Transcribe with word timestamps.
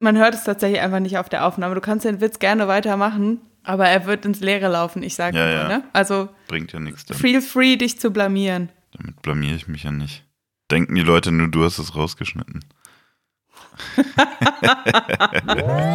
Man 0.00 0.16
hört 0.16 0.34
es 0.34 0.44
tatsächlich 0.44 0.80
einfach 0.80 0.98
nicht 1.00 1.18
auf 1.18 1.28
der 1.28 1.44
Aufnahme. 1.46 1.74
Du 1.74 1.80
kannst 1.82 2.04
den 2.06 2.20
Witz 2.22 2.38
gerne 2.38 2.66
weitermachen, 2.68 3.40
aber 3.64 3.86
er 3.86 4.06
wird 4.06 4.24
ins 4.24 4.40
Leere 4.40 4.68
laufen, 4.68 5.02
ich 5.02 5.14
sage 5.14 5.36
Ja, 5.38 5.44
nur, 5.44 5.54
ja. 5.54 5.68
ne? 5.68 5.82
Also 5.92 6.30
Bringt 6.48 6.72
ja 6.72 6.80
nichts. 6.80 7.04
Damit, 7.04 7.20
feel 7.20 7.42
free, 7.42 7.76
dich 7.76 8.00
zu 8.00 8.10
blamieren. 8.10 8.70
damit 8.96 9.20
blamier 9.20 9.54
ich 9.54 9.68
mich 9.68 9.84
ja 9.84 9.90
nicht. 9.92 10.24
Denken 10.70 10.94
die 10.94 11.02
Leute 11.02 11.32
nur, 11.32 11.48
du 11.48 11.64
hast 11.64 11.78
es 11.78 11.94
rausgeschnitten. 11.94 12.60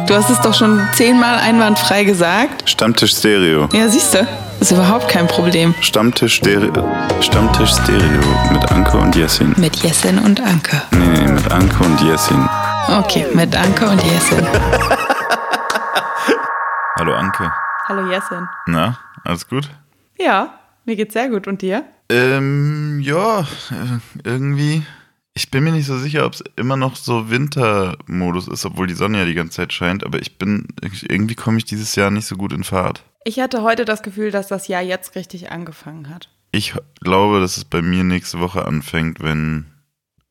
Du 0.06 0.14
hast 0.14 0.30
es 0.30 0.40
doch 0.40 0.54
schon 0.54 0.80
zehnmal 0.92 1.38
einwandfrei 1.38 2.04
gesagt. 2.04 2.68
Stammtisch 2.68 3.12
Stereo. 3.16 3.68
Ja, 3.72 3.88
siehst 3.88 4.14
du, 4.14 4.26
ist 4.60 4.70
überhaupt 4.72 5.08
kein 5.08 5.26
Problem. 5.26 5.74
Stammtisch 5.80 6.34
Stereo. 6.34 6.72
Stammtisch 7.20 7.70
Stereo 7.72 8.22
mit 8.52 8.70
Anke 8.70 8.96
und 8.98 9.14
Jessin. 9.16 9.54
Mit 9.56 9.76
Jessin 9.76 10.18
und 10.18 10.40
Anke. 10.40 10.82
Nee, 10.92 11.06
nee, 11.24 11.32
mit 11.32 11.50
Anke 11.52 11.82
und 11.84 12.00
Jessin. 12.02 12.48
Okay, 12.88 13.26
mit 13.34 13.54
Anke 13.56 13.88
und 13.88 14.02
Jessin. 14.02 14.46
Hallo 16.98 17.14
Anke. 17.14 17.52
Hallo 17.88 18.08
Jessin. 18.10 18.48
Na, 18.66 18.98
alles 19.24 19.48
gut? 19.48 19.68
Ja, 20.18 20.58
mir 20.84 20.94
geht's 20.96 21.14
sehr 21.14 21.28
gut. 21.28 21.48
Und 21.48 21.62
dir? 21.62 21.84
Ähm, 22.08 23.00
ja, 23.00 23.40
äh, 23.40 23.98
irgendwie. 24.24 24.84
Ich 25.34 25.50
bin 25.50 25.64
mir 25.64 25.72
nicht 25.72 25.86
so 25.86 25.98
sicher, 25.98 26.24
ob 26.26 26.34
es 26.34 26.44
immer 26.56 26.76
noch 26.76 26.94
so 26.96 27.28
Wintermodus 27.28 28.46
ist, 28.48 28.64
obwohl 28.64 28.86
die 28.86 28.94
Sonne 28.94 29.18
ja 29.18 29.24
die 29.24 29.34
ganze 29.34 29.56
Zeit 29.56 29.72
scheint, 29.72 30.04
aber 30.04 30.18
ich 30.20 30.38
bin, 30.38 30.68
irgendwie 30.80 31.34
komme 31.34 31.58
ich 31.58 31.64
dieses 31.66 31.94
Jahr 31.96 32.10
nicht 32.10 32.26
so 32.26 32.36
gut 32.36 32.52
in 32.54 32.64
Fahrt. 32.64 33.04
Ich 33.24 33.40
hatte 33.40 33.62
heute 33.62 33.84
das 33.84 34.02
Gefühl, 34.02 34.30
dass 34.30 34.46
das 34.48 34.68
Jahr 34.68 34.80
jetzt 34.80 35.14
richtig 35.16 35.50
angefangen 35.50 36.08
hat. 36.08 36.30
Ich 36.52 36.72
glaube, 37.02 37.40
dass 37.40 37.56
es 37.58 37.64
bei 37.64 37.82
mir 37.82 38.04
nächste 38.04 38.38
Woche 38.40 38.64
anfängt, 38.64 39.20
wenn 39.20 39.66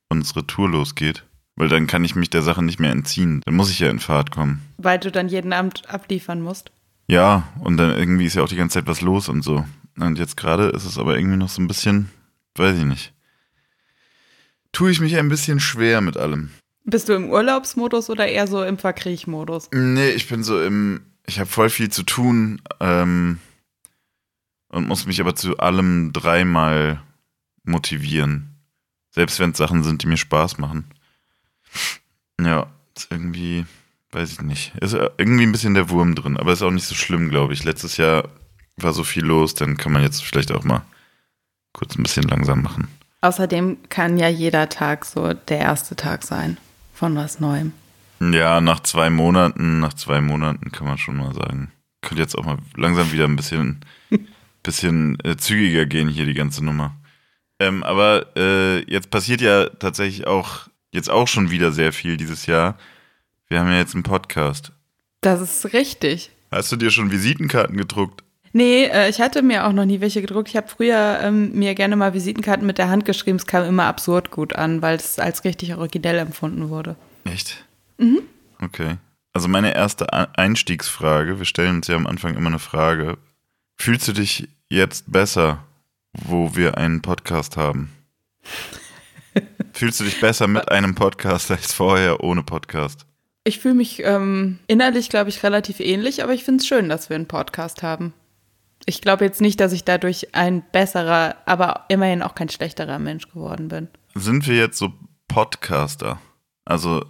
unsere 0.09 0.47
Tour 0.47 0.69
losgeht. 0.69 1.23
Weil 1.55 1.69
dann 1.69 1.87
kann 1.87 2.03
ich 2.03 2.15
mich 2.15 2.29
der 2.29 2.41
Sache 2.41 2.63
nicht 2.63 2.79
mehr 2.79 2.91
entziehen. 2.91 3.41
Dann 3.45 3.55
muss 3.55 3.71
ich 3.71 3.79
ja 3.79 3.89
in 3.89 3.99
Fahrt 3.99 4.31
kommen. 4.31 4.61
Weil 4.77 4.99
du 4.99 5.11
dann 5.11 5.29
jeden 5.29 5.53
Abend 5.53 5.89
abliefern 5.89 6.41
musst. 6.41 6.71
Ja, 7.07 7.47
und 7.61 7.77
dann 7.77 7.95
irgendwie 7.97 8.25
ist 8.25 8.35
ja 8.35 8.43
auch 8.43 8.49
die 8.49 8.55
ganze 8.55 8.79
Zeit 8.79 8.87
was 8.87 9.01
los 9.01 9.29
und 9.29 9.43
so. 9.43 9.65
Und 9.97 10.19
jetzt 10.19 10.35
gerade 10.35 10.69
ist 10.69 10.85
es 10.85 10.97
aber 10.97 11.17
irgendwie 11.17 11.37
noch 11.37 11.49
so 11.49 11.61
ein 11.61 11.67
bisschen, 11.67 12.09
weiß 12.55 12.77
ich 12.77 12.85
nicht. 12.85 13.13
Tue 14.71 14.91
ich 14.91 14.99
mich 14.99 15.15
ein 15.15 15.29
bisschen 15.29 15.59
schwer 15.59 16.01
mit 16.01 16.17
allem. 16.17 16.49
Bist 16.83 17.07
du 17.09 17.13
im 17.13 17.29
Urlaubsmodus 17.29 18.09
oder 18.09 18.27
eher 18.27 18.47
so 18.47 18.63
im 18.63 18.77
Verkriechmodus? 18.77 19.69
Nee, 19.71 20.09
ich 20.09 20.27
bin 20.27 20.43
so 20.43 20.61
im, 20.61 21.01
ich 21.25 21.39
habe 21.39 21.49
voll 21.49 21.69
viel 21.69 21.89
zu 21.89 22.03
tun 22.03 22.61
ähm, 22.79 23.39
und 24.67 24.87
muss 24.87 25.05
mich 25.05 25.21
aber 25.21 25.35
zu 25.35 25.57
allem 25.57 26.11
dreimal 26.11 27.01
motivieren. 27.63 28.59
Selbst 29.11 29.39
wenn 29.39 29.51
es 29.51 29.57
Sachen 29.57 29.83
sind, 29.83 30.03
die 30.03 30.07
mir 30.07 30.17
Spaß 30.17 30.57
machen. 30.57 30.85
Ja, 32.39 32.67
ist 32.95 33.07
irgendwie, 33.11 33.65
weiß 34.11 34.33
ich 34.33 34.41
nicht. 34.41 34.73
Ist 34.81 34.93
irgendwie 34.93 35.45
ein 35.45 35.51
bisschen 35.51 35.73
der 35.73 35.89
Wurm 35.89 36.15
drin, 36.15 36.37
aber 36.37 36.53
ist 36.53 36.61
auch 36.61 36.71
nicht 36.71 36.85
so 36.85 36.95
schlimm, 36.95 37.29
glaube 37.29 37.53
ich. 37.53 37.63
Letztes 37.63 37.97
Jahr 37.97 38.29
war 38.77 38.93
so 38.93 39.03
viel 39.03 39.23
los, 39.23 39.55
dann 39.55 39.77
kann 39.77 39.91
man 39.91 40.03
jetzt 40.03 40.23
vielleicht 40.23 40.51
auch 40.51 40.63
mal 40.63 40.81
kurz 41.73 41.97
ein 41.97 42.03
bisschen 42.03 42.23
langsam 42.23 42.61
machen. 42.61 42.87
Außerdem 43.21 43.77
kann 43.89 44.17
ja 44.17 44.27
jeder 44.27 44.69
Tag 44.69 45.05
so 45.05 45.33
der 45.33 45.59
erste 45.59 45.95
Tag 45.95 46.23
sein 46.23 46.57
von 46.93 47.15
was 47.15 47.39
Neuem. 47.39 47.73
Ja, 48.19 48.61
nach 48.61 48.79
zwei 48.81 49.09
Monaten, 49.09 49.79
nach 49.79 49.93
zwei 49.93 50.21
Monaten 50.21 50.71
kann 50.71 50.87
man 50.87 50.97
schon 50.97 51.17
mal 51.17 51.33
sagen. 51.33 51.71
Könnte 52.01 52.21
jetzt 52.21 52.37
auch 52.37 52.45
mal 52.45 52.57
langsam 52.75 53.11
wieder 53.11 53.25
ein 53.25 53.35
bisschen, 53.35 53.81
bisschen 54.63 55.17
äh, 55.23 55.35
zügiger 55.37 55.85
gehen 55.85 56.07
hier 56.07 56.25
die 56.25 56.33
ganze 56.33 56.63
Nummer. 56.63 56.95
Ähm, 57.59 57.83
aber 57.83 58.27
äh, 58.35 58.79
jetzt 58.91 59.09
passiert 59.09 59.41
ja 59.41 59.69
tatsächlich 59.69 60.27
auch 60.27 60.67
jetzt 60.95 61.09
auch 61.09 61.27
schon 61.27 61.51
wieder 61.51 61.71
sehr 61.71 61.93
viel 61.93 62.17
dieses 62.17 62.45
Jahr. 62.45 62.77
Wir 63.47 63.59
haben 63.59 63.69
ja 63.69 63.77
jetzt 63.77 63.93
einen 63.93 64.03
Podcast. 64.03 64.71
Das 65.21 65.41
ist 65.41 65.73
richtig. 65.73 66.31
Hast 66.51 66.71
du 66.71 66.75
dir 66.75 66.89
schon 66.89 67.11
Visitenkarten 67.11 67.77
gedruckt? 67.77 68.23
Nee, 68.53 68.85
äh, 68.85 69.09
ich 69.09 69.19
hatte 69.19 69.41
mir 69.41 69.67
auch 69.67 69.73
noch 69.73 69.85
nie 69.85 69.99
welche 69.99 70.21
gedruckt. 70.21 70.47
Ich 70.47 70.55
habe 70.55 70.69
früher 70.69 71.19
ähm, 71.21 71.51
mir 71.53 71.75
gerne 71.75 71.97
mal 71.97 72.13
Visitenkarten 72.13 72.65
mit 72.65 72.77
der 72.77 72.89
Hand 72.89 73.03
geschrieben. 73.03 73.37
Es 73.37 73.45
kam 73.45 73.65
immer 73.65 73.83
absurd 73.83 74.31
gut 74.31 74.55
an, 74.55 74.81
weil 74.81 74.95
es 74.95 75.19
als 75.19 75.43
richtig 75.43 75.75
originell 75.75 76.17
empfunden 76.19 76.69
wurde. 76.69 76.95
Echt? 77.25 77.65
Mhm. 77.97 78.21
Okay. 78.61 78.95
Also 79.33 79.49
meine 79.49 79.75
erste 79.75 80.13
Einstiegsfrage, 80.37 81.37
wir 81.37 81.45
stellen 81.45 81.77
uns 81.77 81.87
ja 81.87 81.97
am 81.97 82.07
Anfang 82.07 82.37
immer 82.37 82.47
eine 82.47 82.59
Frage. 82.59 83.17
Fühlst 83.75 84.07
du 84.07 84.13
dich 84.13 84.47
jetzt 84.69 85.11
besser, 85.11 85.65
wo 86.13 86.55
wir 86.55 86.77
einen 86.77 87.01
Podcast 87.01 87.57
haben? 87.57 87.91
Fühlst 89.75 89.99
du 89.99 90.05
dich 90.05 90.21
besser 90.21 90.47
mit 90.47 90.71
einem 90.71 90.95
Podcast 90.95 91.51
als 91.51 91.73
vorher 91.73 92.23
ohne 92.23 92.43
Podcast? 92.43 93.05
Ich 93.43 93.59
fühle 93.59 93.73
mich 93.73 94.01
ähm, 94.05 94.59
innerlich, 94.67 95.09
glaube 95.09 95.29
ich, 95.29 95.43
relativ 95.43 95.81
ähnlich, 95.81 96.23
aber 96.23 96.33
ich 96.33 96.45
finde 96.45 96.61
es 96.61 96.67
schön, 96.67 96.87
dass 96.87 97.09
wir 97.09 97.17
einen 97.17 97.27
Podcast 97.27 97.83
haben. 97.83 98.13
Ich 98.85 99.01
glaube 99.01 99.25
jetzt 99.25 99.41
nicht, 99.41 99.59
dass 99.59 99.73
ich 99.73 99.83
dadurch 99.83 100.33
ein 100.33 100.63
besserer, 100.71 101.35
aber 101.45 101.83
immerhin 101.89 102.21
auch 102.21 102.35
kein 102.35 102.47
schlechterer 102.47 102.99
Mensch 102.99 103.27
geworden 103.27 103.67
bin. 103.67 103.89
Sind 104.13 104.47
wir 104.47 104.55
jetzt 104.55 104.77
so 104.77 104.93
Podcaster? 105.27 106.21
Also, 106.63 107.05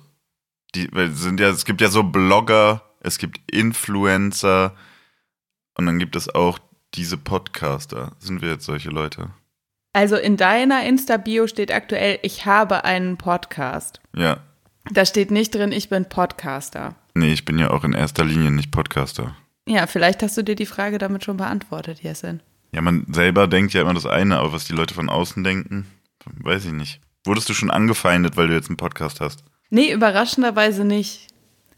die, 0.73 0.89
sind 1.13 1.39
ja, 1.39 1.49
es 1.49 1.65
gibt 1.65 1.81
ja 1.81 1.89
so 1.89 2.01
Blogger, 2.01 2.81
es 2.99 3.19
gibt 3.19 3.39
Influencer 3.51 4.75
und 5.77 5.85
dann 5.85 5.99
gibt 5.99 6.15
es 6.15 6.33
auch 6.33 6.57
diese 6.95 7.17
Podcaster. 7.17 8.13
Sind 8.17 8.41
wir 8.41 8.49
jetzt 8.49 8.65
solche 8.65 8.89
Leute? 8.89 9.29
Also 9.95 10.17
in 10.17 10.35
deiner 10.35 10.85
Insta-Bio 10.85 11.47
steht 11.47 11.73
aktuell, 11.73 12.19
ich 12.21 12.45
habe 12.45 12.83
einen 12.83 13.15
Podcast. 13.15 14.01
Ja. 14.13 14.39
Da 14.91 15.05
steht 15.05 15.31
nicht 15.31 15.55
drin, 15.55 15.71
ich 15.71 15.87
bin 15.87 16.03
Podcaster. 16.09 16.95
Nee, 17.13 17.31
ich 17.31 17.45
bin 17.45 17.57
ja 17.57 17.69
auch 17.69 17.85
in 17.85 17.93
erster 17.93 18.25
Linie 18.25 18.51
nicht 18.51 18.71
Podcaster. 18.71 19.37
Ja, 19.65 19.87
vielleicht 19.87 20.21
hast 20.21 20.35
du 20.35 20.43
dir 20.43 20.55
die 20.55 20.65
Frage 20.65 20.97
damit 20.97 21.23
schon 21.23 21.37
beantwortet, 21.37 22.03
Jessin. 22.03 22.41
Ja, 22.73 22.81
man 22.81 23.05
selber 23.09 23.47
denkt 23.47 23.73
ja 23.73 23.83
immer 23.83 23.93
das 23.93 24.05
eine, 24.05 24.37
aber 24.39 24.51
was 24.51 24.65
die 24.65 24.73
Leute 24.73 24.93
von 24.93 25.07
außen 25.07 25.45
denken, 25.45 25.87
weiß 26.43 26.65
ich 26.65 26.73
nicht. 26.73 26.99
Wurdest 27.23 27.47
du 27.47 27.53
schon 27.53 27.71
angefeindet, 27.71 28.35
weil 28.35 28.49
du 28.49 28.53
jetzt 28.53 28.67
einen 28.67 28.75
Podcast 28.75 29.21
hast? 29.21 29.45
Nee, 29.69 29.93
überraschenderweise 29.93 30.83
nicht. 30.83 31.27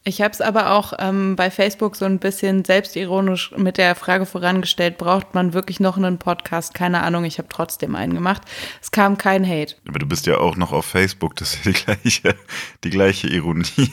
Ich 0.07 0.21
habe 0.21 0.31
es 0.31 0.39
aber 0.39 0.71
auch 0.71 0.93
ähm, 0.99 1.35
bei 1.35 1.51
Facebook 1.51 1.97
so 1.97 2.05
ein 2.05 2.19
bisschen 2.19 2.63
selbstironisch 2.63 3.51
mit 3.57 3.77
der 3.77 3.93
Frage 3.93 4.25
vorangestellt, 4.25 4.97
braucht 4.97 5.35
man 5.35 5.51
wirklich 5.51 5.81
noch 5.81 5.97
einen 5.97 6.17
Podcast? 6.17 6.73
Keine 6.73 7.03
Ahnung, 7.03 7.25
ich 7.25 7.39
habe 7.39 7.49
trotzdem 7.49 7.93
einen 7.93 8.13
gemacht. 8.13 8.41
Es 8.81 8.91
kam 8.91 9.17
kein 9.17 9.45
Hate. 9.45 9.75
Aber 9.85 9.99
du 9.99 10.05
bist 10.05 10.25
ja 10.25 10.37
auch 10.37 10.55
noch 10.55 10.71
auf 10.71 10.85
Facebook, 10.85 11.35
das 11.35 11.55
ist 11.55 11.65
ja 11.65 11.71
die 11.73 11.83
gleiche, 11.83 12.35
die 12.85 12.89
gleiche 12.89 13.27
Ironie. 13.27 13.91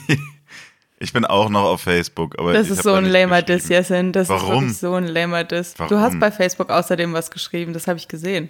Ich 0.99 1.11
bin 1.11 1.25
auch 1.25 1.49
noch 1.49 1.65
auf 1.65 1.81
Facebook, 1.81 2.39
aber 2.39 2.53
Das 2.53 2.69
ist 2.69 2.83
so 2.83 2.93
ein 2.93 3.03
lamer 3.03 3.41
Diss. 3.41 3.67
Jessin. 3.67 4.13
Das 4.13 4.29
Warum? 4.29 4.67
ist 4.67 4.79
so 4.79 4.93
ein 4.93 5.07
lamer 5.07 5.43
Diss. 5.43 5.73
Du 5.73 5.81
Warum? 5.81 5.99
hast 5.99 6.17
bei 6.21 6.31
Facebook 6.31 6.69
außerdem 6.69 7.11
was 7.11 7.29
geschrieben, 7.29 7.73
das 7.73 7.87
habe 7.87 7.99
ich 7.99 8.07
gesehen. 8.07 8.47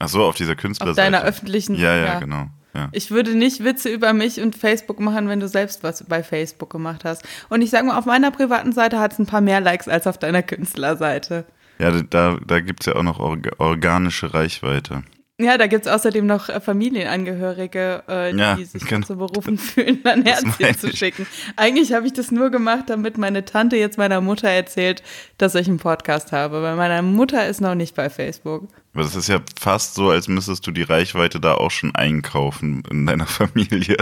Ach 0.00 0.08
so, 0.08 0.24
auf 0.24 0.34
dieser 0.34 0.52
Auf 0.52 0.58
Künstlerseite. 0.58 0.96
deiner 1.12 1.22
öffentlichen. 1.22 1.76
Ja, 1.76 1.94
ja, 1.94 2.18
genau. 2.18 2.48
Ja. 2.74 2.88
Ich 2.92 3.10
würde 3.10 3.34
nicht 3.34 3.62
Witze 3.62 3.88
über 3.88 4.12
mich 4.12 4.40
und 4.40 4.56
Facebook 4.56 4.98
machen, 4.98 5.28
wenn 5.28 5.40
du 5.40 5.48
selbst 5.48 5.82
was 5.82 6.02
bei 6.04 6.22
Facebook 6.22 6.70
gemacht 6.70 7.04
hast. 7.04 7.22
Und 7.48 7.62
ich 7.62 7.70
sage 7.70 7.86
mal, 7.86 7.96
auf 7.96 8.06
meiner 8.06 8.30
privaten 8.30 8.72
Seite 8.72 8.98
hat 8.98 9.12
es 9.12 9.18
ein 9.18 9.26
paar 9.26 9.40
mehr 9.40 9.60
Likes 9.60 9.88
als 9.88 10.06
auf 10.06 10.18
deiner 10.18 10.42
Künstlerseite. 10.42 11.44
Ja, 11.78 11.90
da, 12.02 12.38
da 12.44 12.60
gibt 12.60 12.80
es 12.80 12.86
ja 12.86 12.96
auch 12.96 13.02
noch 13.02 13.18
orga 13.18 13.50
organische 13.58 14.34
Reichweite. 14.34 15.02
Ja, 15.40 15.58
da 15.58 15.66
gibt 15.66 15.86
es 15.86 15.92
außerdem 15.92 16.26
noch 16.26 16.48
äh, 16.48 16.60
Familienangehörige, 16.60 18.04
äh, 18.08 18.36
Ja, 18.36 18.54
die 18.54 18.64
sich 18.64 18.84
genau. 18.86 19.00
dazu 19.00 19.16
berufen 19.16 19.58
fühlen, 19.58 20.00
ein 20.04 20.24
Herzchen 20.24 20.78
zu 20.78 20.96
schicken. 20.96 21.26
Eigentlich 21.56 21.92
habe 21.92 22.06
ich 22.06 22.12
das 22.12 22.30
nur 22.30 22.50
gemacht, 22.50 22.84
damit 22.88 23.18
meine 23.18 23.44
Tante 23.44 23.76
jetzt 23.76 23.98
meiner 23.98 24.20
Mutter 24.20 24.48
erzählt, 24.48 25.02
dass 25.38 25.56
ich 25.56 25.66
einen 25.66 25.78
Podcast 25.78 26.30
habe. 26.30 26.62
Weil 26.62 26.76
meine 26.76 27.02
Mutter 27.02 27.48
ist 27.48 27.60
noch 27.60 27.74
nicht 27.74 27.96
bei 27.96 28.10
Facebook. 28.10 28.68
Aber 28.92 29.02
das 29.02 29.16
ist 29.16 29.28
ja 29.28 29.40
fast 29.58 29.94
so, 29.96 30.10
als 30.10 30.28
müsstest 30.28 30.64
du 30.68 30.70
die 30.70 30.82
Reichweite 30.84 31.40
da 31.40 31.54
auch 31.54 31.72
schon 31.72 31.94
einkaufen 31.96 32.84
in 32.90 33.04
deiner 33.06 33.26
Familie. 33.26 33.96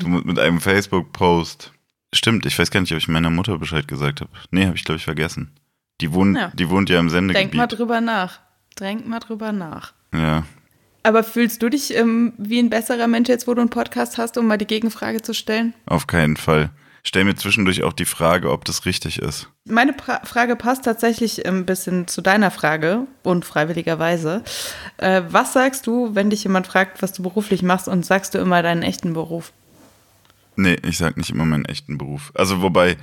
Du 0.00 0.08
mit, 0.08 0.24
mit 0.24 0.38
einem 0.40 0.60
Facebook-Post. 0.60 1.72
Stimmt, 2.12 2.44
ich 2.44 2.58
weiß 2.58 2.72
gar 2.72 2.80
nicht, 2.80 2.90
ob 2.92 2.98
ich 2.98 3.06
meiner 3.08 3.30
Mutter 3.30 3.56
Bescheid 3.58 3.86
gesagt 3.86 4.20
habe. 4.20 4.30
Nee, 4.50 4.66
habe 4.66 4.76
ich, 4.76 4.84
glaube 4.84 4.96
ich, 4.98 5.04
vergessen. 5.04 5.52
Die 6.00 6.12
wohnt, 6.12 6.36
Ja. 6.36 6.50
die 6.54 6.68
wohnt 6.70 6.90
ja 6.90 6.98
im 6.98 7.08
Sendegebiet. 7.08 7.52
Denk 7.52 7.54
mal 7.54 7.66
drüber 7.68 8.00
nach. 8.00 8.40
Denk 8.80 9.06
mal 9.06 9.20
drüber 9.20 9.52
nach. 9.52 9.92
ja. 10.12 10.42
Aber 11.06 11.22
fühlst 11.22 11.62
du 11.62 11.68
dich 11.68 11.94
ähm, 11.94 12.32
wie 12.36 12.58
ein 12.58 12.68
besserer 12.68 13.06
Mensch 13.06 13.28
jetzt, 13.28 13.46
wo 13.46 13.54
du 13.54 13.60
einen 13.60 13.70
Podcast 13.70 14.18
hast, 14.18 14.36
um 14.38 14.48
mal 14.48 14.58
die 14.58 14.66
Gegenfrage 14.66 15.22
zu 15.22 15.34
stellen? 15.34 15.72
Auf 15.86 16.08
keinen 16.08 16.36
Fall. 16.36 16.70
Stell 17.04 17.22
mir 17.22 17.36
zwischendurch 17.36 17.84
auch 17.84 17.92
die 17.92 18.04
Frage, 18.04 18.50
ob 18.50 18.64
das 18.64 18.86
richtig 18.86 19.20
ist. 19.20 19.48
Meine 19.66 19.92
pra 19.92 20.22
Frage 20.24 20.56
passt 20.56 20.84
tatsächlich 20.84 21.46
ein 21.46 21.64
bisschen 21.64 22.08
zu 22.08 22.22
deiner 22.22 22.50
Frage, 22.50 23.06
unfreiwilligerweise. 23.22 24.42
Äh, 24.96 25.22
was 25.28 25.52
sagst 25.52 25.86
du, 25.86 26.16
wenn 26.16 26.30
dich 26.30 26.42
jemand 26.42 26.66
fragt, 26.66 27.00
was 27.02 27.12
du 27.12 27.22
beruflich 27.22 27.62
machst 27.62 27.86
und 27.86 28.04
sagst 28.04 28.34
du 28.34 28.38
immer 28.38 28.64
deinen 28.64 28.82
echten 28.82 29.12
Beruf? 29.12 29.52
Nee, 30.56 30.76
ich 30.84 30.98
sag 30.98 31.16
nicht 31.16 31.30
immer 31.30 31.44
meinen 31.44 31.66
echten 31.66 31.98
Beruf. 31.98 32.32
Also 32.34 32.62
wobei, 32.62 32.96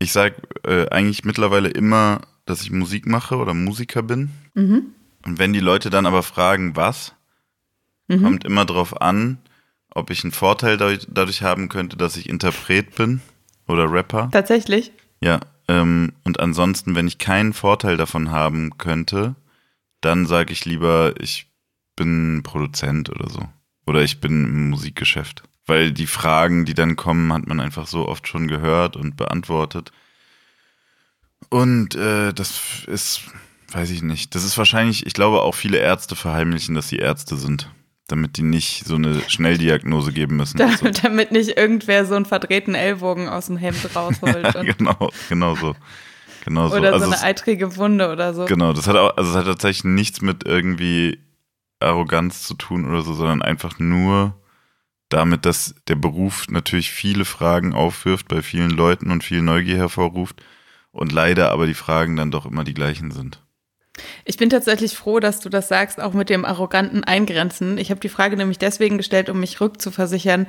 ich 0.00 0.10
sag 0.10 0.34
äh, 0.66 0.88
eigentlich 0.88 1.24
mittlerweile 1.24 1.68
immer, 1.68 2.22
dass 2.44 2.62
ich 2.62 2.72
Musik 2.72 3.06
mache 3.06 3.36
oder 3.36 3.54
Musiker 3.54 4.02
bin. 4.02 4.30
Mhm. 4.54 4.86
Und 5.24 5.38
wenn 5.38 5.52
die 5.52 5.60
Leute 5.60 5.90
dann 5.90 6.06
aber 6.06 6.24
fragen, 6.24 6.74
was, 6.74 7.15
kommt 8.08 8.44
immer 8.44 8.64
drauf 8.64 9.00
an, 9.00 9.38
ob 9.90 10.10
ich 10.10 10.22
einen 10.22 10.32
Vorteil 10.32 10.76
dadurch, 10.76 11.06
dadurch 11.10 11.42
haben 11.42 11.68
könnte, 11.68 11.96
dass 11.96 12.16
ich 12.16 12.28
Interpret 12.28 12.94
bin 12.94 13.20
oder 13.66 13.90
Rapper. 13.90 14.28
Tatsächlich? 14.30 14.92
Ja. 15.20 15.40
Ähm, 15.68 16.12
und 16.22 16.38
ansonsten, 16.38 16.94
wenn 16.94 17.08
ich 17.08 17.18
keinen 17.18 17.52
Vorteil 17.52 17.96
davon 17.96 18.30
haben 18.30 18.78
könnte, 18.78 19.34
dann 20.00 20.26
sage 20.26 20.52
ich 20.52 20.64
lieber, 20.64 21.14
ich 21.18 21.50
bin 21.96 22.42
Produzent 22.44 23.10
oder 23.10 23.28
so. 23.28 23.48
Oder 23.86 24.02
ich 24.02 24.20
bin 24.20 24.44
im 24.44 24.70
Musikgeschäft. 24.70 25.42
Weil 25.64 25.90
die 25.92 26.06
Fragen, 26.06 26.64
die 26.64 26.74
dann 26.74 26.94
kommen, 26.94 27.32
hat 27.32 27.46
man 27.46 27.58
einfach 27.58 27.86
so 27.86 28.06
oft 28.06 28.28
schon 28.28 28.46
gehört 28.46 28.96
und 28.96 29.16
beantwortet. 29.16 29.90
Und 31.48 31.94
äh, 31.94 32.32
das 32.32 32.84
ist, 32.86 33.22
weiß 33.72 33.90
ich 33.90 34.02
nicht. 34.02 34.34
Das 34.34 34.44
ist 34.44 34.58
wahrscheinlich, 34.58 35.06
ich 35.06 35.14
glaube 35.14 35.42
auch 35.42 35.54
viele 35.54 35.78
Ärzte 35.78 36.14
verheimlichen, 36.14 36.74
dass 36.74 36.88
sie 36.88 36.96
Ärzte 36.96 37.36
sind. 37.36 37.68
Damit 38.08 38.36
die 38.36 38.42
nicht 38.42 38.84
so 38.86 38.94
eine 38.94 39.20
Schnelldiagnose 39.28 40.12
geben 40.12 40.36
müssen. 40.36 40.58
Da, 40.58 40.68
so. 40.76 40.88
Damit 41.02 41.32
nicht 41.32 41.56
irgendwer 41.56 42.04
so 42.04 42.14
einen 42.14 42.24
verdrehten 42.24 42.74
Ellbogen 42.74 43.28
aus 43.28 43.46
dem 43.46 43.56
Hemd 43.56 43.96
rausholt. 43.96 44.54
ja, 44.54 44.62
genau, 44.62 45.10
genau 45.28 45.56
so. 45.56 45.74
Genau 46.44 46.68
so. 46.68 46.76
Oder 46.76 46.92
also 46.92 47.06
so 47.06 47.12
eine 47.12 47.22
eitrige 47.22 47.76
Wunde 47.76 48.12
oder 48.12 48.32
so. 48.32 48.44
Genau, 48.44 48.72
das 48.72 48.86
hat 48.86 48.94
auch, 48.96 49.16
also 49.16 49.30
es 49.30 49.36
hat 49.36 49.46
tatsächlich 49.46 49.84
nichts 49.84 50.22
mit 50.22 50.46
irgendwie 50.46 51.18
Arroganz 51.80 52.44
zu 52.44 52.54
tun 52.54 52.88
oder 52.88 53.02
so, 53.02 53.14
sondern 53.14 53.42
einfach 53.42 53.80
nur 53.80 54.40
damit, 55.08 55.44
dass 55.44 55.74
der 55.88 55.96
Beruf 55.96 56.46
natürlich 56.48 56.90
viele 56.90 57.24
Fragen 57.24 57.74
aufwirft 57.74 58.28
bei 58.28 58.42
vielen 58.42 58.70
Leuten 58.70 59.10
und 59.10 59.24
viel 59.24 59.42
Neugier 59.42 59.76
hervorruft 59.76 60.42
und 60.92 61.12
leider 61.12 61.50
aber 61.50 61.66
die 61.66 61.74
Fragen 61.74 62.16
dann 62.16 62.30
doch 62.30 62.46
immer 62.46 62.64
die 62.64 62.74
gleichen 62.74 63.10
sind. 63.10 63.42
Ich 64.24 64.36
bin 64.36 64.50
tatsächlich 64.50 64.96
froh, 64.96 65.20
dass 65.20 65.40
du 65.40 65.48
das 65.48 65.68
sagst, 65.68 66.00
auch 66.00 66.12
mit 66.12 66.28
dem 66.30 66.44
arroganten 66.44 67.04
Eingrenzen. 67.04 67.78
Ich 67.78 67.90
habe 67.90 68.00
die 68.00 68.08
Frage 68.08 68.36
nämlich 68.36 68.58
deswegen 68.58 68.98
gestellt, 68.98 69.30
um 69.30 69.40
mich 69.40 69.60
rückzuversichern, 69.60 70.46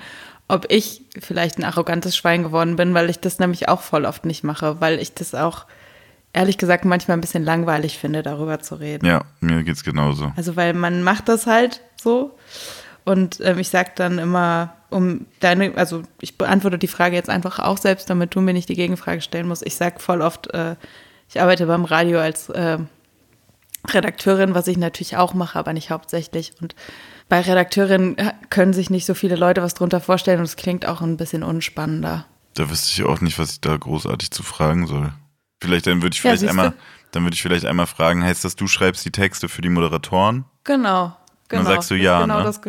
ob 0.47 0.65
ich 0.69 1.03
vielleicht 1.19 1.57
ein 1.57 1.63
arrogantes 1.63 2.15
Schwein 2.15 2.43
geworden 2.43 2.75
bin, 2.75 2.93
weil 2.93 3.09
ich 3.09 3.19
das 3.19 3.39
nämlich 3.39 3.69
auch 3.69 3.81
voll 3.81 4.05
oft 4.05 4.25
nicht 4.25 4.43
mache, 4.43 4.79
weil 4.81 4.99
ich 4.99 5.13
das 5.13 5.35
auch 5.35 5.65
ehrlich 6.33 6.57
gesagt 6.57 6.85
manchmal 6.85 7.17
ein 7.17 7.21
bisschen 7.21 7.43
langweilig 7.43 7.97
finde, 7.97 8.23
darüber 8.23 8.59
zu 8.59 8.75
reden. 8.75 9.05
Ja, 9.05 9.23
mir 9.39 9.63
geht's 9.63 9.83
genauso. 9.83 10.31
Also 10.35 10.55
weil 10.55 10.73
man 10.73 11.03
macht 11.03 11.29
das 11.29 11.47
halt 11.47 11.81
so 11.95 12.37
und 13.03 13.39
ähm, 13.41 13.59
ich 13.59 13.69
sage 13.69 13.91
dann 13.95 14.19
immer, 14.19 14.73
um 14.89 15.25
deine, 15.39 15.75
also 15.75 16.03
ich 16.21 16.37
beantworte 16.37 16.77
die 16.77 16.87
Frage 16.87 17.15
jetzt 17.15 17.29
einfach 17.29 17.59
auch 17.59 17.77
selbst, 17.77 18.09
damit 18.09 18.35
du 18.35 18.41
mir 18.41 18.53
nicht 18.53 18.69
die 18.69 18.75
Gegenfrage 18.75 19.21
stellen 19.21 19.47
musst. 19.47 19.65
Ich 19.65 19.75
sage 19.75 19.99
voll 19.99 20.21
oft, 20.21 20.53
äh, 20.53 20.75
ich 21.29 21.41
arbeite 21.41 21.65
beim 21.65 21.85
Radio 21.85 22.19
als 22.19 22.49
äh, 22.49 22.77
Redakteurin, 23.87 24.53
was 24.53 24.67
ich 24.67 24.77
natürlich 24.77 25.17
auch 25.17 25.33
mache, 25.33 25.57
aber 25.57 25.73
nicht 25.73 25.91
hauptsächlich. 25.91 26.53
Und 26.61 26.75
bei 27.29 27.41
Redakteurin 27.41 28.15
können 28.49 28.73
sich 28.73 28.89
nicht 28.89 29.05
so 29.05 29.13
viele 29.13 29.35
Leute 29.35 29.61
was 29.61 29.73
drunter 29.73 30.01
vorstellen 30.01 30.39
und 30.39 30.45
es 30.45 30.55
klingt 30.55 30.85
auch 30.85 31.01
ein 31.01 31.17
bisschen 31.17 31.43
unspannender. 31.43 32.25
Da 32.53 32.69
wüsste 32.69 32.89
ich 32.91 33.07
auch 33.07 33.21
nicht, 33.21 33.37
was 33.39 33.51
ich 33.53 33.61
da 33.61 33.75
großartig 33.77 34.31
zu 34.31 34.43
fragen 34.43 34.87
soll. 34.87 35.13
Vielleicht 35.61 35.87
dann 35.87 36.01
würde 36.01 36.13
ich 36.13 36.21
vielleicht 36.21 36.43
ja, 36.43 36.49
einmal, 36.49 36.73
dann 37.11 37.23
würde 37.23 37.35
ich 37.35 37.41
vielleicht 37.41 37.65
einmal 37.65 37.87
fragen, 37.87 38.23
heißt 38.23 38.45
das, 38.45 38.55
du 38.55 38.67
schreibst 38.67 39.05
die 39.05 39.11
Texte 39.11 39.49
für 39.49 39.61
die 39.61 39.69
Moderatoren? 39.69 40.45
Genau, 40.63 41.15
genau. 41.47 41.63
Dann 41.63 41.65
sagst 41.65 41.91
du 41.91 41.95
ja, 41.95 42.21
genau 42.21 42.39
ne? 42.39 42.43
Das, 42.43 42.61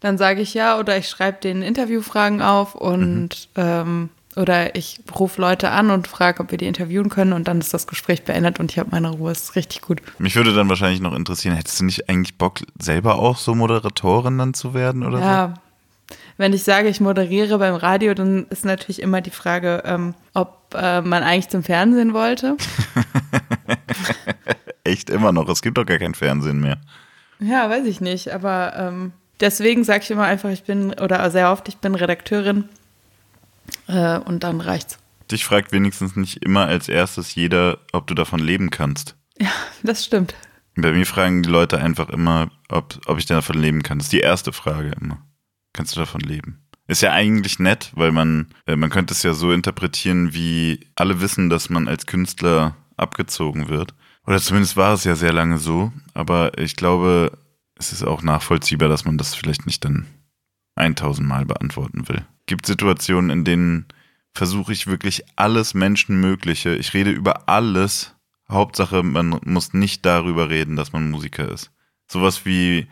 dann 0.00 0.18
sage 0.18 0.42
ich 0.42 0.52
ja 0.54 0.78
oder 0.78 0.98
ich 0.98 1.08
schreibe 1.08 1.38
den 1.40 1.62
Interviewfragen 1.62 2.42
auf 2.42 2.74
und 2.74 3.28
mhm. 3.28 3.28
ähm, 3.56 4.10
oder 4.36 4.74
ich 4.76 5.00
rufe 5.18 5.40
Leute 5.40 5.70
an 5.70 5.90
und 5.90 6.08
frage, 6.08 6.40
ob 6.40 6.50
wir 6.50 6.58
die 6.58 6.66
interviewen 6.66 7.08
können 7.08 7.32
und 7.32 7.48
dann 7.48 7.60
ist 7.60 7.74
das 7.74 7.86
Gespräch 7.86 8.24
beendet 8.24 8.60
und 8.60 8.70
ich 8.70 8.78
habe 8.78 8.90
meine 8.92 9.10
Ruhe. 9.10 9.32
Ist 9.32 9.56
richtig 9.56 9.82
gut. 9.82 10.00
Mich 10.18 10.36
würde 10.36 10.54
dann 10.54 10.68
wahrscheinlich 10.68 11.00
noch 11.00 11.14
interessieren, 11.14 11.56
hättest 11.56 11.80
du 11.80 11.84
nicht 11.84 12.08
eigentlich 12.08 12.36
Bock, 12.38 12.60
selber 12.78 13.16
auch 13.16 13.36
so 13.36 13.54
Moderatorin 13.54 14.38
dann 14.38 14.54
zu 14.54 14.74
werden 14.74 15.04
oder 15.04 15.20
ja, 15.20 15.54
so? 15.54 15.60
Wenn 16.36 16.52
ich 16.52 16.64
sage, 16.64 16.88
ich 16.88 17.00
moderiere 17.00 17.58
beim 17.58 17.74
Radio, 17.74 18.14
dann 18.14 18.46
ist 18.50 18.64
natürlich 18.64 19.00
immer 19.00 19.20
die 19.20 19.30
Frage, 19.30 19.82
ähm, 19.86 20.14
ob 20.34 20.74
äh, 20.74 21.00
man 21.00 21.22
eigentlich 21.22 21.48
zum 21.48 21.62
Fernsehen 21.62 22.12
wollte. 22.12 22.56
Echt 24.84 25.10
immer 25.10 25.32
noch. 25.32 25.48
Es 25.48 25.62
gibt 25.62 25.78
doch 25.78 25.86
gar 25.86 25.98
kein 25.98 26.14
Fernsehen 26.14 26.60
mehr. 26.60 26.78
Ja, 27.38 27.70
weiß 27.70 27.86
ich 27.86 28.00
nicht. 28.00 28.34
Aber 28.34 28.74
ähm, 28.76 29.12
deswegen 29.40 29.84
sage 29.84 30.02
ich 30.02 30.10
immer 30.10 30.24
einfach, 30.24 30.50
ich 30.50 30.64
bin, 30.64 30.92
oder 30.94 31.30
sehr 31.30 31.52
oft, 31.52 31.68
ich 31.68 31.76
bin 31.76 31.94
Redakteurin 31.94 32.68
äh, 33.86 34.18
und 34.18 34.44
dann 34.44 34.60
reicht's. 34.60 34.98
Dich 35.30 35.44
fragt 35.44 35.72
wenigstens 35.72 36.16
nicht 36.16 36.44
immer 36.44 36.66
als 36.66 36.88
erstes 36.88 37.34
jeder, 37.34 37.78
ob 37.92 38.06
du 38.06 38.14
davon 38.14 38.40
leben 38.40 38.70
kannst. 38.70 39.16
Ja, 39.38 39.50
das 39.82 40.04
stimmt. 40.04 40.34
Bei 40.76 40.92
mir 40.92 41.06
fragen 41.06 41.42
die 41.42 41.48
Leute 41.48 41.78
einfach 41.78 42.08
immer, 42.10 42.50
ob, 42.68 43.00
ob 43.06 43.18
ich 43.18 43.26
davon 43.26 43.58
leben 43.58 43.82
kann. 43.82 43.98
Das 43.98 44.06
ist 44.06 44.12
die 44.12 44.20
erste 44.20 44.52
Frage 44.52 44.92
immer. 45.00 45.22
Kannst 45.72 45.96
du 45.96 46.00
davon 46.00 46.20
leben? 46.20 46.60
Ist 46.86 47.00
ja 47.00 47.12
eigentlich 47.12 47.58
nett, 47.58 47.90
weil 47.94 48.12
man, 48.12 48.48
äh, 48.66 48.76
man 48.76 48.90
könnte 48.90 49.14
es 49.14 49.22
ja 49.22 49.32
so 49.32 49.52
interpretieren, 49.52 50.34
wie 50.34 50.86
alle 50.96 51.20
wissen, 51.20 51.48
dass 51.48 51.70
man 51.70 51.88
als 51.88 52.06
Künstler 52.06 52.76
abgezogen 52.96 53.68
wird. 53.68 53.94
Oder 54.26 54.40
zumindest 54.40 54.76
war 54.76 54.94
es 54.94 55.04
ja 55.04 55.16
sehr 55.16 55.32
lange 55.32 55.58
so. 55.58 55.92
Aber 56.12 56.58
ich 56.58 56.76
glaube, 56.76 57.38
es 57.76 57.92
ist 57.92 58.02
auch 58.02 58.22
nachvollziehbar, 58.22 58.88
dass 58.88 59.04
man 59.04 59.16
das 59.16 59.34
vielleicht 59.34 59.66
nicht 59.66 59.84
dann 59.84 60.06
1000 60.76 61.26
Mal 61.26 61.46
beantworten 61.46 62.08
will 62.08 62.24
gibt 62.46 62.66
Situationen, 62.66 63.30
in 63.30 63.44
denen 63.44 63.86
versuche 64.32 64.72
ich 64.72 64.86
wirklich 64.86 65.24
alles 65.36 65.74
Menschenmögliche. 65.74 66.74
Ich 66.74 66.94
rede 66.94 67.10
über 67.10 67.48
alles. 67.48 68.14
Hauptsache, 68.48 69.02
man 69.02 69.40
muss 69.44 69.72
nicht 69.72 70.04
darüber 70.04 70.50
reden, 70.50 70.76
dass 70.76 70.92
man 70.92 71.10
Musiker 71.10 71.50
ist. 71.50 71.70
Sowas 72.10 72.44
wie 72.44 72.88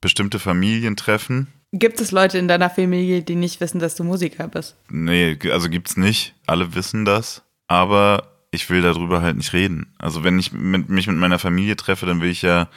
bestimmte 0.00 0.38
Familientreffen. 0.38 1.48
Gibt 1.72 2.00
es 2.00 2.10
Leute 2.10 2.38
in 2.38 2.48
deiner 2.48 2.68
Familie, 2.68 3.22
die 3.22 3.36
nicht 3.36 3.60
wissen, 3.60 3.78
dass 3.78 3.94
du 3.94 4.04
Musiker 4.04 4.48
bist? 4.48 4.76
Nee, 4.90 5.38
also 5.50 5.70
gibt's 5.70 5.96
nicht. 5.96 6.34
Alle 6.46 6.74
wissen 6.74 7.04
das. 7.04 7.42
Aber 7.68 8.28
ich 8.50 8.68
will 8.68 8.82
darüber 8.82 9.22
halt 9.22 9.36
nicht 9.36 9.52
reden. 9.52 9.94
Also 9.98 10.24
wenn 10.24 10.38
ich 10.38 10.52
mit, 10.52 10.88
mich 10.88 11.06
mit 11.06 11.16
meiner 11.16 11.38
Familie 11.38 11.76
treffe, 11.76 12.06
dann 12.06 12.20
will 12.20 12.30
ich 12.30 12.42
ja 12.42 12.68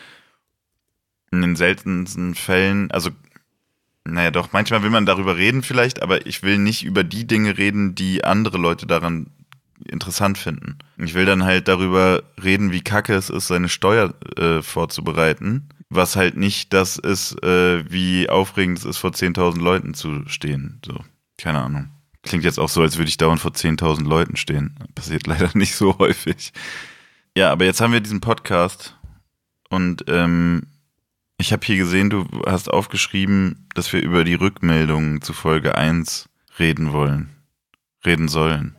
in 1.31 1.41
den 1.41 1.55
seltensten 1.55 2.35
Fällen, 2.35 2.91
also 2.91 3.09
naja, 4.05 4.31
doch, 4.31 4.51
manchmal 4.51 4.83
will 4.83 4.89
man 4.89 5.05
darüber 5.05 5.37
reden 5.37 5.63
vielleicht, 5.63 6.01
aber 6.01 6.25
ich 6.25 6.43
will 6.43 6.57
nicht 6.57 6.83
über 6.83 7.03
die 7.03 7.25
Dinge 7.25 7.57
reden, 7.57 7.95
die 7.95 8.23
andere 8.23 8.57
Leute 8.57 8.85
daran 8.85 9.27
interessant 9.85 10.37
finden. 10.37 10.77
Ich 10.97 11.13
will 11.13 11.25
dann 11.25 11.43
halt 11.43 11.67
darüber 11.67 12.23
reden, 12.41 12.71
wie 12.71 12.81
kacke 12.81 13.13
es 13.13 13.29
ist, 13.29 13.47
seine 13.47 13.69
Steuer 13.69 14.13
äh, 14.37 14.61
vorzubereiten, 14.61 15.69
was 15.89 16.15
halt 16.15 16.37
nicht 16.37 16.73
das 16.73 16.97
ist, 16.97 17.41
äh, 17.43 17.89
wie 17.91 18.29
aufregend 18.29 18.79
es 18.79 18.85
ist, 18.85 18.97
vor 18.97 19.11
10.000 19.11 19.59
Leuten 19.59 19.93
zu 19.93 20.27
stehen. 20.27 20.81
So, 20.85 20.99
keine 21.37 21.61
Ahnung. 21.61 21.89
Klingt 22.23 22.45
jetzt 22.45 22.59
auch 22.59 22.69
so, 22.69 22.81
als 22.81 22.97
würde 22.97 23.09
ich 23.09 23.17
dauernd 23.17 23.41
vor 23.41 23.51
10.000 23.51 24.07
Leuten 24.07 24.37
stehen. 24.37 24.75
Passiert 24.95 25.27
leider 25.27 25.49
nicht 25.53 25.75
so 25.75 25.97
häufig. 25.97 26.53
Ja, 27.35 27.51
aber 27.51 27.65
jetzt 27.65 27.81
haben 27.81 27.93
wir 27.93 27.99
diesen 27.99 28.21
Podcast 28.21 28.97
und 29.69 30.05
ähm, 30.07 30.67
ich 31.37 31.51
habe 31.51 31.65
hier 31.65 31.77
gesehen, 31.77 32.09
du 32.09 32.25
hast 32.45 32.69
aufgeschrieben, 32.69 33.67
dass 33.75 33.91
wir 33.91 34.01
über 34.01 34.23
die 34.23 34.35
Rückmeldungen 34.35 35.21
zu 35.21 35.33
Folge 35.33 35.75
1 35.75 36.29
reden 36.59 36.93
wollen. 36.93 37.29
Reden 38.05 38.27
sollen. 38.27 38.75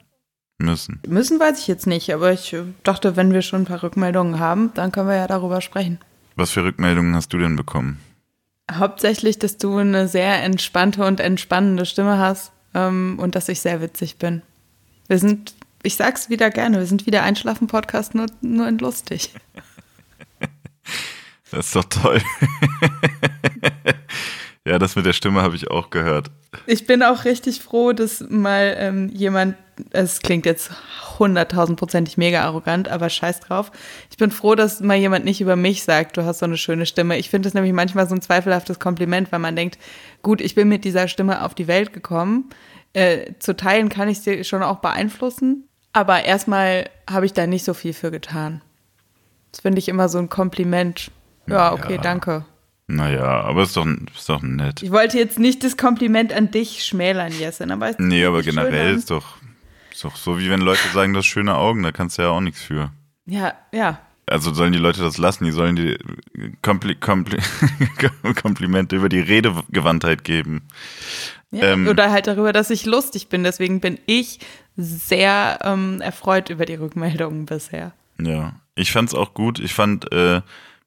Müssen. 0.59 1.01
Müssen 1.07 1.41
weiß 1.41 1.59
ich 1.59 1.67
jetzt 1.67 1.87
nicht, 1.87 2.15
aber 2.15 2.33
ich 2.33 2.57
dachte, 2.85 3.17
wenn 3.17 3.33
wir 3.33 3.43
schon 3.43 3.63
ein 3.63 3.67
paar 3.67 3.83
Rückmeldungen 3.83 4.39
haben, 4.39 4.71
dann 4.75 4.93
können 4.93 5.09
wir 5.09 5.17
ja 5.17 5.27
darüber 5.27 5.61
sprechen. 5.61 5.99
Was 6.37 6.53
für 6.53 6.65
Rückmeldungen 6.65 7.15
hast 7.15 7.33
du 7.33 7.39
denn 7.39 7.57
bekommen? 7.57 7.99
Hauptsächlich, 8.71 9.39
dass 9.39 9.59
du 9.59 9.77
eine 9.77 10.09
sehr 10.09 10.43
entspannte 10.43 11.05
und 11.05 11.21
entspannende 11.21 11.87
Stimme 11.87 12.19
hast 12.19 12.53
ähm, 12.73 13.19
und 13.21 13.35
dass 13.35 13.49
ich 13.49 13.61
sehr 13.61 13.81
witzig 13.81 14.17
bin. 14.17 14.43
Wir 15.09 15.19
sind, 15.19 15.55
ich 15.83 15.97
sag's 15.97 16.31
wieder 16.31 16.51
gerne, 16.51 16.79
wir 16.79 16.87
sind 16.87 17.05
wieder 17.07 17.25
Einschlafen-Podcast, 17.25 18.15
nur, 18.15 18.27
nur 18.41 18.69
in 18.69 18.79
lustig. 18.79 19.35
Das 21.55 21.67
ist 21.67 21.77
doch 21.77 21.85
toll. 21.85 22.21
ja, 24.67 24.81
das 24.81 24.97
mit 24.97 25.07
der 25.07 25.13
Stimme 25.13 25.41
habe 25.41 25.55
ich 25.55 25.71
auch 25.71 25.91
gehört. 25.91 26.33
Ich 26.67 26.85
bin 26.87 27.03
auch 27.05 27.25
richtig 27.25 27.61
froh, 27.61 27.93
dass 27.93 28.25
mal 28.29 28.75
ähm, 28.77 29.09
jemand, 29.11 29.57
es 29.91 30.21
klingt 30.21 30.47
jetzt 30.47 30.73
hunderttausendprozentig 31.21 32.17
mega 32.17 32.43
arrogant, 32.43 32.89
aber 32.89 33.09
scheiß 33.09 33.39
drauf. 33.39 33.71
Ich 34.11 34.17
bin 34.17 34.33
froh, 34.33 34.57
dass 34.57 34.81
mal 34.81 34.97
jemand 34.97 35.25
nicht 35.25 35.41
über 35.41 35.55
mich 35.55 35.85
sagt, 35.85 36.17
du 36.17 36.25
hast 36.25 36.41
so 36.41 36.47
eine 36.47 36.57
schöne 36.57 36.87
Stimme. 36.87 37.19
Ich 37.19 37.31
finde 37.31 37.47
es 37.47 37.55
nämlich 37.55 37.73
manchmal 37.73 38.09
so 38.09 38.17
ein 38.17 38.23
zweifelhaftes 38.23 38.81
Kompliment, 38.81 39.31
weil 39.31 39.39
man 39.39 39.55
denkt, 39.55 39.79
gut, 40.23 40.41
ich 40.41 40.57
bin 40.57 40.69
mit 40.69 40.85
dieser 40.85 41.07
Stimme 41.07 41.45
auf 41.45 41.55
die 41.55 41.69
Welt 41.69 41.93
gekommen. 41.93 42.51
Äh, 42.95 43.35
zu 43.39 43.55
teilen 43.55 43.91
kann 43.91 44.09
ich 44.09 44.21
sie 44.21 44.43
schon 44.43 44.65
auch 44.65 44.79
beeinflussen, 44.79 45.69
aber 45.93 46.25
erstmal 46.25 46.91
habe 47.09 47.27
ich 47.27 47.33
da 47.33 47.47
nicht 47.47 47.65
so 47.65 47.75
viel 47.75 47.93
für 47.93 48.11
getan. 48.11 48.61
Das 49.53 49.61
finde 49.61 49.79
ich 49.79 49.89
immer 49.89 50.09
so 50.09 50.19
ein 50.19 50.29
Kompliment. 50.29 51.13
Ja, 51.47 51.73
okay, 51.73 51.97
ja. 51.97 52.01
danke. 52.01 52.45
Naja, 52.87 53.41
aber 53.43 53.63
ist 53.63 53.77
doch, 53.77 53.87
ist 54.15 54.29
doch 54.29 54.43
nett. 54.43 54.83
Ich 54.83 54.91
wollte 54.91 55.19
jetzt 55.19 55.39
nicht 55.39 55.65
das 55.65 55.77
Kompliment 55.77 56.33
an 56.33 56.51
dich 56.51 56.85
schmälern, 56.85 57.33
Jessen, 57.33 57.71
aber 57.71 57.91
ist 57.91 58.01
Nee, 58.01 58.25
aber 58.25 58.43
generell 58.43 58.95
ist 58.95 59.11
doch, 59.11 59.37
ist 59.91 60.05
doch 60.05 60.17
so, 60.17 60.39
wie 60.39 60.51
wenn 60.51 60.61
Leute 60.61 60.87
sagen, 60.93 61.15
das 61.15 61.25
schöne 61.25 61.57
Augen, 61.57 61.83
da 61.83 61.93
kannst 61.93 62.19
du 62.19 62.23
ja 62.23 62.29
auch 62.29 62.41
nichts 62.41 62.63
für. 62.63 62.91
Ja, 63.25 63.55
ja. 63.73 64.01
also 64.27 64.53
sollen 64.53 64.73
die 64.73 64.79
Leute 64.79 65.01
das 65.01 65.17
lassen, 65.17 65.47
die 65.47 65.51
sollen 65.51 65.77
die 65.77 65.97
Kompli 66.61 66.95
Kompli 66.95 67.39
Komplimente 68.43 68.97
über 68.97 69.09
die 69.09 69.21
Redegewandtheit 69.21 70.25
geben. 70.25 70.63
Ja, 71.51 71.73
ähm, 71.73 71.89
oder 71.89 72.11
halt 72.11 72.27
darüber, 72.27 72.53
dass 72.53 72.69
ich 72.69 72.85
lustig 72.85 73.29
bin. 73.29 73.45
Deswegen 73.45 73.81
bin 73.81 73.99
ich 74.07 74.41
sehr 74.77 75.61
ähm, 75.63 76.01
erfreut 76.01 76.51
über 76.51 76.67
die 76.67 76.75
Rückmeldungen 76.75 77.47
bisher. 77.47 77.93
Ja, 78.21 78.55
ich 78.75 78.93
fand 78.93 79.09
es 79.09 79.15
auch 79.15 79.35
gut. 79.35 79.61
Ich 79.61 79.73
fand, 79.73 80.13
äh, 80.13 80.43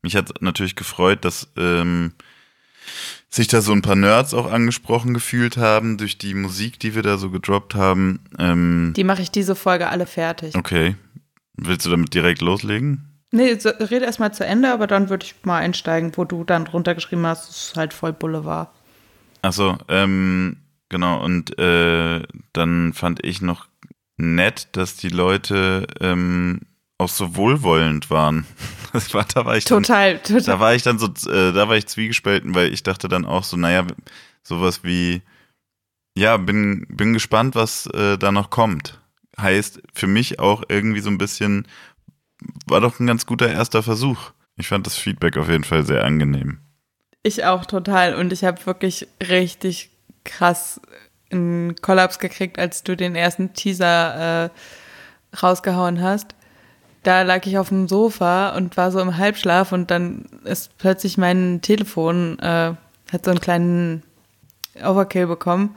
mich 0.07 0.15
hat 0.15 0.41
natürlich 0.41 0.77
gefreut, 0.77 1.25
dass 1.25 1.49
ähm, 1.57 2.13
sich 3.29 3.49
da 3.49 3.59
so 3.61 3.73
ein 3.73 3.81
paar 3.81 3.97
Nerds 3.97 4.33
auch 4.33 4.49
angesprochen 4.49 5.13
gefühlt 5.13 5.57
haben 5.57 5.97
durch 5.97 6.17
die 6.17 6.33
Musik, 6.33 6.79
die 6.79 6.95
wir 6.95 7.03
da 7.03 7.17
so 7.17 7.29
gedroppt 7.29 7.75
haben. 7.75 8.21
Ähm, 8.39 8.93
die 8.95 9.03
mache 9.03 9.21
ich 9.21 9.31
diese 9.31 9.53
Folge 9.53 9.89
alle 9.89 10.05
fertig. 10.05 10.55
Okay. 10.55 10.95
Willst 11.57 11.85
du 11.85 11.89
damit 11.89 12.13
direkt 12.13 12.41
loslegen? 12.41 13.03
Nee, 13.31 13.59
so, 13.59 13.69
rede 13.69 14.05
erstmal 14.05 14.33
zu 14.33 14.45
Ende, 14.45 14.71
aber 14.71 14.87
dann 14.87 15.09
würde 15.09 15.25
ich 15.25 15.35
mal 15.43 15.57
einsteigen, 15.57 16.13
wo 16.15 16.23
du 16.23 16.45
dann 16.45 16.63
drunter 16.63 16.95
geschrieben 16.95 17.25
hast, 17.25 17.49
es 17.49 17.67
ist 17.67 17.75
halt 17.75 17.93
voll 17.93 18.13
Boulevard. 18.13 18.69
Achso, 19.41 19.77
ähm, 19.89 20.57
genau. 20.87 21.21
Und 21.21 21.59
äh, 21.59 22.23
dann 22.53 22.93
fand 22.93 23.25
ich 23.25 23.41
noch 23.41 23.67
nett, 24.15 24.69
dass 24.71 24.95
die 24.95 25.09
Leute 25.09 25.85
ähm, 25.99 26.61
auch 26.97 27.09
so 27.09 27.35
wohlwollend 27.35 28.09
waren. 28.09 28.45
Das 28.97 29.13
war, 29.13 29.25
da 29.25 29.45
war 29.45 29.55
ich 29.55 29.65
total, 29.65 30.15
dann, 30.15 30.23
total. 30.23 30.41
Da 30.41 30.59
war 30.59 30.73
ich 30.73 30.81
dann 30.81 30.97
so, 30.97 31.05
äh, 31.05 31.53
da 31.53 31.69
war 31.69 31.77
ich 31.77 31.85
zwiegespalten, 31.85 32.55
weil 32.55 32.73
ich 32.73 32.81
dachte 32.81 33.07
dann 33.07 33.25
auch 33.25 33.43
so, 33.43 33.55
naja, 33.55 33.85
sowas 34.41 34.83
wie, 34.83 35.21
ja, 36.17 36.37
bin, 36.37 36.87
bin 36.89 37.13
gespannt, 37.13 37.53
was 37.53 37.85
äh, 37.93 38.17
da 38.17 38.31
noch 38.31 38.49
kommt. 38.49 38.99
Heißt 39.39 39.83
für 39.93 40.07
mich 40.07 40.39
auch 40.39 40.63
irgendwie 40.67 41.01
so 41.01 41.11
ein 41.11 41.19
bisschen, 41.19 41.67
war 42.65 42.81
doch 42.81 42.99
ein 42.99 43.05
ganz 43.05 43.27
guter 43.27 43.47
erster 43.47 43.83
Versuch. 43.83 44.31
Ich 44.55 44.67
fand 44.67 44.87
das 44.87 44.97
Feedback 44.97 45.37
auf 45.37 45.47
jeden 45.47 45.63
Fall 45.63 45.85
sehr 45.85 46.03
angenehm. 46.03 46.57
Ich 47.21 47.45
auch 47.45 47.65
total. 47.65 48.15
Und 48.15 48.33
ich 48.33 48.43
habe 48.43 48.65
wirklich 48.65 49.07
richtig 49.21 49.91
krass 50.23 50.81
einen 51.31 51.75
Kollaps 51.75 52.17
gekriegt, 52.17 52.57
als 52.57 52.81
du 52.81 52.97
den 52.97 53.15
ersten 53.15 53.53
Teaser 53.53 54.45
äh, 54.45 54.49
rausgehauen 55.37 56.01
hast 56.01 56.36
da 57.03 57.21
lag 57.21 57.45
ich 57.45 57.57
auf 57.57 57.69
dem 57.69 57.87
Sofa 57.87 58.55
und 58.55 58.77
war 58.77 58.91
so 58.91 58.99
im 58.99 59.17
Halbschlaf 59.17 59.71
und 59.71 59.91
dann 59.91 60.25
ist 60.43 60.77
plötzlich 60.77 61.17
mein 61.17 61.61
Telefon, 61.61 62.39
äh, 62.39 62.73
hat 63.11 63.25
so 63.25 63.31
einen 63.31 63.39
kleinen 63.39 64.03
Overkill 64.83 65.27
bekommen. 65.27 65.75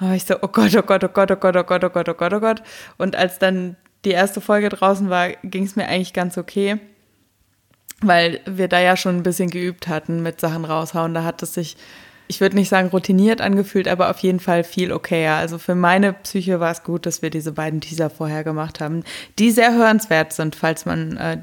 Und 0.00 0.12
ich 0.12 0.24
so, 0.24 0.36
oh 0.42 0.48
Gott, 0.48 0.74
oh 0.76 0.82
Gott, 0.82 1.04
oh 1.04 1.08
Gott, 1.08 1.30
oh 1.30 1.36
Gott, 1.36 1.56
oh 1.56 1.62
Gott, 1.64 1.84
oh 1.84 1.90
Gott, 1.90 2.08
oh 2.08 2.14
Gott, 2.14 2.32
oh 2.32 2.40
Gott. 2.40 2.62
Und 2.98 3.16
als 3.16 3.38
dann 3.38 3.76
die 4.04 4.10
erste 4.10 4.40
Folge 4.40 4.68
draußen 4.68 5.10
war, 5.10 5.30
ging 5.42 5.64
es 5.64 5.76
mir 5.76 5.88
eigentlich 5.88 6.12
ganz 6.12 6.38
okay, 6.38 6.78
weil 8.02 8.40
wir 8.46 8.68
da 8.68 8.78
ja 8.78 8.96
schon 8.96 9.16
ein 9.16 9.22
bisschen 9.22 9.50
geübt 9.50 9.88
hatten 9.88 10.22
mit 10.22 10.40
Sachen 10.40 10.64
raushauen. 10.64 11.14
Da 11.14 11.24
hat 11.24 11.42
es 11.42 11.54
sich 11.54 11.76
ich 12.28 12.40
würde 12.40 12.56
nicht 12.56 12.68
sagen 12.68 12.88
routiniert 12.88 13.40
angefühlt, 13.40 13.88
aber 13.88 14.10
auf 14.10 14.18
jeden 14.18 14.40
Fall 14.40 14.64
viel 14.64 14.92
okayer. 14.92 15.36
Also 15.36 15.58
für 15.58 15.74
meine 15.74 16.12
Psyche 16.12 16.60
war 16.60 16.70
es 16.70 16.82
gut, 16.82 17.06
dass 17.06 17.22
wir 17.22 17.30
diese 17.30 17.52
beiden 17.52 17.80
Teaser 17.80 18.10
vorher 18.10 18.44
gemacht 18.44 18.80
haben, 18.80 19.04
die 19.38 19.50
sehr 19.50 19.74
hörenswert 19.74 20.32
sind, 20.32 20.56
falls 20.56 20.86
man 20.86 21.16
äh, 21.16 21.38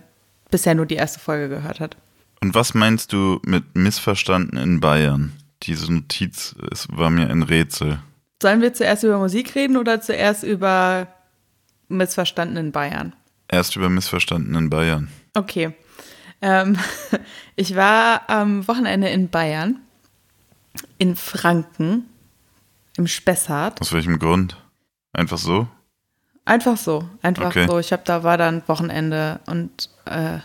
bisher 0.51 0.75
nur 0.75 0.85
die 0.85 0.95
erste 0.95 1.19
Folge 1.19 1.49
gehört 1.49 1.79
hat. 1.79 1.97
Und 2.41 2.53
was 2.53 2.73
meinst 2.73 3.13
du 3.13 3.39
mit 3.45 3.75
missverstanden 3.75 4.57
in 4.57 4.79
Bayern? 4.79 5.31
Diese 5.63 5.91
Notiz 5.91 6.55
es 6.71 6.87
war 6.91 7.09
mir 7.09 7.29
ein 7.29 7.43
Rätsel. 7.43 7.99
Sollen 8.41 8.61
wir 8.61 8.73
zuerst 8.73 9.03
über 9.03 9.17
Musik 9.17 9.55
reden 9.55 9.77
oder 9.77 10.01
zuerst 10.01 10.43
über 10.43 11.07
missverstanden 11.87 12.57
in 12.57 12.71
Bayern? 12.73 13.15
Erst 13.47 13.77
über 13.77 13.89
missverstanden 13.89 14.55
in 14.55 14.69
Bayern. 14.69 15.07
Okay. 15.33 15.73
Ähm, 16.41 16.77
ich 17.55 17.75
war 17.75 18.29
am 18.29 18.67
Wochenende 18.67 19.07
in 19.07 19.29
Bayern 19.29 19.79
in 20.97 21.15
Franken, 21.15 22.09
im 22.97 23.07
Spessart. 23.07 23.81
Aus 23.81 23.93
welchem 23.93 24.19
Grund? 24.19 24.57
Einfach 25.13 25.37
so? 25.37 25.67
Einfach 26.45 26.77
so, 26.77 27.07
einfach 27.21 27.47
okay. 27.47 27.67
so. 27.67 27.79
Ich 27.79 27.93
habe 27.93 28.03
da 28.05 28.23
war 28.23 28.37
dann 28.37 28.63
Wochenende 28.67 29.39
und 29.45 29.89
äh, 30.05 30.39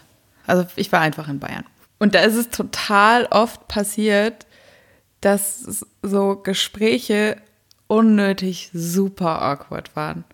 also 0.46 0.66
ich 0.76 0.92
war 0.92 1.00
einfach 1.00 1.28
in 1.28 1.40
Bayern. 1.40 1.64
Und 1.98 2.14
da 2.14 2.20
ist 2.20 2.36
es 2.36 2.50
total 2.50 3.26
oft 3.26 3.66
passiert, 3.66 4.46
dass 5.20 5.84
so 6.02 6.36
Gespräche 6.36 7.36
unnötig 7.88 8.70
super 8.72 9.42
awkward 9.42 9.96
waren. 9.96 10.24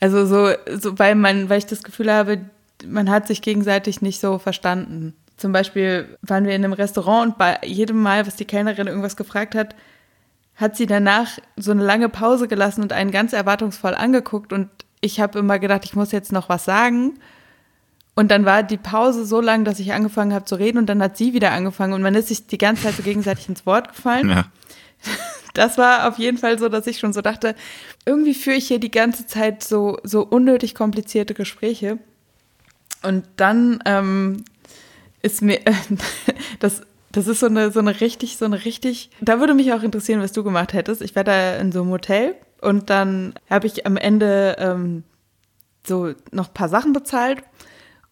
Also 0.00 0.26
so, 0.26 0.52
so 0.78 0.98
weil 0.98 1.14
man, 1.14 1.48
weil 1.48 1.58
ich 1.58 1.66
das 1.66 1.82
Gefühl 1.82 2.12
habe, 2.12 2.44
man 2.86 3.08
hat 3.08 3.26
sich 3.26 3.40
gegenseitig 3.40 4.02
nicht 4.02 4.20
so 4.20 4.38
verstanden. 4.38 5.14
Zum 5.36 5.52
Beispiel 5.52 6.16
waren 6.22 6.46
wir 6.46 6.54
in 6.54 6.64
einem 6.64 6.72
Restaurant 6.72 7.32
und 7.32 7.38
bei 7.38 7.58
jedem 7.64 8.00
Mal, 8.00 8.26
was 8.26 8.36
die 8.36 8.44
Kellnerin 8.44 8.86
irgendwas 8.86 9.16
gefragt 9.16 9.54
hat, 9.54 9.74
hat 10.56 10.76
sie 10.76 10.86
danach 10.86 11.38
so 11.56 11.72
eine 11.72 11.82
lange 11.82 12.08
Pause 12.08 12.46
gelassen 12.46 12.82
und 12.82 12.92
einen 12.92 13.10
ganz 13.10 13.32
erwartungsvoll 13.32 13.94
angeguckt 13.94 14.52
und 14.52 14.68
ich 15.00 15.20
habe 15.20 15.38
immer 15.38 15.58
gedacht, 15.58 15.84
ich 15.84 15.94
muss 15.94 16.12
jetzt 16.12 16.32
noch 16.32 16.48
was 16.48 16.64
sagen. 16.64 17.18
Und 18.14 18.30
dann 18.30 18.44
war 18.44 18.62
die 18.62 18.76
Pause 18.76 19.26
so 19.26 19.40
lang, 19.40 19.64
dass 19.64 19.80
ich 19.80 19.92
angefangen 19.92 20.32
habe 20.32 20.44
zu 20.44 20.54
reden 20.54 20.78
und 20.78 20.86
dann 20.86 21.02
hat 21.02 21.16
sie 21.16 21.34
wieder 21.34 21.50
angefangen 21.50 21.92
und 21.94 22.02
man 22.02 22.14
ist 22.14 22.28
sich 22.28 22.46
die 22.46 22.58
ganze 22.58 22.84
Zeit 22.84 22.94
so 22.94 23.02
gegenseitig 23.02 23.48
ins 23.48 23.66
Wort 23.66 23.88
gefallen. 23.88 24.30
Ja. 24.30 24.44
Das 25.54 25.78
war 25.78 26.08
auf 26.08 26.18
jeden 26.18 26.36
Fall 26.36 26.58
so, 26.58 26.68
dass 26.68 26.88
ich 26.88 26.98
schon 26.98 27.12
so 27.12 27.20
dachte, 27.20 27.54
irgendwie 28.04 28.34
führe 28.34 28.56
ich 28.56 28.66
hier 28.66 28.80
die 28.80 28.90
ganze 28.90 29.24
Zeit 29.24 29.62
so, 29.62 29.98
so 30.02 30.22
unnötig 30.22 30.74
komplizierte 30.74 31.32
Gespräche. 31.32 32.00
Und 33.04 33.24
dann 33.36 33.80
ähm, 33.84 34.44
ist 35.24 35.42
mir, 35.42 35.58
das, 36.60 36.82
das 37.10 37.26
ist 37.26 37.40
so 37.40 37.46
eine, 37.46 37.70
so 37.70 37.80
eine 37.80 38.00
richtig, 38.00 38.36
so 38.36 38.44
eine 38.44 38.64
richtig, 38.64 39.10
da 39.20 39.40
würde 39.40 39.54
mich 39.54 39.72
auch 39.72 39.82
interessieren, 39.82 40.20
was 40.20 40.32
du 40.32 40.44
gemacht 40.44 40.72
hättest. 40.74 41.02
Ich 41.02 41.16
war 41.16 41.24
da 41.24 41.56
in 41.56 41.72
so 41.72 41.82
einem 41.82 41.90
Hotel 41.90 42.36
und 42.60 42.90
dann 42.90 43.34
habe 43.48 43.66
ich 43.66 43.86
am 43.86 43.96
Ende 43.96 44.56
ähm, 44.58 45.02
so 45.86 46.12
noch 46.30 46.48
ein 46.48 46.54
paar 46.54 46.68
Sachen 46.68 46.92
bezahlt 46.92 47.42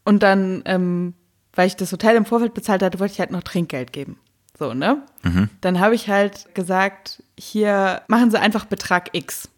und 0.04 0.22
dann, 0.22 0.62
ähm, 0.64 1.14
weil 1.54 1.66
ich 1.66 1.76
das 1.76 1.92
Hotel 1.92 2.16
im 2.16 2.24
Vorfeld 2.24 2.54
bezahlt 2.54 2.82
hatte, 2.82 2.98
wollte 2.98 3.12
ich 3.12 3.20
halt 3.20 3.30
noch 3.30 3.42
Trinkgeld 3.42 3.92
geben. 3.92 4.18
So, 4.58 4.72
ne? 4.72 5.02
Mhm. 5.22 5.50
Dann 5.60 5.80
habe 5.80 5.94
ich 5.94 6.08
halt 6.08 6.54
gesagt, 6.54 7.22
hier 7.38 8.02
machen 8.08 8.30
Sie 8.30 8.40
einfach 8.40 8.64
Betrag 8.64 9.10
X. 9.12 9.50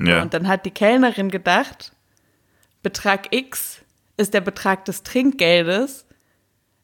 Ja. 0.00 0.22
Und 0.22 0.32
dann 0.32 0.46
hat 0.46 0.64
die 0.64 0.70
Kellnerin 0.70 1.30
gedacht, 1.30 1.92
Betrag 2.82 3.34
X 3.34 3.80
ist 4.16 4.32
der 4.32 4.40
Betrag 4.40 4.84
des 4.84 5.02
Trinkgeldes 5.02 6.06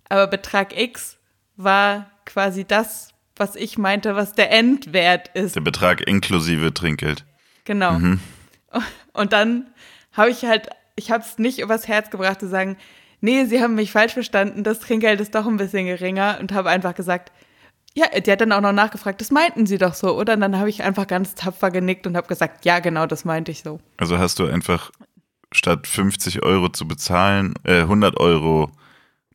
aber 0.09 0.27
Betrag 0.27 0.79
X 0.79 1.19
war 1.57 2.11
quasi 2.25 2.65
das, 2.65 3.11
was 3.37 3.57
ich 3.57 3.79
meinte, 3.79 4.17
was 4.17 4.33
der 4.33 4.51
Endwert 4.51 5.29
ist. 5.35 5.57
Der 5.57 5.61
Betrag 5.61 6.07
inklusive 6.07 6.73
Trinkgeld. 6.73 7.25
Genau. 7.65 7.99
Mhm. 7.99 8.21
Und 9.13 9.33
dann 9.33 9.67
habe 10.13 10.31
ich 10.31 10.45
halt, 10.45 10.69
ich 10.95 11.11
habe 11.11 11.25
es 11.25 11.39
nicht 11.39 11.59
übers 11.59 11.89
Herz 11.89 12.11
gebracht 12.11 12.41
zu 12.41 12.49
sagen, 12.49 12.77
nee, 13.21 13.45
Sie 13.45 13.63
haben 13.63 13.75
mich 13.75 13.93
falsch 13.93 14.13
verstanden, 14.13 14.65
das 14.65 14.81
Trinkgeld 14.81 15.21
ist 15.21 15.35
doch 15.35 15.47
ein 15.47 15.57
bisschen 15.57 15.87
geringer 15.87 16.39
und 16.41 16.53
habe 16.53 16.71
einfach 16.71 16.95
gesagt, 16.95 17.33
ja, 17.95 18.07
die 18.21 18.31
hat 18.31 18.43
dann 18.43 18.53
auch 18.53 18.61
noch 18.61 18.73
nachgefragt, 18.73 19.21
das 19.23 19.31
meinten 19.31 19.67
Sie 19.67 19.79
doch 19.79 19.95
so, 19.95 20.19
oder? 20.19 20.35
Und 20.35 20.43
dann 20.43 20.59
habe 20.59 20.69
ich 20.69 20.83
einfach 20.83 21.07
ganz 21.07 21.35
tapfer 21.35 21.71
genickt 21.71 22.07
und 22.07 22.17
habe 22.17 22.29
gesagt, 22.29 22.67
ja, 22.67 22.79
genau, 22.79 23.07
das 23.07 23.25
meinte 23.25 23.51
ich 23.51 23.63
so. 23.63 23.81
Also 23.97 24.19
hast 24.19 24.39
du 24.39 24.47
einfach 24.47 24.91
statt 25.51 25.87
50 25.87 26.43
Euro 26.43 26.69
zu 26.69 26.87
bezahlen, 26.87 27.55
äh, 27.65 27.81
100 27.81 28.21
Euro 28.21 28.71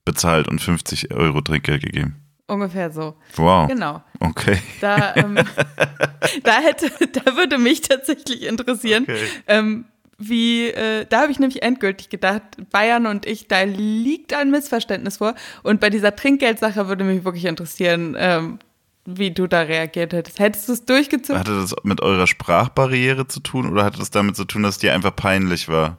bezahlt 0.05 0.47
und 0.47 0.59
50 0.59 1.13
Euro 1.13 1.41
Trinkgeld 1.41 1.83
gegeben. 1.83 2.17
Ungefähr 2.47 2.91
so. 2.91 3.15
Wow. 3.35 3.69
Genau. 3.69 4.03
Okay. 4.19 4.57
Da, 4.81 5.15
ähm, 5.15 5.35
da, 6.43 6.59
hätte, 6.59 6.91
da 7.07 7.37
würde 7.37 7.57
mich 7.57 7.81
tatsächlich 7.81 8.45
interessieren, 8.45 9.03
okay. 9.03 9.25
ähm, 9.47 9.85
wie, 10.17 10.67
äh, 10.67 11.05
da 11.09 11.21
habe 11.21 11.31
ich 11.31 11.39
nämlich 11.39 11.63
endgültig 11.63 12.09
gedacht, 12.09 12.43
Bayern 12.69 13.05
und 13.05 13.25
ich, 13.25 13.47
da 13.47 13.63
liegt 13.63 14.33
ein 14.33 14.51
Missverständnis 14.51 15.17
vor. 15.17 15.33
Und 15.63 15.79
bei 15.79 15.89
dieser 15.89 16.15
Trinkgeldsache 16.15 16.87
würde 16.87 17.03
mich 17.03 17.23
wirklich 17.23 17.45
interessieren, 17.45 18.15
ähm, 18.19 18.59
wie 19.05 19.31
du 19.31 19.47
da 19.47 19.61
reagiert 19.61 20.13
hättest. 20.13 20.39
Hättest 20.39 20.67
du 20.67 20.73
es 20.73 20.85
durchgezogen? 20.85 21.39
Hatte 21.39 21.55
das 21.55 21.73
mit 21.83 22.01
eurer 22.01 22.27
Sprachbarriere 22.27 23.27
zu 23.27 23.39
tun 23.39 23.71
oder 23.71 23.83
hatte 23.83 23.97
das 23.97 24.11
damit 24.11 24.35
zu 24.35 24.45
tun, 24.45 24.63
dass 24.63 24.75
es 24.75 24.79
dir 24.79 24.93
einfach 24.93 25.15
peinlich 25.15 25.69
war, 25.69 25.97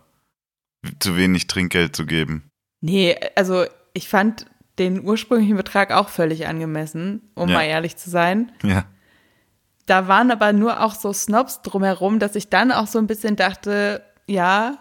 zu 1.01 1.17
wenig 1.17 1.47
Trinkgeld 1.47 1.97
zu 1.97 2.07
geben? 2.07 2.49
Nee, 2.81 3.17
also 3.37 3.65
ich 3.93 4.09
fand 4.09 4.47
den 4.79 5.05
ursprünglichen 5.05 5.57
Betrag 5.57 5.93
auch 5.93 6.09
völlig 6.09 6.47
angemessen, 6.47 7.31
um 7.35 7.49
ja. 7.49 7.57
mal 7.57 7.65
ehrlich 7.65 7.97
zu 7.97 8.11
sein. 8.11 8.53
Ja. 8.63 8.85
Da 9.87 10.09
waren 10.09 10.31
aber 10.31 10.53
nur 10.53 10.83
auch 10.83 10.95
so 10.95 11.13
Snobs 11.13 11.63
drumherum, 11.63 12.19
dass 12.19 12.35
ich 12.37 12.49
dann 12.49 12.73
auch 12.73 12.87
so 12.87 12.99
ein 12.99 13.07
bisschen 13.07 13.37
dachte, 13.37 14.03
ja, 14.27 14.79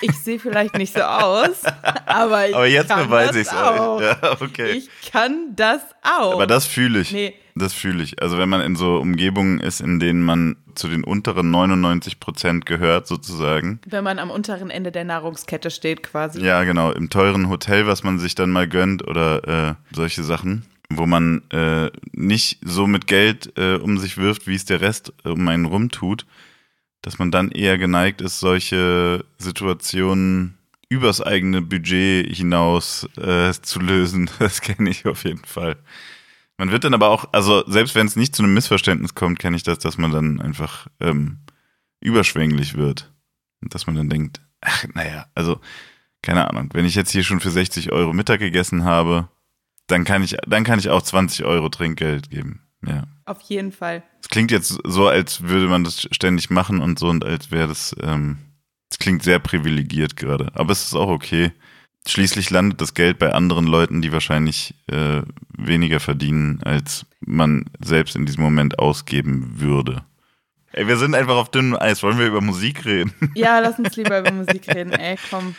ich 0.00 0.12
sehe 0.22 0.38
vielleicht 0.38 0.76
nicht 0.76 0.94
so 0.94 1.02
aus, 1.02 1.62
aber 2.06 2.48
ich 2.48 2.54
aber 2.54 2.66
jetzt 2.66 2.88
kann 2.88 3.08
beweise 3.08 3.40
ich 3.40 3.46
es 3.46 3.54
auch. 3.54 4.00
Ja, 4.00 4.18
okay. 4.40 4.72
Ich 4.72 5.10
kann 5.10 5.54
das 5.54 5.80
auch. 6.02 6.34
Aber 6.34 6.46
das 6.46 6.66
fühle 6.66 7.00
ich. 7.00 7.12
Nee, 7.12 7.34
Das 7.58 7.72
fühle 7.72 8.04
ich. 8.04 8.22
Also 8.22 8.36
wenn 8.36 8.50
man 8.50 8.60
in 8.60 8.76
so 8.76 8.98
Umgebungen 8.98 9.60
ist, 9.60 9.80
in 9.80 9.98
denen 9.98 10.22
man 10.22 10.56
zu 10.74 10.88
den 10.88 11.04
unteren 11.04 11.50
99 11.50 12.20
Prozent 12.20 12.66
gehört, 12.66 13.06
sozusagen. 13.06 13.80
Wenn 13.86 14.04
man 14.04 14.18
am 14.18 14.30
unteren 14.30 14.68
Ende 14.68 14.92
der 14.92 15.04
Nahrungskette 15.04 15.70
steht, 15.70 16.02
quasi. 16.02 16.44
Ja, 16.44 16.64
genau. 16.64 16.92
Im 16.92 17.08
teuren 17.08 17.48
Hotel, 17.48 17.86
was 17.86 18.02
man 18.02 18.18
sich 18.18 18.34
dann 18.34 18.50
mal 18.50 18.68
gönnt 18.68 19.08
oder 19.08 19.70
äh, 19.70 19.74
solche 19.90 20.22
Sachen, 20.22 20.66
wo 20.90 21.06
man 21.06 21.42
äh, 21.50 21.90
nicht 22.12 22.58
so 22.62 22.86
mit 22.86 23.06
Geld 23.06 23.54
äh, 23.56 23.76
um 23.76 23.96
sich 23.96 24.18
wirft, 24.18 24.46
wie 24.46 24.54
es 24.54 24.66
der 24.66 24.82
Rest 24.82 25.14
um 25.24 25.48
einen 25.48 25.64
rumtut, 25.64 26.26
dass 27.00 27.18
man 27.18 27.30
dann 27.30 27.50
eher 27.50 27.78
geneigt 27.78 28.20
ist, 28.20 28.38
solche 28.38 29.24
Situationen 29.38 30.58
übers 30.90 31.22
eigene 31.22 31.62
Budget 31.62 32.36
hinaus 32.36 33.08
äh, 33.16 33.52
zu 33.62 33.80
lösen. 33.80 34.28
Das 34.38 34.60
kenne 34.60 34.90
ich 34.90 35.06
auf 35.06 35.24
jeden 35.24 35.44
Fall. 35.46 35.78
Man 36.58 36.70
wird 36.70 36.84
dann 36.84 36.94
aber 36.94 37.10
auch, 37.10 37.26
also 37.32 37.64
selbst 37.66 37.94
wenn 37.94 38.06
es 38.06 38.16
nicht 38.16 38.34
zu 38.34 38.42
einem 38.42 38.54
Missverständnis 38.54 39.14
kommt, 39.14 39.38
kenne 39.38 39.56
ich 39.56 39.62
das, 39.62 39.78
dass 39.78 39.98
man 39.98 40.10
dann 40.10 40.40
einfach 40.40 40.86
ähm, 41.00 41.40
überschwänglich 42.00 42.74
wird. 42.74 43.12
Und 43.62 43.74
dass 43.74 43.86
man 43.86 43.96
dann 43.96 44.08
denkt, 44.08 44.40
ach, 44.60 44.84
naja, 44.94 45.26
also, 45.34 45.60
keine 46.22 46.48
Ahnung, 46.48 46.70
wenn 46.72 46.84
ich 46.84 46.94
jetzt 46.94 47.10
hier 47.10 47.24
schon 47.24 47.40
für 47.40 47.50
60 47.50 47.92
Euro 47.92 48.12
Mittag 48.12 48.40
gegessen 48.40 48.84
habe, 48.84 49.28
dann 49.86 50.04
kann 50.04 50.22
ich, 50.22 50.36
dann 50.46 50.64
kann 50.64 50.78
ich 50.78 50.88
auch 50.88 51.02
20 51.02 51.44
Euro 51.44 51.68
Trinkgeld 51.68 52.30
geben. 52.30 52.62
Ja. 52.84 53.04
Auf 53.24 53.40
jeden 53.42 53.72
Fall. 53.72 54.02
Es 54.20 54.28
klingt 54.28 54.50
jetzt 54.50 54.78
so, 54.84 55.08
als 55.08 55.42
würde 55.42 55.66
man 55.66 55.84
das 55.84 56.08
ständig 56.10 56.50
machen 56.50 56.80
und 56.80 56.98
so 56.98 57.08
und 57.08 57.24
als 57.24 57.50
wäre 57.50 57.68
das, 57.68 57.94
ähm, 58.00 58.38
es 58.90 58.98
klingt 58.98 59.22
sehr 59.22 59.38
privilegiert 59.38 60.16
gerade. 60.16 60.50
Aber 60.54 60.72
es 60.72 60.84
ist 60.84 60.94
auch 60.94 61.08
okay. 61.08 61.52
Schließlich 62.06 62.50
landet 62.50 62.80
das 62.80 62.94
Geld 62.94 63.18
bei 63.18 63.32
anderen 63.32 63.66
Leuten, 63.66 64.00
die 64.00 64.12
wahrscheinlich 64.12 64.74
äh, 64.86 65.22
weniger 65.56 66.00
verdienen, 66.00 66.60
als 66.64 67.06
man 67.20 67.64
selbst 67.80 68.14
in 68.14 68.26
diesem 68.26 68.44
Moment 68.44 68.78
ausgeben 68.78 69.54
würde. 69.56 70.04
Ey, 70.72 70.86
wir 70.86 70.98
sind 70.98 71.14
einfach 71.14 71.36
auf 71.36 71.50
dünnem 71.50 71.74
Eis. 71.74 72.02
Wollen 72.02 72.18
wir 72.18 72.26
über 72.26 72.40
Musik 72.40 72.84
reden? 72.84 73.12
Ja, 73.34 73.58
lass 73.58 73.78
uns 73.78 73.96
lieber 73.96 74.20
über 74.20 74.30
Musik 74.30 74.68
reden. 74.72 74.92
Ey, 74.92 75.16
komm. 75.30 75.56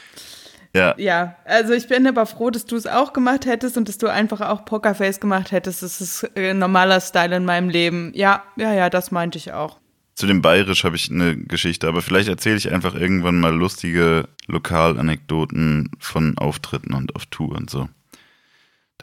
Ja. 0.75 0.94
Ja, 0.98 1.36
also 1.46 1.74
ich 1.74 1.88
bin 1.88 2.06
aber 2.08 2.25
froh, 2.25 2.50
dass 2.50 2.66
du 2.66 2.75
es 2.75 2.86
auch 2.86 3.13
gemacht 3.13 3.46
hättest 3.46 3.77
und 3.77 3.89
dass 3.89 3.98
du 3.98 4.08
einfach 4.08 4.42
auch 4.42 4.63
Pokerface 4.63 5.20
gemacht 5.20 5.51
hättest. 5.51 5.82
Das 5.82 6.01
ist 6.01 6.24
äh, 6.36 6.54
normaler 6.54 7.01
Style 7.01 7.36
in 7.36 7.46
meinem 7.46 7.70
Leben. 7.70 8.12
Ja, 8.13 8.44
ja, 8.58 8.74
ja, 8.74 8.89
das 8.89 9.12
meinte 9.12 9.38
ich 9.38 9.54
auch. 9.54 9.80
Zu 10.17 10.25
dem 10.25 10.41
Bayerisch 10.41 10.83
habe 10.83 10.95
ich 10.95 11.12
eine 11.12 11.38
Geschichte, 11.38 11.88
aber 11.88 12.01
vielleicht 12.01 12.27
erzähle 12.27 12.57
ich 12.57 12.71
einfach 12.71 12.95
irgendwann 12.95 13.39
mal 13.39 13.53
lustige 13.53 14.27
Lokalanekdoten 14.47 15.91
von 16.00 16.39
Auftritten 16.39 16.95
und 16.95 17.15
auf 17.15 17.27
Tour 17.27 17.55
und 17.55 17.69
so. 17.69 17.88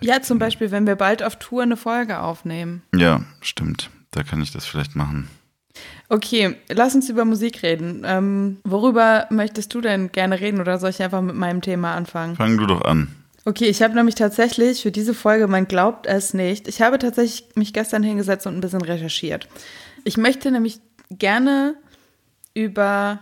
Ja, 0.01 0.23
zum 0.23 0.41
Beispiel, 0.41 0.73
wenn 0.73 0.89
wir 0.89 0.97
bald 0.97 1.23
auf 1.23 1.37
Tour 1.39 1.63
eine 1.63 1.77
Folge 1.77 2.19
aufnehmen. 2.19 2.83
Ja, 2.93 3.25
stimmt. 3.43 3.91
Da 4.11 4.25
kann 4.25 4.43
ich 4.43 4.51
das 4.51 4.67
vielleicht 4.67 4.97
machen. 4.97 5.29
Okay, 6.09 6.57
lass 6.69 6.97
uns 6.97 7.09
über 7.09 7.25
Musik 7.25 7.63
reden. 7.63 8.03
Ähm, 8.05 8.57
worüber 8.65 9.29
möchtest 9.31 9.73
du 9.73 9.81
denn 9.81 10.11
gerne 10.11 10.41
reden 10.41 10.61
oder 10.61 10.81
soll 10.81 10.91
ich 10.91 11.01
einfach 11.01 11.23
mit 11.23 11.37
meinem 11.37 11.61
Thema 11.61 11.95
anfangen? 11.95 12.35
Fang 12.35 12.57
du 12.59 12.67
doch 12.67 12.83
an. 12.83 13.15
Okay, 13.45 13.67
ich 13.67 13.83
habe 13.83 13.95
nämlich 13.95 14.17
tatsächlich 14.17 14.83
für 14.83 14.91
diese 14.91 15.15
Folge, 15.15 15.47
man 15.47 15.69
glaubt 15.69 16.07
es 16.07 16.35
nicht, 16.35 16.67
ich 16.67 16.83
habe 16.83 16.99
tatsächlich 16.99 17.51
mich 17.55 17.73
gestern 17.73 18.03
hingesetzt 18.03 18.49
und 18.49 18.57
ein 18.57 18.61
bisschen 18.61 18.83
recherchiert. 18.83 19.49
Ich 20.03 20.17
möchte 20.17 20.51
nämlich 20.51 20.81
gerne 21.11 21.75
über 22.55 23.21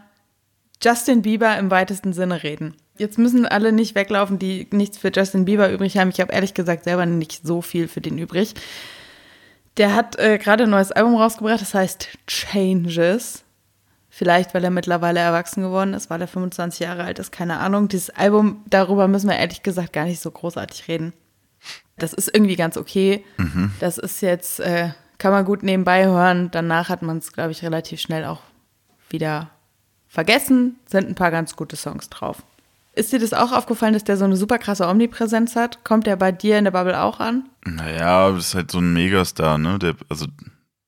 Justin 0.82 1.22
Bieber 1.22 1.56
im 1.58 1.70
weitesten 1.70 2.12
Sinne 2.12 2.42
reden. 2.42 2.76
Jetzt 2.98 3.18
müssen 3.18 3.46
alle 3.46 3.72
nicht 3.72 3.94
weglaufen, 3.94 4.38
die 4.38 4.68
nichts 4.70 4.98
für 4.98 5.10
Justin 5.14 5.44
Bieber 5.44 5.70
übrig 5.70 5.96
haben. 5.96 6.10
Ich 6.10 6.20
habe 6.20 6.32
ehrlich 6.32 6.54
gesagt 6.54 6.84
selber 6.84 7.06
nicht 7.06 7.46
so 7.46 7.62
viel 7.62 7.88
für 7.88 8.00
den 8.00 8.18
übrig. 8.18 8.54
Der 9.78 9.94
hat 9.94 10.18
äh, 10.18 10.38
gerade 10.38 10.64
ein 10.64 10.70
neues 10.70 10.92
Album 10.92 11.16
rausgebracht, 11.16 11.60
das 11.60 11.74
heißt 11.74 12.08
Changes. 12.26 13.44
Vielleicht, 14.10 14.52
weil 14.52 14.62
er 14.62 14.70
mittlerweile 14.70 15.20
erwachsen 15.20 15.62
geworden 15.62 15.94
ist, 15.94 16.10
weil 16.10 16.20
er 16.20 16.28
25 16.28 16.80
Jahre 16.80 17.04
alt 17.04 17.18
ist, 17.18 17.32
keine 17.32 17.60
Ahnung. 17.60 17.88
Dieses 17.88 18.10
Album, 18.10 18.62
darüber 18.68 19.08
müssen 19.08 19.30
wir 19.30 19.38
ehrlich 19.38 19.62
gesagt 19.62 19.94
gar 19.94 20.04
nicht 20.04 20.20
so 20.20 20.30
großartig 20.30 20.86
reden. 20.86 21.14
Das 21.96 22.12
ist 22.12 22.28
irgendwie 22.34 22.56
ganz 22.56 22.76
okay. 22.76 23.24
Mhm. 23.38 23.72
Das 23.80 23.96
ist 23.96 24.20
jetzt, 24.20 24.60
äh, 24.60 24.90
kann 25.22 25.30
man 25.30 25.44
gut 25.44 25.62
nebenbei 25.62 26.04
hören. 26.06 26.50
Danach 26.50 26.88
hat 26.88 27.02
man 27.02 27.18
es, 27.18 27.32
glaube 27.32 27.52
ich, 27.52 27.62
relativ 27.62 28.00
schnell 28.00 28.24
auch 28.24 28.40
wieder 29.08 29.50
vergessen. 30.08 30.80
Sind 30.84 31.08
ein 31.08 31.14
paar 31.14 31.30
ganz 31.30 31.54
gute 31.54 31.76
Songs 31.76 32.10
drauf. 32.10 32.42
Ist 32.94 33.12
dir 33.12 33.20
das 33.20 33.32
auch 33.32 33.52
aufgefallen, 33.52 33.92
dass 33.92 34.02
der 34.02 34.16
so 34.16 34.24
eine 34.24 34.36
super 34.36 34.58
krasse 34.58 34.88
Omnipräsenz 34.88 35.54
hat? 35.54 35.84
Kommt 35.84 36.08
der 36.08 36.16
bei 36.16 36.32
dir 36.32 36.58
in 36.58 36.64
der 36.64 36.72
Bubble 36.72 37.00
auch 37.00 37.20
an? 37.20 37.48
Naja, 37.64 38.32
das 38.32 38.48
ist 38.48 38.54
halt 38.56 38.72
so 38.72 38.80
ein 38.80 38.92
Megastar, 38.92 39.58
ne? 39.58 39.78
Der, 39.78 39.94
also, 40.08 40.26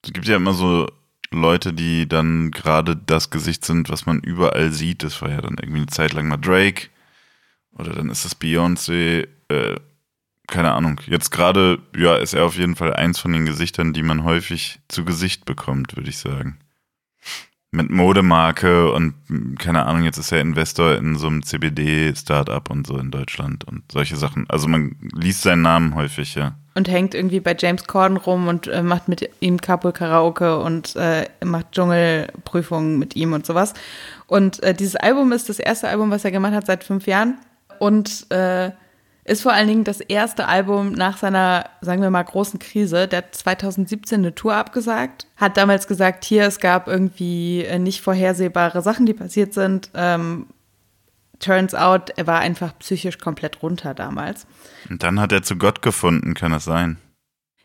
es 0.03 0.13
gibt 0.13 0.27
ja 0.27 0.35
immer 0.35 0.53
so 0.53 0.89
Leute, 1.31 1.73
die 1.73 2.09
dann 2.09 2.51
gerade 2.51 2.97
das 2.97 3.31
Gesicht 3.31 3.65
sind, 3.65 3.89
was 3.89 4.05
man 4.05 4.19
überall 4.19 4.73
sieht. 4.73 5.05
Das 5.05 5.23
war 5.23 5.31
ja 5.31 5.43
dann 5.43 5.59
irgendwie 5.61 5.79
eine 5.79 5.87
Zeit 5.87 6.13
lang 6.13 6.27
mal 6.27 6.39
Drake. 6.39 6.89
Oder 7.79 7.93
dann 7.93 8.11
ist 8.11 8.25
das 8.25 8.39
Beyoncé. 8.39 9.29
Äh, 9.49 9.77
keine 10.47 10.73
Ahnung. 10.73 11.01
Jetzt 11.07 11.31
gerade, 11.31 11.79
ja, 11.97 12.17
ist 12.17 12.35
er 12.35 12.45
auf 12.45 12.57
jeden 12.57 12.77
Fall 12.77 12.93
eins 12.93 13.19
von 13.19 13.33
den 13.33 13.47
Gesichtern, 13.47 13.93
die 13.93 14.03
man 14.03 14.25
häufig 14.25 14.81
zu 14.89 15.05
Gesicht 15.05 15.45
bekommt, 15.45 15.97
würde 15.97 16.11
ich 16.11 16.19
sagen 16.19 16.59
mit 17.75 17.91
Modemarke 17.91 18.93
und 18.93 19.15
keine 19.59 19.85
Ahnung, 19.85 20.05
jetzt 20.05 20.17
ist 20.17 20.33
er 20.33 20.41
Investor 20.41 20.95
in 20.95 21.17
so 21.17 21.27
einem 21.27 21.43
CBD-Startup 21.43 22.71
und 22.71 22.87
so 22.87 22.97
in 22.97 23.11
Deutschland 23.11 23.65
und 23.65 23.83
solche 23.93 24.17
Sachen. 24.17 24.47
Also 24.49 24.69
man 24.69 24.97
liest 25.13 25.43
seinen 25.43 25.63
Namen 25.63 25.95
häufig, 25.95 26.37
ja. 26.37 26.55
Und 26.77 26.89
hängt 26.89 27.15
irgendwie 27.15 27.41
bei 27.41 27.55
James 27.59 27.85
Corden 27.87 28.17
rum 28.17 28.49
und 28.49 28.67
äh, 28.69 28.83
macht 28.83 29.09
mit 29.09 29.29
ihm 29.41 29.61
Carpool 29.61 29.93
Karaoke 29.93 30.59
und 30.59 30.97
äh, 30.97 31.27
macht 31.45 31.73
Dschungelprüfungen 31.73 32.99
mit 32.99 33.17
ihm 33.17 33.33
und 33.33 33.45
sowas. 33.45 33.75
Und 34.27 34.63
äh, 34.63 34.75
dieses 34.75 34.97
Album 34.97 35.33
ist 35.33 35.49
das 35.49 35.59
erste 35.59 35.89
Album, 35.89 36.11
was 36.11 36.25
er 36.25 36.31
gemacht 36.31 36.55
hat 36.55 36.67
seit 36.67 36.85
fünf 36.85 37.07
Jahren. 37.07 37.39
Und 37.79 38.31
äh, 38.31 38.71
ist 39.25 39.43
vor 39.43 39.53
allen 39.53 39.69
Dingen 39.69 39.85
das 39.85 40.01
erste 40.01 40.47
Album 40.47 40.93
nach 40.93 41.17
seiner, 41.17 41.71
sagen 41.81 42.03
wir 42.03 42.11
mal, 42.11 42.23
großen 42.23 42.59
Krise. 42.59 43.09
Der 43.09 43.19
hat 43.19 43.35
2017 43.35 44.21
eine 44.21 44.35
Tour 44.35 44.55
abgesagt, 44.55 45.27
hat 45.37 45.57
damals 45.57 45.87
gesagt, 45.87 46.25
hier, 46.25 46.45
es 46.47 46.61
gab 46.61 46.89
irgendwie 46.89 47.63
äh, 47.63 47.79
nicht 47.79 48.03
vorhersehbare 48.03 48.83
Sachen, 48.83 49.07
die 49.07 49.15
passiert 49.15 49.55
sind. 49.55 49.91
Ähm, 49.95 50.47
turns 51.39 51.75
out, 51.75 52.11
er 52.17 52.27
war 52.27 52.41
einfach 52.41 52.79
psychisch 52.79 53.19
komplett 53.19 53.63
runter 53.63 53.95
damals. 53.95 54.47
Und 54.91 55.03
dann 55.03 55.19
hat 55.21 55.33
er 55.33 55.43
zu 55.43 55.57
Gott 55.57 55.81
gefunden, 55.83 56.35
kann 56.35 56.53
das 56.53 56.65
sein? 56.65 56.99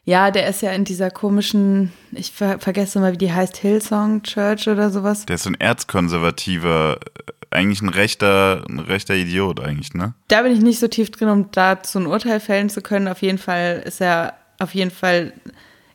Ja, 0.05 0.31
der 0.31 0.47
ist 0.47 0.61
ja 0.61 0.71
in 0.71 0.85
dieser 0.85 1.11
komischen, 1.11 1.91
ich 2.11 2.31
ver 2.31 2.57
vergesse 2.59 2.99
mal, 2.99 3.13
wie 3.13 3.17
die 3.17 3.31
heißt, 3.31 3.57
Hillsong 3.57 4.23
Church 4.23 4.67
oder 4.67 4.89
sowas. 4.89 5.25
Der 5.25 5.35
ist 5.35 5.43
so 5.43 5.51
ein 5.51 5.59
erzkonservativer, 5.59 6.99
äh, 7.27 7.38
eigentlich 7.51 7.81
ein 7.81 7.89
rechter, 7.89 8.63
ein 8.69 8.79
rechter 8.79 9.15
Idiot 9.15 9.59
eigentlich, 9.59 9.93
ne? 9.93 10.13
Da 10.27 10.43
bin 10.43 10.53
ich 10.53 10.61
nicht 10.61 10.79
so 10.79 10.87
tief 10.87 11.11
drin, 11.11 11.29
um 11.29 11.51
dazu 11.51 11.99
ein 11.99 12.07
Urteil 12.07 12.39
fällen 12.39 12.69
zu 12.69 12.81
können. 12.81 13.07
Auf 13.07 13.21
jeden 13.21 13.37
Fall 13.37 13.83
ist 13.85 14.01
er 14.01 14.35
auf 14.59 14.75
jeden 14.75 14.91
Fall 14.91 15.33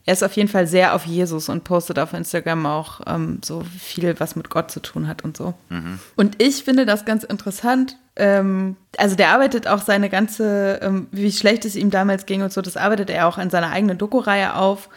er 0.06 0.12
ist 0.12 0.22
auf 0.22 0.34
jeden 0.34 0.48
Fall 0.48 0.66
sehr 0.66 0.94
auf 0.94 1.06
Jesus 1.06 1.48
und 1.48 1.64
postet 1.64 1.98
auf 1.98 2.12
Instagram 2.12 2.66
auch 2.66 3.00
ähm, 3.06 3.40
so 3.42 3.62
viel, 3.78 4.20
was 4.20 4.36
mit 4.36 4.50
Gott 4.50 4.70
zu 4.70 4.80
tun 4.80 5.08
hat 5.08 5.24
und 5.24 5.36
so. 5.36 5.54
Mhm. 5.70 5.98
Und 6.14 6.42
ich 6.42 6.62
finde 6.62 6.84
das 6.84 7.06
ganz 7.06 7.24
interessant. 7.24 7.96
Ähm, 8.16 8.76
also 8.98 9.16
der 9.16 9.30
arbeitet 9.30 9.66
auch 9.66 9.80
seine 9.80 10.10
ganze, 10.10 10.80
ähm, 10.82 11.08
wie 11.10 11.32
schlecht 11.32 11.64
es 11.64 11.74
ihm 11.74 11.90
damals 11.90 12.26
ging 12.26 12.42
und 12.42 12.52
so, 12.52 12.60
das 12.60 12.76
arbeitet 12.76 13.08
er 13.08 13.26
auch 13.26 13.38
in 13.38 13.48
seiner 13.48 13.70
eigenen 13.70 13.96
Doku-Reihe 13.96 14.56
auf. 14.56 14.90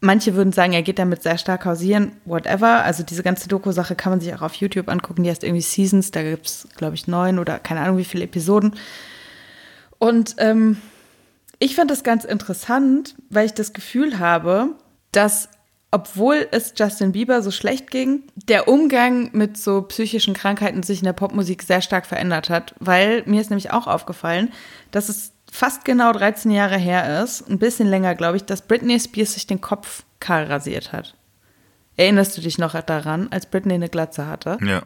Manche 0.00 0.34
würden 0.34 0.52
sagen, 0.52 0.72
er 0.72 0.82
geht 0.82 0.98
damit 0.98 1.22
sehr 1.22 1.38
stark 1.38 1.64
hausieren, 1.64 2.12
whatever. 2.24 2.84
Also 2.84 3.02
diese 3.02 3.24
ganze 3.24 3.48
Doku-Sache 3.48 3.96
kann 3.96 4.12
man 4.12 4.20
sich 4.20 4.32
auch 4.32 4.42
auf 4.42 4.54
YouTube 4.54 4.88
angucken. 4.88 5.24
Die 5.24 5.30
heißt 5.30 5.42
irgendwie 5.42 5.62
Seasons, 5.62 6.12
da 6.12 6.22
gibt 6.22 6.46
es, 6.46 6.68
glaube 6.76 6.94
ich, 6.94 7.08
neun 7.08 7.38
oder 7.38 7.58
keine 7.58 7.80
Ahnung 7.80 7.98
wie 7.98 8.04
viele 8.04 8.24
Episoden. 8.24 8.76
Und 9.98 10.36
ähm, 10.38 10.76
ich 11.58 11.74
fand 11.74 11.90
das 11.90 12.04
ganz 12.04 12.24
interessant, 12.24 13.16
weil 13.30 13.46
ich 13.46 13.54
das 13.54 13.72
Gefühl 13.72 14.20
habe, 14.20 14.76
dass 15.10 15.48
obwohl 15.90 16.46
es 16.50 16.74
Justin 16.76 17.12
Bieber 17.12 17.42
so 17.42 17.50
schlecht 17.50 17.90
ging, 17.90 18.24
der 18.34 18.68
Umgang 18.68 19.30
mit 19.32 19.56
so 19.56 19.82
psychischen 19.82 20.34
Krankheiten 20.34 20.82
sich 20.82 20.98
in 20.98 21.06
der 21.06 21.14
Popmusik 21.14 21.62
sehr 21.62 21.80
stark 21.80 22.04
verändert 22.04 22.50
hat, 22.50 22.74
weil 22.78 23.22
mir 23.24 23.40
ist 23.40 23.48
nämlich 23.48 23.70
auch 23.70 23.86
aufgefallen, 23.86 24.52
dass 24.90 25.08
es 25.08 25.32
fast 25.50 25.84
genau 25.84 26.12
13 26.12 26.50
Jahre 26.50 26.76
her 26.76 27.22
ist, 27.22 27.48
ein 27.48 27.58
bisschen 27.58 27.88
länger, 27.88 28.14
glaube 28.14 28.36
ich, 28.36 28.44
dass 28.44 28.66
Britney 28.66 28.98
Spears 28.98 29.34
sich 29.34 29.46
den 29.46 29.60
Kopf 29.60 30.04
kahl 30.20 30.44
rasiert 30.44 30.92
hat. 30.92 31.14
Erinnerst 31.96 32.36
du 32.36 32.40
dich 32.40 32.58
noch 32.58 32.80
daran, 32.80 33.28
als 33.30 33.46
Britney 33.46 33.74
eine 33.74 33.88
Glatze 33.88 34.26
hatte? 34.26 34.58
Ja. 34.62 34.82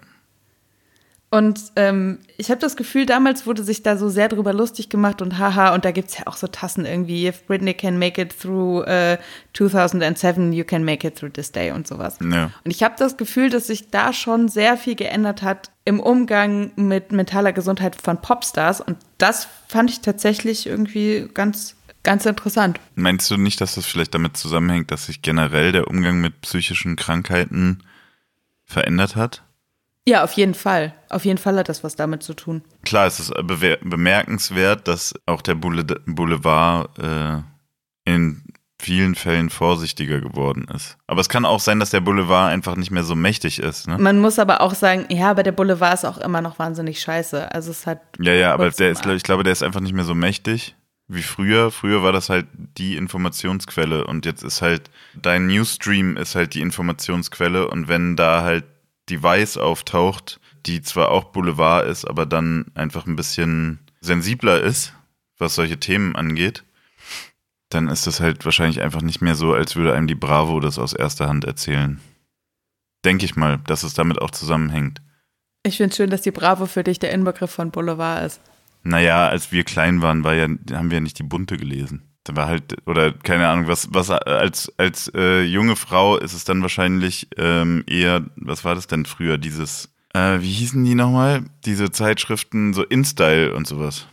Und 1.33 1.73
ähm, 1.77 2.19
ich 2.37 2.51
habe 2.51 2.61
das 2.61 2.77
Gefühl, 2.77 3.07
damals 3.07 3.47
wurde 3.47 3.65
sich 3.65 3.83
da 3.83 3.97
so 3.97 4.11
sehr 4.11 4.29
drüber 4.29 4.53
lustig 4.53 4.91
gemacht 4.91 5.23
und 5.23 5.39
haha, 5.39 5.75
und 5.75 5.87
da 5.87 5.91
gibt 5.91 6.11
es 6.11 6.19
ja 6.19 6.27
auch 6.27 6.37
so 6.37 6.47
Tassen 6.47 6.85
irgendwie, 6.85 7.27
if 7.27 7.47
Britney 7.47 7.73
can 7.73 7.99
make 7.99 8.21
it 8.21 8.39
through 8.39 8.83
uh, 8.83 9.17
2007, 9.55 10.53
you 10.53 10.63
can 10.63 10.85
make 10.85 11.09
it 11.09 11.17
through 11.17 11.33
this 11.33 11.51
day 11.51 11.71
und 11.71 11.89
sowas. 11.89 12.19
Ja. 12.21 12.51
Und 12.67 12.71
ich 12.71 12.83
habe 12.83 12.97
das 12.99 13.17
Gefühl, 13.17 13.49
dass 13.49 13.69
sich 13.69 13.89
da 13.89 14.13
schon 14.13 14.49
sehr 14.49 14.77
viel 14.77 14.95
geändert 14.95 15.41
hat 15.41 15.71
im 15.87 16.01
Umgang 16.01 16.71
mit 16.77 17.13
mentaler 17.13 17.55
Gesundheit 17.55 17.97
von 17.97 18.21
Popstars 18.21 18.83
und 18.83 18.99
das 19.17 19.49
fand 19.69 19.89
ich 19.89 20.03
tatsächlich 20.03 20.67
irgendwie 20.67 21.31
ganz 21.33 21.77
Ganz 22.05 22.27
interessant. 22.27 22.81
Meinst 22.97 23.31
du 23.31 23.37
nicht, 23.37 23.61
dass 23.61 23.77
das 23.77 23.87
vielleicht 23.87 24.13
damit 24.13 24.37
zusammenhängt, 24.37 24.91
dass 24.91 25.07
sich 25.07 25.23
generell 25.23 25.71
der 25.71 25.87
Umgang 25.87 26.21
mit 26.21 26.41
psychischen 26.41 26.97
Krankheiten 26.97 27.85
verändert 28.65 29.15
hat? 29.15 29.45
Ja, 30.07 30.25
auf 30.25 30.33
jeden 30.33 30.55
Fall. 30.55 30.95
Auf 31.11 31.25
jeden 31.25 31.39
Fall 31.39 31.57
hat 31.57 31.69
das 31.69 31.85
was 31.85 31.95
damit 31.95 32.23
zu 32.23 32.35
tun. 32.35 32.63
Klar, 32.85 33.07
es 33.07 33.21
ist 33.21 33.33
bemerkenswert, 33.47 34.89
dass 34.89 35.15
auch 35.27 35.43
der 35.43 35.55
Boulevard 35.55 36.99
äh, 36.99 37.43
in 38.05 38.43
vielen 38.81 39.15
Fällen 39.15 39.49
vorsichtiger 39.49 40.21
geworden 40.21 40.67
ist. 40.75 40.97
Aber 41.07 41.21
es 41.21 41.29
kann 41.29 41.45
auch 41.45 41.61
sein, 41.61 41.79
dass 41.79 41.91
der 41.91 42.01
Boulevard 42.01 42.51
einfach 42.51 42.75
nicht 42.75 42.91
mehr 42.91 43.05
so 43.05 43.15
mächtig 43.15 43.61
ist. 43.61 43.87
Ne? 43.87 43.97
Man 43.99 44.19
muss 44.19 44.41
aber 44.41 44.61
auch 44.61 44.75
sagen, 44.75 45.07
ja, 45.09 45.31
aber 45.31 45.45
der 45.45 45.53
Boulevard 45.53 45.95
ist 45.95 46.05
auch 46.05 46.19
immer 46.19 46.41
noch 46.41 46.59
wahnsinnig 46.59 47.01
scheiße. 47.01 47.53
Also 47.53 47.71
es 47.71 47.87
hat. 47.87 48.01
Ja, 48.19 48.33
ja, 48.33 48.53
aber 48.53 48.71
der 48.71 48.91
ist, 48.91 49.07
ich 49.07 49.23
glaube, 49.23 49.45
der 49.45 49.53
ist 49.53 49.63
einfach 49.63 49.81
nicht 49.81 49.95
mehr 49.95 50.05
so 50.05 50.17
mächtig 50.17 50.75
wie 51.09 51.23
früher. 51.23 51.71
Früher 51.71 52.03
war 52.03 52.13
das 52.13 52.29
halt 52.29 52.47
die 52.55 52.97
Informationsquelle 52.97 54.07
und 54.07 54.27
jetzt 54.27 54.43
ist 54.43 54.63
halt 54.63 54.91
dein 55.15 55.47
Newsstream 55.47 56.17
ist 56.17 56.35
halt 56.35 56.55
die 56.55 56.61
Informationsquelle 56.61 57.69
und 57.69 57.89
wenn 57.89 58.17
da 58.17 58.43
halt 58.43 58.65
Device 59.13 59.59
auftaucht, 59.59 60.41
die 60.67 60.83
zwar 60.83 61.11
auch 61.11 61.25
Boulevard 61.25 61.87
ist, 61.87 62.05
aber 62.05 62.27
dann 62.27 62.67
einfach 62.75 63.07
ein 63.07 63.17
bisschen 63.17 63.81
sensibler 64.01 64.61
ist, 64.61 64.95
was 65.39 65.55
solche 65.55 65.79
Themen 65.79 66.17
angeht, 66.17 66.65
dann 67.69 67.89
ist 67.89 68.07
das 68.07 68.21
halt 68.21 68.45
wahrscheinlich 68.45 68.81
einfach 68.81 69.03
nicht 69.03 69.21
mehr 69.21 69.35
so, 69.35 69.53
als 69.55 69.77
würde 69.77 69.95
einem 69.95 70.07
die 70.07 70.15
Bravo 70.15 70.61
das 70.61 70.79
aus 70.79 70.93
erster 70.93 71.29
Hand 71.29 71.45
erzählen. 71.45 72.01
Denke 73.05 73.25
ich 73.25 73.37
mal, 73.37 73.59
dass 73.59 73.83
es 73.83 73.95
damit 73.95 74.21
auch 74.21 74.31
zusammenhängt. 74.31 75.03
Ich 75.65 75.77
finde 75.77 75.91
es 75.91 75.97
schön, 75.97 76.11
dass 76.11 76.23
die 76.23 76.31
Bravo 76.31 76.67
für 76.67 76.85
dich 76.85 76.99
der 76.99 77.13
Inbegriff 77.13 77.51
von 77.51 77.71
Boulevard 77.71 78.25
ist. 78.27 78.41
Naja, 78.83 79.29
als 79.29 79.53
wir 79.53 79.65
klein 79.65 80.03
waren, 80.03 80.25
war 80.25 80.35
ja, 80.35 80.45
haben 80.45 80.91
wir 80.91 80.97
ja 80.97 81.01
nicht 81.01 81.19
die 81.19 81.25
Bunte 81.25 81.57
gelesen. 81.57 82.03
Da 82.25 82.37
war 82.37 82.47
halt, 82.47 82.77
oder 82.87 83.13
keine 83.13 83.49
Ahnung, 83.49 83.67
was, 83.67 83.89
was 83.93 84.11
als, 84.11 84.73
als 84.77 85.11
äh, 85.15 85.43
junge 85.43 85.75
Frau 85.75 86.17
ist 86.19 86.35
es 86.35 86.45
dann 86.45 86.63
wahrscheinlich 86.63 87.27
ähm, 87.37 87.83
eher, 87.89 88.23
was 88.37 88.65
war 88.65 88.77
das 88.77 88.87
denn 88.87 89.07
früher, 89.07 89.39
dieses, 89.39 89.89
äh, 90.15 90.39
wie 90.41 90.53
hießen 90.53 90.85
die 90.85 90.95
nochmal? 90.95 91.43
Diese 91.65 91.91
Zeitschriften, 91.91 92.75
so 92.75 92.85
InStyle 92.85 93.55
und 93.55 93.67
sowas. 93.67 94.07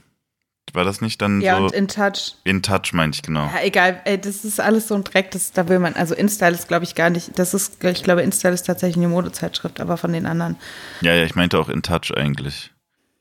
War 0.73 0.83
das 0.83 1.01
nicht 1.01 1.21
dann 1.21 1.41
ja, 1.41 1.55
so? 1.55 1.61
Ja, 1.61 1.65
und 1.67 1.73
In 1.73 1.87
Touch. 1.87 2.35
In 2.43 2.61
Touch 2.61 2.93
meinte 2.93 3.17
ich, 3.17 3.21
genau. 3.21 3.45
Ja, 3.45 3.61
egal, 3.63 4.01
ey, 4.05 4.19
das 4.19 4.45
ist 4.45 4.59
alles 4.59 4.87
so 4.87 4.95
ein 4.95 5.03
Dreck, 5.03 5.31
das, 5.31 5.51
da 5.51 5.67
will 5.67 5.79
man, 5.79 5.93
also 5.93 6.15
InStyle 6.15 6.53
ist, 6.53 6.67
glaube 6.67 6.85
ich, 6.85 6.95
gar 6.95 7.09
nicht, 7.09 7.37
das 7.37 7.53
ist, 7.53 7.83
ich 7.83 8.03
glaube, 8.03 8.21
InStyle 8.21 8.53
ist 8.53 8.63
tatsächlich 8.63 8.97
eine 8.97 9.07
Modezeitschrift, 9.07 9.79
aber 9.79 9.97
von 9.97 10.13
den 10.13 10.25
anderen. 10.25 10.57
Ja, 11.01 11.13
ja, 11.13 11.23
ich 11.23 11.35
meinte 11.35 11.59
auch 11.59 11.69
In 11.69 11.81
Touch 11.81 12.15
eigentlich. 12.15 12.71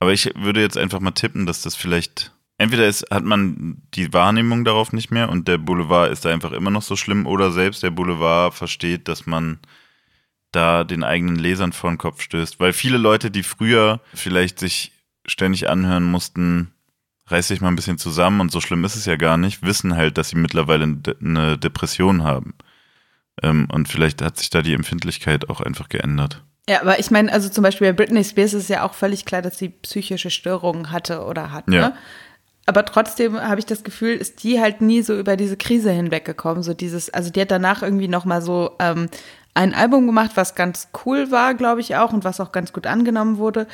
Aber 0.00 0.12
ich 0.12 0.32
würde 0.36 0.60
jetzt 0.60 0.78
einfach 0.78 1.00
mal 1.00 1.10
tippen, 1.10 1.46
dass 1.46 1.62
das 1.62 1.74
vielleicht 1.74 2.32
entweder 2.58 2.86
ist, 2.86 3.06
hat 3.10 3.24
man 3.24 3.80
die 3.94 4.12
Wahrnehmung 4.12 4.64
darauf 4.64 4.92
nicht 4.92 5.10
mehr 5.10 5.30
und 5.30 5.48
der 5.48 5.58
Boulevard 5.58 6.12
ist 6.12 6.24
da 6.24 6.30
einfach 6.30 6.52
immer 6.52 6.70
noch 6.70 6.82
so 6.82 6.96
schlimm 6.96 7.26
oder 7.26 7.50
selbst 7.52 7.82
der 7.82 7.90
Boulevard 7.90 8.52
versteht, 8.52 9.08
dass 9.08 9.26
man 9.26 9.58
da 10.52 10.84
den 10.84 11.04
eigenen 11.04 11.36
Lesern 11.36 11.72
vor 11.72 11.90
den 11.90 11.98
Kopf 11.98 12.20
stößt. 12.20 12.58
Weil 12.60 12.72
viele 12.72 12.98
Leute, 12.98 13.30
die 13.30 13.42
früher 13.42 14.00
vielleicht 14.14 14.58
sich 14.58 14.92
ständig 15.26 15.68
anhören 15.68 16.04
mussten, 16.04 16.72
reiß 17.28 17.48
dich 17.48 17.60
mal 17.60 17.68
ein 17.68 17.76
bisschen 17.76 17.98
zusammen 17.98 18.40
und 18.40 18.50
so 18.50 18.60
schlimm 18.60 18.84
ist 18.84 18.96
es 18.96 19.04
ja 19.04 19.16
gar 19.16 19.36
nicht, 19.36 19.62
wissen 19.62 19.94
halt, 19.94 20.18
dass 20.18 20.30
sie 20.30 20.36
mittlerweile 20.36 20.96
eine 21.20 21.58
Depression 21.58 22.24
haben. 22.24 22.54
Ähm, 23.42 23.68
und 23.70 23.88
vielleicht 23.88 24.22
hat 24.22 24.38
sich 24.38 24.50
da 24.50 24.62
die 24.62 24.72
Empfindlichkeit 24.74 25.48
auch 25.48 25.60
einfach 25.60 25.88
geändert. 25.88 26.42
Ja, 26.68 26.82
aber 26.82 26.98
ich 26.98 27.10
meine, 27.10 27.32
also 27.32 27.48
zum 27.48 27.62
Beispiel 27.62 27.86
bei 27.88 28.04
Britney 28.04 28.24
Spears 28.24 28.52
ist 28.52 28.68
ja 28.68 28.82
auch 28.82 28.94
völlig 28.94 29.24
klar, 29.24 29.42
dass 29.42 29.58
sie 29.58 29.68
psychische 29.70 30.30
Störungen 30.30 30.90
hatte 30.90 31.24
oder 31.24 31.52
hat. 31.52 31.68
Ja. 31.68 31.88
Ne? 31.88 31.94
Aber 32.68 32.84
trotzdem 32.84 33.40
habe 33.40 33.60
ich 33.60 33.64
das 33.64 33.82
Gefühl, 33.82 34.16
ist 34.16 34.42
die 34.42 34.60
halt 34.60 34.82
nie 34.82 35.00
so 35.00 35.18
über 35.18 35.38
diese 35.38 35.56
Krise 35.56 35.90
hinweggekommen. 35.90 36.62
So 36.62 36.74
dieses, 36.74 37.08
also 37.08 37.30
die 37.30 37.40
hat 37.40 37.50
danach 37.50 37.82
irgendwie 37.82 38.08
noch 38.08 38.26
mal 38.26 38.42
so 38.42 38.72
ähm, 38.78 39.08
ein 39.54 39.72
Album 39.72 40.06
gemacht, 40.06 40.32
was 40.34 40.54
ganz 40.54 40.88
cool 41.06 41.30
war, 41.30 41.54
glaube 41.54 41.80
ich 41.80 41.96
auch, 41.96 42.12
und 42.12 42.24
was 42.24 42.40
auch 42.40 42.52
ganz 42.52 42.74
gut 42.74 42.86
angenommen 42.86 43.38
wurde. 43.38 43.68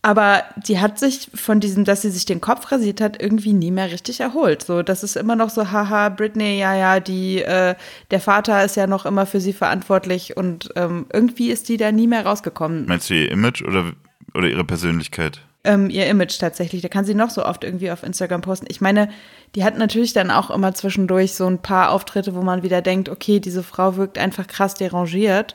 Aber 0.00 0.44
die 0.56 0.80
hat 0.80 0.98
sich 0.98 1.28
von 1.34 1.60
diesem, 1.60 1.84
dass 1.84 2.00
sie 2.00 2.08
sich 2.08 2.24
den 2.24 2.40
Kopf 2.40 2.72
rasiert 2.72 3.02
hat, 3.02 3.20
irgendwie 3.20 3.52
nie 3.52 3.70
mehr 3.70 3.92
richtig 3.92 4.20
erholt. 4.20 4.62
So, 4.62 4.82
das 4.82 5.04
ist 5.04 5.16
immer 5.16 5.36
noch 5.36 5.50
so, 5.50 5.70
haha, 5.70 6.08
Britney, 6.08 6.58
ja, 6.58 6.74
ja, 6.74 7.00
die, 7.00 7.42
äh, 7.42 7.74
der 8.10 8.20
Vater 8.20 8.64
ist 8.64 8.76
ja 8.76 8.86
noch 8.86 9.04
immer 9.04 9.26
für 9.26 9.42
sie 9.42 9.52
verantwortlich 9.52 10.38
und 10.38 10.70
ähm, 10.74 11.04
irgendwie 11.12 11.50
ist 11.50 11.68
die 11.68 11.76
da 11.76 11.92
nie 11.92 12.06
mehr 12.06 12.24
rausgekommen. 12.24 12.86
Meinst 12.86 13.10
du 13.10 13.14
ihr 13.14 13.30
Image 13.30 13.60
oder, 13.60 13.92
oder 14.32 14.48
ihre 14.48 14.64
Persönlichkeit? 14.64 15.42
Ähm, 15.62 15.90
ihr 15.90 16.06
Image 16.06 16.38
tatsächlich. 16.38 16.80
Da 16.80 16.88
kann 16.88 17.04
sie 17.04 17.14
noch 17.14 17.28
so 17.28 17.44
oft 17.44 17.64
irgendwie 17.64 17.90
auf 17.90 18.02
Instagram 18.02 18.40
posten. 18.40 18.66
Ich 18.70 18.80
meine, 18.80 19.10
die 19.54 19.62
hat 19.62 19.76
natürlich 19.76 20.14
dann 20.14 20.30
auch 20.30 20.50
immer 20.50 20.74
zwischendurch 20.74 21.34
so 21.34 21.46
ein 21.46 21.60
paar 21.60 21.90
Auftritte, 21.90 22.34
wo 22.34 22.42
man 22.42 22.62
wieder 22.62 22.80
denkt, 22.80 23.10
okay, 23.10 23.40
diese 23.40 23.62
Frau 23.62 23.96
wirkt 23.96 24.16
einfach 24.16 24.46
krass 24.46 24.74
derangiert. 24.74 25.54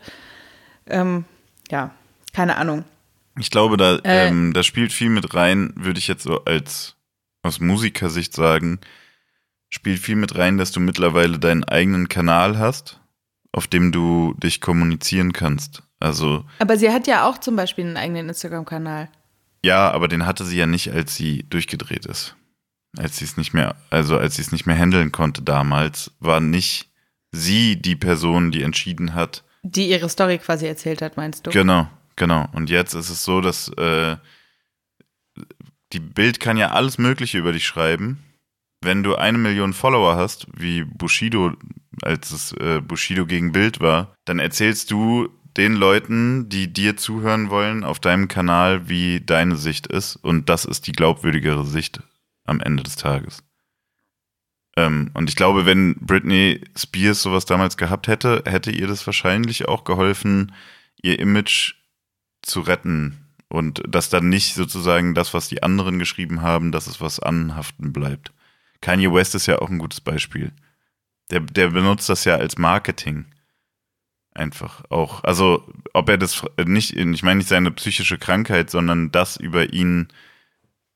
Ähm, 0.85 1.25
ja, 1.71 1.91
keine 2.33 2.57
Ahnung. 2.57 2.85
Ich 3.39 3.49
glaube, 3.49 3.77
da, 3.77 3.95
äh, 3.97 4.27
ähm, 4.27 4.53
da 4.53 4.61
spielt 4.61 4.93
viel 4.93 5.09
mit 5.09 5.33
rein, 5.33 5.73
würde 5.75 5.99
ich 5.99 6.07
jetzt 6.07 6.23
so 6.23 6.45
als 6.45 6.95
aus 7.41 7.59
Musikersicht 7.59 8.33
sagen, 8.33 8.79
spielt 9.69 9.99
viel 9.99 10.15
mit 10.15 10.37
rein, 10.37 10.57
dass 10.57 10.71
du 10.71 10.79
mittlerweile 10.79 11.39
deinen 11.39 11.63
eigenen 11.63 12.09
Kanal 12.09 12.57
hast, 12.57 12.99
auf 13.51 13.67
dem 13.67 13.91
du 13.91 14.35
dich 14.37 14.61
kommunizieren 14.61 15.33
kannst. 15.33 15.83
Also. 15.99 16.45
Aber 16.59 16.77
sie 16.77 16.91
hat 16.91 17.07
ja 17.07 17.27
auch 17.27 17.37
zum 17.37 17.55
Beispiel 17.55 17.85
einen 17.85 17.97
eigenen 17.97 18.29
Instagram-Kanal. 18.29 19.09
Ja, 19.65 19.89
aber 19.89 20.07
den 20.07 20.27
hatte 20.27 20.45
sie 20.45 20.57
ja 20.57 20.67
nicht, 20.67 20.91
als 20.91 21.15
sie 21.15 21.43
durchgedreht 21.49 22.05
ist. 22.05 22.35
Als 22.97 23.17
sie 23.17 23.25
es 23.25 23.35
nicht 23.35 23.51
mehr, 23.51 23.75
also 23.89 24.15
als 24.15 24.35
sie 24.35 24.43
es 24.43 24.51
nicht 24.51 24.67
mehr 24.67 24.77
handeln 24.77 25.11
konnte 25.11 25.41
damals, 25.41 26.11
war 26.19 26.39
nicht 26.39 26.91
sie 27.31 27.75
die 27.75 27.95
Person, 27.95 28.51
die 28.51 28.61
entschieden 28.61 29.15
hat. 29.15 29.43
Die 29.63 29.89
ihre 29.89 30.07
Story 30.07 30.37
quasi 30.37 30.67
erzählt 30.67 31.01
hat, 31.01 31.17
meinst 31.17 31.47
du? 31.47 31.49
Genau. 31.49 31.87
Genau. 32.15 32.47
Und 32.53 32.69
jetzt 32.69 32.93
ist 32.93 33.09
es 33.09 33.25
so, 33.25 33.41
dass 33.41 33.69
äh, 33.69 34.17
die 35.93 35.99
Bild 35.99 36.39
kann 36.39 36.57
ja 36.57 36.69
alles 36.69 36.99
Mögliche 36.99 37.39
über 37.39 37.51
dich 37.51 37.65
schreiben. 37.65 38.23
Wenn 38.81 39.01
du 39.01 39.15
eine 39.15 39.39
Million 39.39 39.73
Follower 39.73 40.15
hast, 40.15 40.45
wie 40.55 40.83
Bushido, 40.83 41.53
als 42.03 42.29
es 42.29 42.51
äh, 42.53 42.81
Bushido 42.81 43.25
gegen 43.25 43.51
Bild 43.51 43.79
war, 43.79 44.13
dann 44.25 44.37
erzählst 44.37 44.91
du 44.91 45.29
den 45.57 45.73
Leuten, 45.73 46.49
die 46.49 46.71
dir 46.71 46.97
zuhören 46.97 47.49
wollen, 47.49 47.83
auf 47.83 47.99
deinem 47.99 48.27
Kanal, 48.27 48.89
wie 48.89 49.21
deine 49.21 49.55
Sicht 49.55 49.87
ist. 49.87 50.17
Und 50.17 50.49
das 50.49 50.65
ist 50.65 50.87
die 50.87 50.91
glaubwürdigere 50.91 51.65
Sicht 51.65 52.01
am 52.43 52.59
Ende 52.59 52.83
des 52.83 52.95
Tages. 52.95 53.43
Ähm, 54.75 55.11
und 55.13 55.29
ich 55.29 55.35
glaube, 55.35 55.65
wenn 55.65 55.95
Britney 55.95 56.61
Spears 56.77 57.21
sowas 57.21 57.45
damals 57.45 57.77
gehabt 57.77 58.07
hätte, 58.07 58.43
hätte 58.45 58.71
ihr 58.71 58.87
das 58.87 59.05
wahrscheinlich 59.05 59.67
auch 59.67 59.83
geholfen, 59.83 60.53
ihr 61.01 61.19
Image 61.19 61.75
zu 62.41 62.59
retten 62.59 63.25
und 63.47 63.81
dass 63.87 64.09
dann 64.09 64.29
nicht 64.29 64.53
sozusagen 64.55 65.13
das, 65.13 65.33
was 65.33 65.47
die 65.47 65.63
anderen 65.63 65.99
geschrieben 65.99 66.41
haben, 66.41 66.71
dass 66.71 66.87
es 66.87 66.99
was 66.99 67.19
anhaften 67.19 67.93
bleibt. 67.93 68.31
Kanye 68.81 69.11
West 69.11 69.35
ist 69.35 69.45
ja 69.45 69.59
auch 69.59 69.69
ein 69.69 69.79
gutes 69.79 70.01
Beispiel. 70.01 70.51
Der, 71.31 71.39
der 71.39 71.69
benutzt 71.69 72.09
das 72.09 72.25
ja 72.25 72.35
als 72.35 72.57
Marketing. 72.57 73.25
Einfach 74.35 74.83
auch. 74.89 75.23
Also, 75.23 75.65
ob 75.93 76.09
er 76.09 76.17
das 76.17 76.43
nicht, 76.65 76.93
ich 76.93 77.23
meine 77.23 77.37
nicht 77.37 77.47
seine 77.47 77.71
psychische 77.71 78.17
Krankheit, 78.17 78.69
sondern 78.69 79.09
das 79.11 79.37
über 79.37 79.71
ihn 79.71 80.09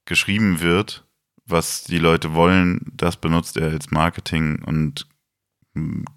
geschrieben 0.04 0.60
wird, 0.60 1.06
was 1.45 1.86
die 1.86 1.99
Leute 1.99 2.34
wollen, 2.34 2.82
das 2.93 3.15
benutzt 3.15 3.56
er 3.56 3.69
als 3.69 3.91
Marketing 3.91 4.62
und 4.63 5.08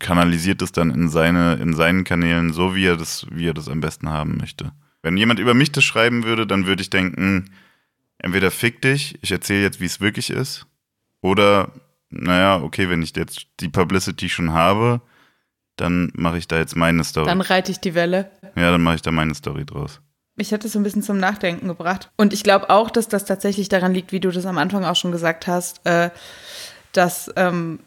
kanalisiert 0.01 0.63
es 0.63 0.73
dann 0.73 0.91
in 0.91 1.09
seine, 1.09 1.55
in 1.55 1.75
seinen 1.75 2.03
Kanälen 2.03 2.53
so, 2.53 2.75
wie 2.75 2.87
er 2.87 2.97
das, 2.97 3.25
wie 3.31 3.49
er 3.49 3.55
das 3.55 3.69
am 3.69 3.81
besten 3.81 4.09
haben 4.09 4.37
möchte. 4.39 4.73
Wenn 5.03 5.17
jemand 5.17 5.39
über 5.39 5.55
mich 5.55 5.71
das 5.71 5.85
schreiben 5.85 6.25
würde, 6.25 6.45
dann 6.45 6.67
würde 6.67 6.83
ich 6.83 6.91
denken, 6.91 7.51
entweder 8.19 8.51
fick 8.51 8.83
dich, 8.83 9.17
ich 9.23 9.31
erzähle 9.31 9.63
jetzt, 9.63 9.81
wie 9.81 9.87
es 9.87 10.01
wirklich 10.01 10.31
ist, 10.31 10.67
oder, 11.21 11.71
naja, 12.11 12.61
okay, 12.61 12.89
wenn 12.89 13.03
ich 13.03 13.15
jetzt 13.15 13.47
die 13.61 13.69
Publicity 13.69 14.29
schon 14.29 14.53
habe, 14.53 15.03
dann 15.77 16.13
mache 16.15 16.39
ich 16.39 16.49
da 16.49 16.59
jetzt 16.59 16.77
meine 16.77 17.05
Story. 17.05 17.27
Dann 17.27 17.41
reite 17.41 17.73
ich 17.73 17.81
die 17.81 17.95
Welle. 17.95 18.31
Ja, 18.57 18.71
dann 18.71 18.83
mache 18.83 18.97
ich 18.97 19.03
da 19.03 19.11
meine 19.11 19.35
Story 19.35 19.65
draus. 19.65 20.01
Ich 20.37 20.51
hätte 20.51 20.67
es 20.67 20.73
so 20.73 20.79
ein 20.79 20.83
bisschen 20.83 21.03
zum 21.03 21.19
Nachdenken 21.19 21.69
gebracht. 21.69 22.11
Und 22.17 22.33
ich 22.33 22.43
glaube 22.43 22.71
auch, 22.71 22.91
dass 22.91 23.09
das 23.09 23.25
tatsächlich 23.25 23.69
daran 23.69 23.93
liegt, 23.93 24.13
wie 24.13 24.21
du 24.21 24.31
das 24.31 24.47
am 24.47 24.59
Anfang 24.59 24.85
auch 24.85 24.97
schon 24.97 25.13
gesagt 25.13 25.47
hast, 25.47 25.85
äh, 25.85 26.11
dass 26.93 27.31
ähm, 27.37 27.81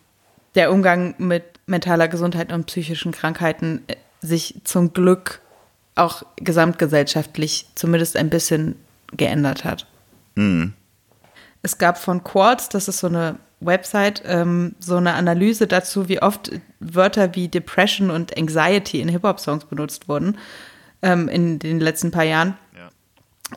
der 0.53 0.71
Umgang 0.71 1.15
mit 1.17 1.43
mentaler 1.65 2.07
Gesundheit 2.07 2.51
und 2.51 2.67
psychischen 2.67 3.11
Krankheiten 3.11 3.83
äh, 3.87 3.95
sich 4.21 4.61
zum 4.63 4.93
Glück 4.93 5.41
auch 5.95 6.23
gesamtgesellschaftlich 6.37 7.67
zumindest 7.75 8.17
ein 8.17 8.29
bisschen 8.29 8.75
geändert 9.11 9.63
hat. 9.63 9.87
Mhm. 10.35 10.73
Es 11.65 11.79
gab 11.79 11.97
von 11.97 12.23
Quartz, 12.23 12.69
das 12.69 12.87
ist 12.87 12.99
so 12.99 13.07
eine 13.07 13.39
Website, 13.59 14.21
ähm, 14.27 14.75
so 14.79 14.97
eine 14.97 15.13
Analyse 15.13 15.65
dazu, 15.65 16.07
wie 16.07 16.21
oft 16.21 16.51
Wörter 16.79 17.33
wie 17.33 17.47
Depression 17.47 18.11
und 18.11 18.37
Anxiety 18.37 19.01
in 19.01 19.07
Hip-Hop-Songs 19.07 19.65
benutzt 19.65 20.07
wurden 20.07 20.37
ähm, 21.01 21.27
in 21.27 21.57
den 21.57 21.79
letzten 21.79 22.11
paar 22.11 22.23
Jahren. 22.23 22.55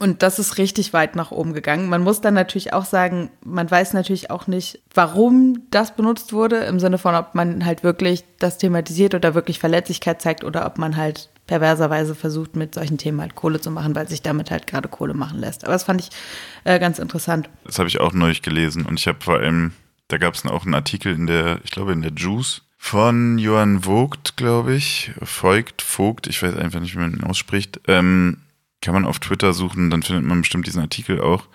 Und 0.01 0.22
das 0.22 0.38
ist 0.38 0.59
richtig 0.59 0.92
weit 0.92 1.16
nach 1.16 1.31
oben 1.31 1.55
gegangen. 1.55 1.88
Man 1.88 2.03
muss 2.03 2.20
dann 2.20 2.35
natürlich 2.35 2.74
auch 2.74 2.85
sagen, 2.85 3.31
man 3.42 3.70
weiß 3.70 3.94
natürlich 3.94 4.31
auch 4.31 4.46
nicht, 4.46 4.81
warum 4.94 5.62
das 5.70 5.96
benutzt 5.96 6.33
wurde, 6.35 6.59
im 6.59 6.79
Sinne 6.79 6.98
von, 6.98 7.14
ob 7.14 7.35
man 7.35 7.64
halt 7.64 7.83
wirklich 7.83 8.24
das 8.38 8.59
thematisiert 8.59 9.14
oder 9.14 9.35
wirklich 9.35 9.59
Verletzlichkeit 9.59 10.20
zeigt 10.20 10.44
oder 10.44 10.66
ob 10.66 10.77
man 10.77 10.96
halt 10.96 11.31
perverserweise 11.46 12.14
versucht, 12.14 12.55
mit 12.55 12.74
solchen 12.74 12.98
Themen 12.98 13.22
halt 13.22 13.35
Kohle 13.35 13.61
zu 13.61 13.70
machen, 13.70 13.96
weil 13.96 14.07
sich 14.09 14.20
damit 14.20 14.51
halt 14.51 14.66
gerade 14.66 14.88
Kohle 14.88 15.14
machen 15.14 15.38
lässt. 15.38 15.64
Aber 15.64 15.72
das 15.72 15.85
fand 15.85 16.03
ich 16.03 16.11
äh, 16.64 16.79
ganz 16.79 16.98
interessant. 16.98 17.48
Das 17.64 17.79
habe 17.79 17.88
ich 17.88 17.98
auch 17.98 18.12
neulich 18.12 18.42
gelesen 18.42 18.85
und 18.85 19.01
ich 19.01 19.09
habe 19.09 19.18
vor 19.20 19.38
allem, 19.38 19.72
da 20.09 20.18
gab 20.18 20.35
es 20.35 20.44
auch 20.44 20.66
einen 20.66 20.74
Artikel 20.74 21.14
in 21.14 21.27
der, 21.27 21.61
ich 21.64 21.70
glaube 21.70 21.92
in 21.92 22.03
der 22.03 22.12
Juice 22.12 22.62
von 22.77 23.38
Johann 23.38 23.83
Vogt, 23.83 24.37
glaube 24.37 24.74
ich, 24.74 25.12
Vogt, 25.22 25.81
Vogt, 25.81 26.27
ich 26.27 26.42
weiß 26.42 26.55
einfach 26.57 26.81
nicht, 26.81 26.94
wie 26.94 27.01
man 27.01 27.14
ihn 27.14 27.24
ausspricht. 27.24 27.81
Ähm, 27.88 28.37
kann 28.81 28.95
man 28.95 29.05
auf 29.05 29.19
Twitter 29.19 29.53
suchen, 29.53 29.91
dann 29.91 30.03
findet 30.03 30.25
man 30.25 30.41
bestimmt 30.41 30.67
diesen 30.67 30.83
Artikel 30.83 31.21
auch. 31.21 31.47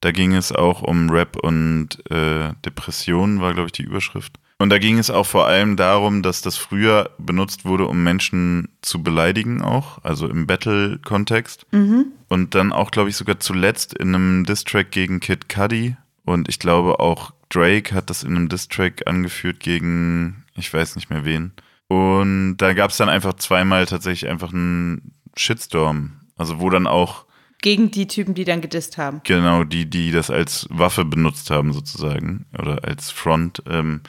Da 0.00 0.12
ging 0.12 0.34
es 0.34 0.52
auch 0.52 0.82
um 0.82 1.10
Rap 1.10 1.36
und 1.36 1.98
äh, 2.10 2.52
Depressionen, 2.64 3.40
war, 3.40 3.52
glaube 3.52 3.66
ich, 3.66 3.72
die 3.72 3.82
Überschrift. 3.82 4.38
Und 4.58 4.70
da 4.70 4.78
ging 4.78 4.98
es 4.98 5.10
auch 5.10 5.26
vor 5.26 5.46
allem 5.46 5.76
darum, 5.76 6.22
dass 6.22 6.42
das 6.42 6.56
früher 6.56 7.10
benutzt 7.18 7.64
wurde, 7.64 7.86
um 7.86 8.02
Menschen 8.02 8.68
zu 8.82 9.02
beleidigen 9.02 9.62
auch, 9.62 10.02
also 10.04 10.28
im 10.28 10.46
Battle-Kontext. 10.46 11.66
Mhm. 11.70 12.06
Und 12.28 12.54
dann 12.56 12.72
auch, 12.72 12.90
glaube 12.90 13.08
ich, 13.08 13.16
sogar 13.16 13.38
zuletzt 13.38 13.94
in 13.94 14.14
einem 14.14 14.44
Distrack 14.44 14.90
gegen 14.90 15.20
Kid 15.20 15.48
Cudi. 15.48 15.96
Und 16.24 16.48
ich 16.48 16.58
glaube 16.58 16.98
auch 17.00 17.32
Drake 17.48 17.94
hat 17.94 18.10
das 18.10 18.24
in 18.24 18.36
einem 18.36 18.48
Distrack 18.48 19.06
angeführt 19.06 19.60
gegen, 19.60 20.44
ich 20.54 20.72
weiß 20.72 20.96
nicht 20.96 21.08
mehr 21.08 21.24
wen. 21.24 21.52
Und 21.86 22.58
da 22.58 22.74
gab 22.74 22.90
es 22.90 22.98
dann 22.98 23.08
einfach 23.08 23.34
zweimal 23.34 23.86
tatsächlich 23.86 24.30
einfach 24.30 24.52
einen 24.52 25.12
Shitstorm. 25.36 26.17
Also 26.38 26.60
wo 26.60 26.70
dann 26.70 26.86
auch 26.86 27.26
gegen 27.60 27.90
die 27.90 28.06
Typen, 28.06 28.34
die 28.34 28.44
dann 28.44 28.60
gedisst 28.60 28.98
haben. 28.98 29.20
Genau, 29.24 29.64
die, 29.64 29.90
die 29.90 30.12
das 30.12 30.30
als 30.30 30.66
Waffe 30.70 31.04
benutzt 31.04 31.50
haben, 31.50 31.72
sozusagen, 31.72 32.46
oder 32.56 32.84
als 32.84 33.10
Front. 33.10 33.62
Ähm, 33.68 34.02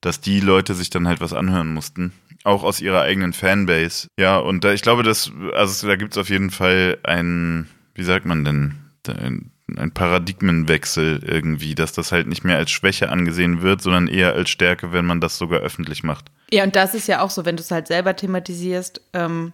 dass 0.00 0.20
die 0.20 0.40
Leute 0.40 0.74
sich 0.74 0.90
dann 0.90 1.06
halt 1.06 1.20
was 1.20 1.32
anhören 1.32 1.72
mussten. 1.74 2.12
Auch 2.44 2.62
aus 2.62 2.80
ihrer 2.80 3.02
eigenen 3.02 3.32
Fanbase. 3.32 4.08
Ja, 4.18 4.38
und 4.38 4.64
da, 4.64 4.72
ich 4.72 4.82
glaube, 4.82 5.02
dass, 5.02 5.30
also 5.54 5.86
da 5.86 5.96
gibt 5.96 6.12
es 6.12 6.18
auf 6.18 6.30
jeden 6.30 6.50
Fall 6.50 6.98
ein, 7.02 7.68
wie 7.94 8.02
sagt 8.02 8.24
man 8.24 8.44
denn, 8.44 8.76
ein, 9.08 9.52
ein 9.76 9.92
Paradigmenwechsel 9.92 11.22
irgendwie, 11.22 11.74
dass 11.74 11.92
das 11.92 12.12
halt 12.12 12.28
nicht 12.28 12.44
mehr 12.44 12.56
als 12.56 12.70
Schwäche 12.70 13.10
angesehen 13.10 13.60
wird, 13.60 13.82
sondern 13.82 14.08
eher 14.08 14.32
als 14.32 14.48
Stärke, 14.48 14.92
wenn 14.92 15.04
man 15.04 15.20
das 15.20 15.36
sogar 15.36 15.60
öffentlich 15.60 16.02
macht. 16.02 16.30
Ja, 16.50 16.64
und 16.64 16.76
das 16.76 16.94
ist 16.94 17.08
ja 17.08 17.20
auch 17.20 17.30
so, 17.30 17.44
wenn 17.44 17.56
du 17.56 17.62
es 17.62 17.70
halt 17.70 17.86
selber 17.86 18.16
thematisierst, 18.16 19.02
ähm, 19.12 19.52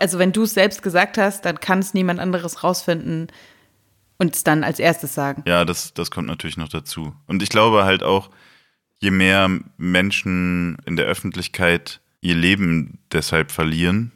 also 0.00 0.18
wenn 0.18 0.32
du 0.32 0.42
es 0.42 0.54
selbst 0.54 0.82
gesagt 0.82 1.18
hast, 1.18 1.44
dann 1.44 1.60
kann 1.60 1.78
es 1.78 1.94
niemand 1.94 2.20
anderes 2.20 2.64
rausfinden 2.64 3.28
und 4.18 4.34
es 4.34 4.44
dann 4.44 4.64
als 4.64 4.78
erstes 4.78 5.14
sagen. 5.14 5.42
Ja, 5.46 5.64
das, 5.64 5.94
das 5.94 6.10
kommt 6.10 6.28
natürlich 6.28 6.56
noch 6.56 6.68
dazu. 6.68 7.14
Und 7.26 7.42
ich 7.42 7.48
glaube 7.48 7.84
halt 7.84 8.02
auch, 8.02 8.30
je 8.98 9.10
mehr 9.10 9.50
Menschen 9.76 10.78
in 10.86 10.96
der 10.96 11.06
Öffentlichkeit 11.06 12.00
ihr 12.20 12.34
Leben 12.34 12.98
deshalb 13.12 13.50
verlieren, 13.50 14.12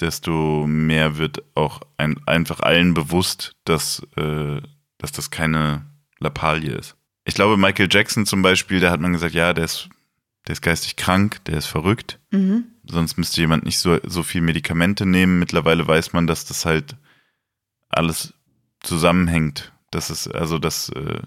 desto 0.00 0.66
mehr 0.66 1.18
wird 1.18 1.42
auch 1.54 1.80
ein, 1.96 2.16
einfach 2.26 2.60
allen 2.60 2.94
bewusst, 2.94 3.56
dass, 3.64 4.02
äh, 4.16 4.60
dass 4.98 5.12
das 5.12 5.30
keine 5.30 5.86
Lappalie 6.18 6.72
ist. 6.72 6.96
Ich 7.24 7.34
glaube, 7.34 7.56
Michael 7.56 7.88
Jackson 7.90 8.26
zum 8.26 8.42
Beispiel, 8.42 8.80
da 8.80 8.90
hat 8.90 9.00
man 9.00 9.12
gesagt, 9.12 9.34
ja, 9.34 9.52
der 9.52 9.64
ist, 9.64 9.88
der 10.46 10.54
ist 10.54 10.62
geistig 10.62 10.96
krank, 10.96 11.44
der 11.44 11.58
ist 11.58 11.66
verrückt. 11.66 12.18
Mhm. 12.30 12.64
Sonst 12.84 13.16
müsste 13.16 13.40
jemand 13.40 13.64
nicht 13.64 13.78
so, 13.78 13.98
so 14.04 14.22
viel 14.22 14.40
Medikamente 14.40 15.06
nehmen. 15.06 15.38
Mittlerweile 15.38 15.86
weiß 15.86 16.12
man, 16.12 16.26
dass 16.26 16.44
das 16.44 16.64
halt 16.64 16.96
alles 17.88 18.34
zusammenhängt. 18.80 19.72
Das 19.90 20.10
ist 20.10 20.28
also 20.28 20.58
das 20.58 20.88
äh, 20.90 21.20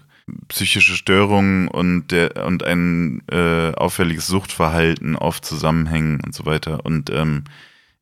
psychische 0.48 0.96
Störungen 0.96 1.68
und 1.68 2.08
der 2.08 2.44
und 2.44 2.64
ein 2.64 3.22
äh, 3.28 3.72
auffälliges 3.72 4.26
Suchtverhalten 4.26 5.16
oft 5.16 5.44
zusammenhängen 5.44 6.20
und 6.20 6.34
so 6.34 6.44
weiter. 6.46 6.84
Und 6.84 7.10
ähm, 7.10 7.44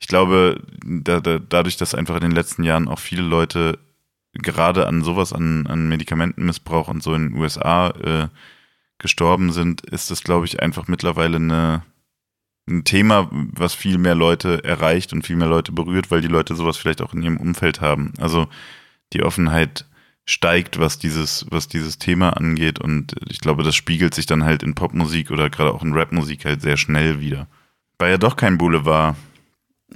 ich 0.01 0.09
glaube, 0.09 0.61
da, 0.85 1.21
da, 1.21 1.39
dadurch, 1.39 1.77
dass 1.77 1.95
einfach 1.95 2.17
in 2.17 2.23
den 2.23 2.33
letzten 2.33 2.65
Jahren 2.65 2.89
auch 2.89 2.99
viele 2.99 3.23
Leute 3.23 3.79
gerade 4.33 4.87
an 4.87 5.03
sowas, 5.03 5.33
an, 5.33 5.67
an 5.67 5.89
Medikamentenmissbrauch 5.89 6.89
und 6.89 7.03
so 7.03 7.15
in 7.15 7.31
den 7.31 7.41
USA 7.41 7.91
äh, 7.91 8.29
gestorben 8.99 9.53
sind, 9.53 9.83
ist 9.83 10.11
das, 10.11 10.25
glaube 10.25 10.47
ich, 10.47 10.63
einfach 10.63 10.89
mittlerweile 10.89 11.37
eine, 11.37 11.83
ein 12.69 12.85
Thema, 12.85 13.29
was 13.31 13.75
viel 13.75 13.99
mehr 13.99 14.15
Leute 14.15 14.65
erreicht 14.65 15.13
und 15.13 15.27
viel 15.27 15.37
mehr 15.37 15.49
Leute 15.49 15.73
berührt, 15.73 16.11
weil 16.11 16.21
die 16.21 16.29
Leute 16.29 16.55
sowas 16.55 16.77
vielleicht 16.77 17.03
auch 17.03 17.13
in 17.13 17.23
ihrem 17.23 17.37
Umfeld 17.37 17.81
haben. 17.81 18.13
Also 18.19 18.49
die 19.13 19.23
Offenheit 19.23 19.85
steigt, 20.25 20.79
was 20.79 20.99
dieses, 20.99 21.45
was 21.51 21.69
dieses 21.69 21.99
Thema 21.99 22.31
angeht. 22.31 22.79
Und 22.79 23.15
ich 23.29 23.41
glaube, 23.41 23.63
das 23.63 23.75
spiegelt 23.75 24.15
sich 24.15 24.27
dann 24.27 24.45
halt 24.45 24.63
in 24.63 24.75
Popmusik 24.75 25.31
oder 25.31 25.51
gerade 25.51 25.73
auch 25.73 25.83
in 25.83 25.93
Rapmusik 25.93 26.45
halt 26.45 26.63
sehr 26.63 26.77
schnell 26.77 27.21
wieder. 27.21 27.47
War 27.99 28.09
ja 28.09 28.19
doch 28.19 28.37
kein 28.37 28.59
Boulevard. 28.59 29.17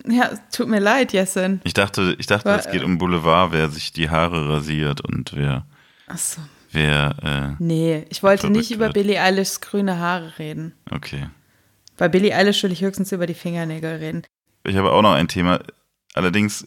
Ja, 0.06 0.30
tut 0.52 0.68
mir 0.68 0.80
leid, 0.80 1.12
Jessen. 1.12 1.60
Ich 1.64 1.74
dachte, 1.74 2.14
ich 2.18 2.26
dachte, 2.26 2.44
War, 2.44 2.58
es 2.58 2.70
geht 2.70 2.84
um 2.84 2.98
Boulevard, 2.98 3.52
wer 3.52 3.68
sich 3.70 3.92
die 3.92 4.10
Haare 4.10 4.48
rasiert 4.48 5.00
und 5.00 5.32
wer. 5.34 5.66
Ach 6.06 6.18
so. 6.18 6.40
Wer. 6.70 7.56
Äh, 7.58 7.62
nee, 7.62 8.04
ich 8.10 8.22
wollte 8.22 8.50
nicht 8.50 8.70
über 8.70 8.90
Billie 8.90 9.20
Eilishs 9.20 9.62
grüne 9.62 9.98
Haare 9.98 10.38
reden. 10.38 10.74
Okay. 10.90 11.28
Bei 11.98 12.08
Billie 12.08 12.34
Eilish 12.34 12.62
will 12.62 12.72
ich 12.72 12.80
höchstens 12.80 13.10
über 13.10 13.26
die 13.26 13.34
Fingernägel 13.34 13.96
reden. 13.96 14.22
Ich 14.64 14.76
habe 14.76 14.92
auch 14.92 15.02
noch 15.02 15.12
ein 15.12 15.28
Thema. 15.28 15.60
Allerdings 16.14 16.66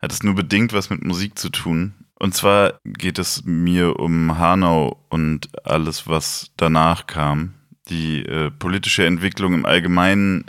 hat 0.00 0.12
es 0.12 0.22
nur 0.22 0.34
bedingt 0.34 0.72
was 0.72 0.88
mit 0.88 1.04
Musik 1.04 1.36
zu 1.36 1.50
tun. 1.50 1.94
Und 2.14 2.34
zwar 2.34 2.78
geht 2.84 3.18
es 3.18 3.44
mir 3.44 3.98
um 3.98 4.38
Hanau 4.38 5.04
und 5.10 5.48
alles, 5.66 6.06
was 6.06 6.52
danach 6.56 7.08
kam. 7.08 7.54
Die 7.88 8.24
äh, 8.24 8.52
politische 8.52 9.04
Entwicklung 9.04 9.52
im 9.52 9.66
Allgemeinen 9.66 10.44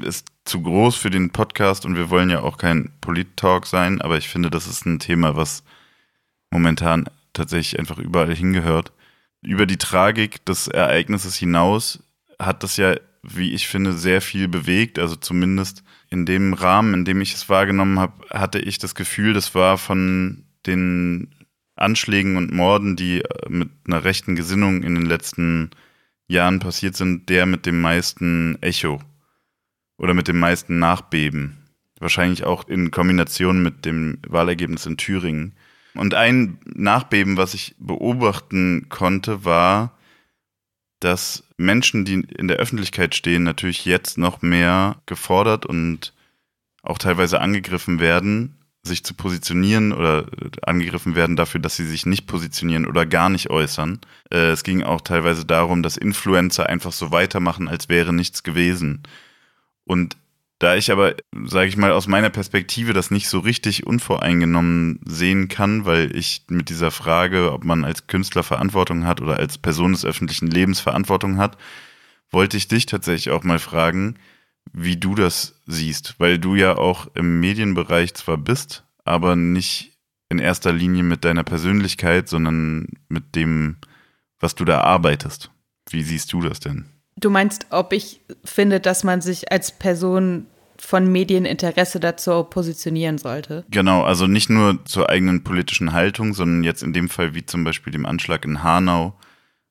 ist 0.00 0.26
zu 0.44 0.60
groß 0.60 0.96
für 0.96 1.10
den 1.10 1.30
Podcast 1.30 1.86
und 1.86 1.94
wir 1.94 2.10
wollen 2.10 2.30
ja 2.30 2.40
auch 2.40 2.58
kein 2.58 2.90
Polit-Talk 3.00 3.66
sein, 3.66 4.02
aber 4.02 4.18
ich 4.18 4.28
finde, 4.28 4.50
das 4.50 4.66
ist 4.66 4.84
ein 4.84 4.98
Thema, 4.98 5.36
was 5.36 5.62
momentan 6.50 7.08
tatsächlich 7.32 7.78
einfach 7.78 7.98
überall 7.98 8.34
hingehört. 8.34 8.92
Über 9.42 9.66
die 9.66 9.78
Tragik 9.78 10.44
des 10.44 10.66
Ereignisses 10.66 11.36
hinaus 11.36 12.02
hat 12.40 12.64
das 12.64 12.76
ja, 12.76 12.96
wie 13.26 13.52
ich 13.52 13.68
finde, 13.68 13.92
sehr 13.92 14.20
viel 14.20 14.48
bewegt. 14.48 14.98
Also 14.98 15.16
zumindest 15.16 15.82
in 16.10 16.26
dem 16.26 16.54
Rahmen, 16.54 16.94
in 16.94 17.04
dem 17.04 17.20
ich 17.20 17.34
es 17.34 17.48
wahrgenommen 17.48 17.98
habe, 17.98 18.26
hatte 18.30 18.58
ich 18.58 18.78
das 18.78 18.94
Gefühl, 18.94 19.32
das 19.32 19.54
war 19.54 19.78
von 19.78 20.44
den 20.66 21.34
Anschlägen 21.76 22.36
und 22.36 22.52
Morden, 22.52 22.96
die 22.96 23.22
äh, 23.22 23.48
mit 23.48 23.70
einer 23.86 24.04
rechten 24.04 24.36
Gesinnung 24.36 24.82
in 24.82 24.94
den 24.94 25.06
letzten 25.06 25.70
Jahren 26.28 26.60
passiert 26.60 26.96
sind, 26.96 27.28
der 27.28 27.46
mit 27.46 27.66
dem 27.66 27.80
meisten 27.80 28.56
Echo 28.62 29.00
oder 29.98 30.14
mit 30.14 30.28
dem 30.28 30.38
meisten 30.38 30.78
Nachbeben. 30.78 31.58
Wahrscheinlich 31.98 32.44
auch 32.44 32.68
in 32.68 32.90
Kombination 32.90 33.62
mit 33.62 33.84
dem 33.84 34.18
Wahlergebnis 34.26 34.86
in 34.86 34.96
Thüringen. 34.96 35.54
Und 35.94 36.14
ein 36.14 36.58
Nachbeben, 36.64 37.36
was 37.36 37.54
ich 37.54 37.76
beobachten 37.78 38.86
konnte, 38.88 39.44
war, 39.44 39.96
dass 41.04 41.44
Menschen, 41.58 42.04
die 42.04 42.14
in 42.14 42.48
der 42.48 42.56
Öffentlichkeit 42.56 43.14
stehen, 43.14 43.42
natürlich 43.42 43.84
jetzt 43.84 44.16
noch 44.16 44.40
mehr 44.40 44.96
gefordert 45.06 45.66
und 45.66 46.14
auch 46.82 46.98
teilweise 46.98 47.40
angegriffen 47.40 48.00
werden, 48.00 48.56
sich 48.82 49.04
zu 49.04 49.14
positionieren 49.14 49.92
oder 49.92 50.26
angegriffen 50.62 51.14
werden 51.14 51.36
dafür, 51.36 51.60
dass 51.60 51.76
sie 51.76 51.86
sich 51.86 52.06
nicht 52.06 52.26
positionieren 52.26 52.86
oder 52.86 53.06
gar 53.06 53.28
nicht 53.28 53.50
äußern. 53.50 54.00
Äh, 54.30 54.50
es 54.50 54.62
ging 54.62 54.82
auch 54.82 55.00
teilweise 55.00 55.44
darum, 55.44 55.82
dass 55.82 55.96
Influencer 55.96 56.68
einfach 56.68 56.92
so 56.92 57.10
weitermachen, 57.10 57.68
als 57.68 57.88
wäre 57.88 58.12
nichts 58.12 58.42
gewesen. 58.42 59.02
Und 59.84 60.16
da 60.58 60.76
ich 60.76 60.90
aber, 60.92 61.14
sage 61.46 61.68
ich 61.68 61.76
mal, 61.76 61.92
aus 61.92 62.06
meiner 62.06 62.30
Perspektive 62.30 62.92
das 62.92 63.10
nicht 63.10 63.28
so 63.28 63.40
richtig 63.40 63.86
unvoreingenommen 63.86 65.00
sehen 65.04 65.48
kann, 65.48 65.84
weil 65.84 66.14
ich 66.16 66.44
mit 66.48 66.68
dieser 66.70 66.90
Frage, 66.90 67.52
ob 67.52 67.64
man 67.64 67.84
als 67.84 68.06
Künstler 68.06 68.42
Verantwortung 68.42 69.04
hat 69.04 69.20
oder 69.20 69.36
als 69.36 69.58
Person 69.58 69.92
des 69.92 70.04
öffentlichen 70.04 70.46
Lebens 70.46 70.80
Verantwortung 70.80 71.38
hat, 71.38 71.58
wollte 72.30 72.56
ich 72.56 72.68
dich 72.68 72.86
tatsächlich 72.86 73.30
auch 73.32 73.44
mal 73.44 73.58
fragen, 73.58 74.16
wie 74.72 74.96
du 74.96 75.14
das 75.14 75.60
siehst, 75.66 76.14
weil 76.18 76.38
du 76.38 76.54
ja 76.54 76.76
auch 76.76 77.08
im 77.14 77.40
Medienbereich 77.40 78.14
zwar 78.14 78.38
bist, 78.38 78.84
aber 79.04 79.36
nicht 79.36 79.92
in 80.28 80.38
erster 80.38 80.72
Linie 80.72 81.02
mit 81.02 81.24
deiner 81.24 81.44
Persönlichkeit, 81.44 82.28
sondern 82.28 82.88
mit 83.08 83.36
dem, 83.36 83.76
was 84.40 84.54
du 84.54 84.64
da 84.64 84.80
arbeitest. 84.80 85.50
Wie 85.90 86.02
siehst 86.02 86.32
du 86.32 86.40
das 86.40 86.60
denn? 86.60 86.93
Du 87.16 87.30
meinst, 87.30 87.66
ob 87.70 87.92
ich 87.92 88.20
finde, 88.44 88.80
dass 88.80 89.04
man 89.04 89.20
sich 89.20 89.52
als 89.52 89.72
Person 89.72 90.46
von 90.78 91.10
Medieninteresse 91.10 92.00
dazu 92.00 92.44
positionieren 92.44 93.18
sollte? 93.18 93.64
Genau, 93.70 94.02
also 94.02 94.26
nicht 94.26 94.50
nur 94.50 94.84
zur 94.84 95.08
eigenen 95.08 95.44
politischen 95.44 95.92
Haltung, 95.92 96.34
sondern 96.34 96.64
jetzt 96.64 96.82
in 96.82 96.92
dem 96.92 97.08
Fall 97.08 97.34
wie 97.34 97.46
zum 97.46 97.64
Beispiel 97.64 97.92
dem 97.92 98.06
Anschlag 98.06 98.44
in 98.44 98.62
Hanau, 98.62 99.14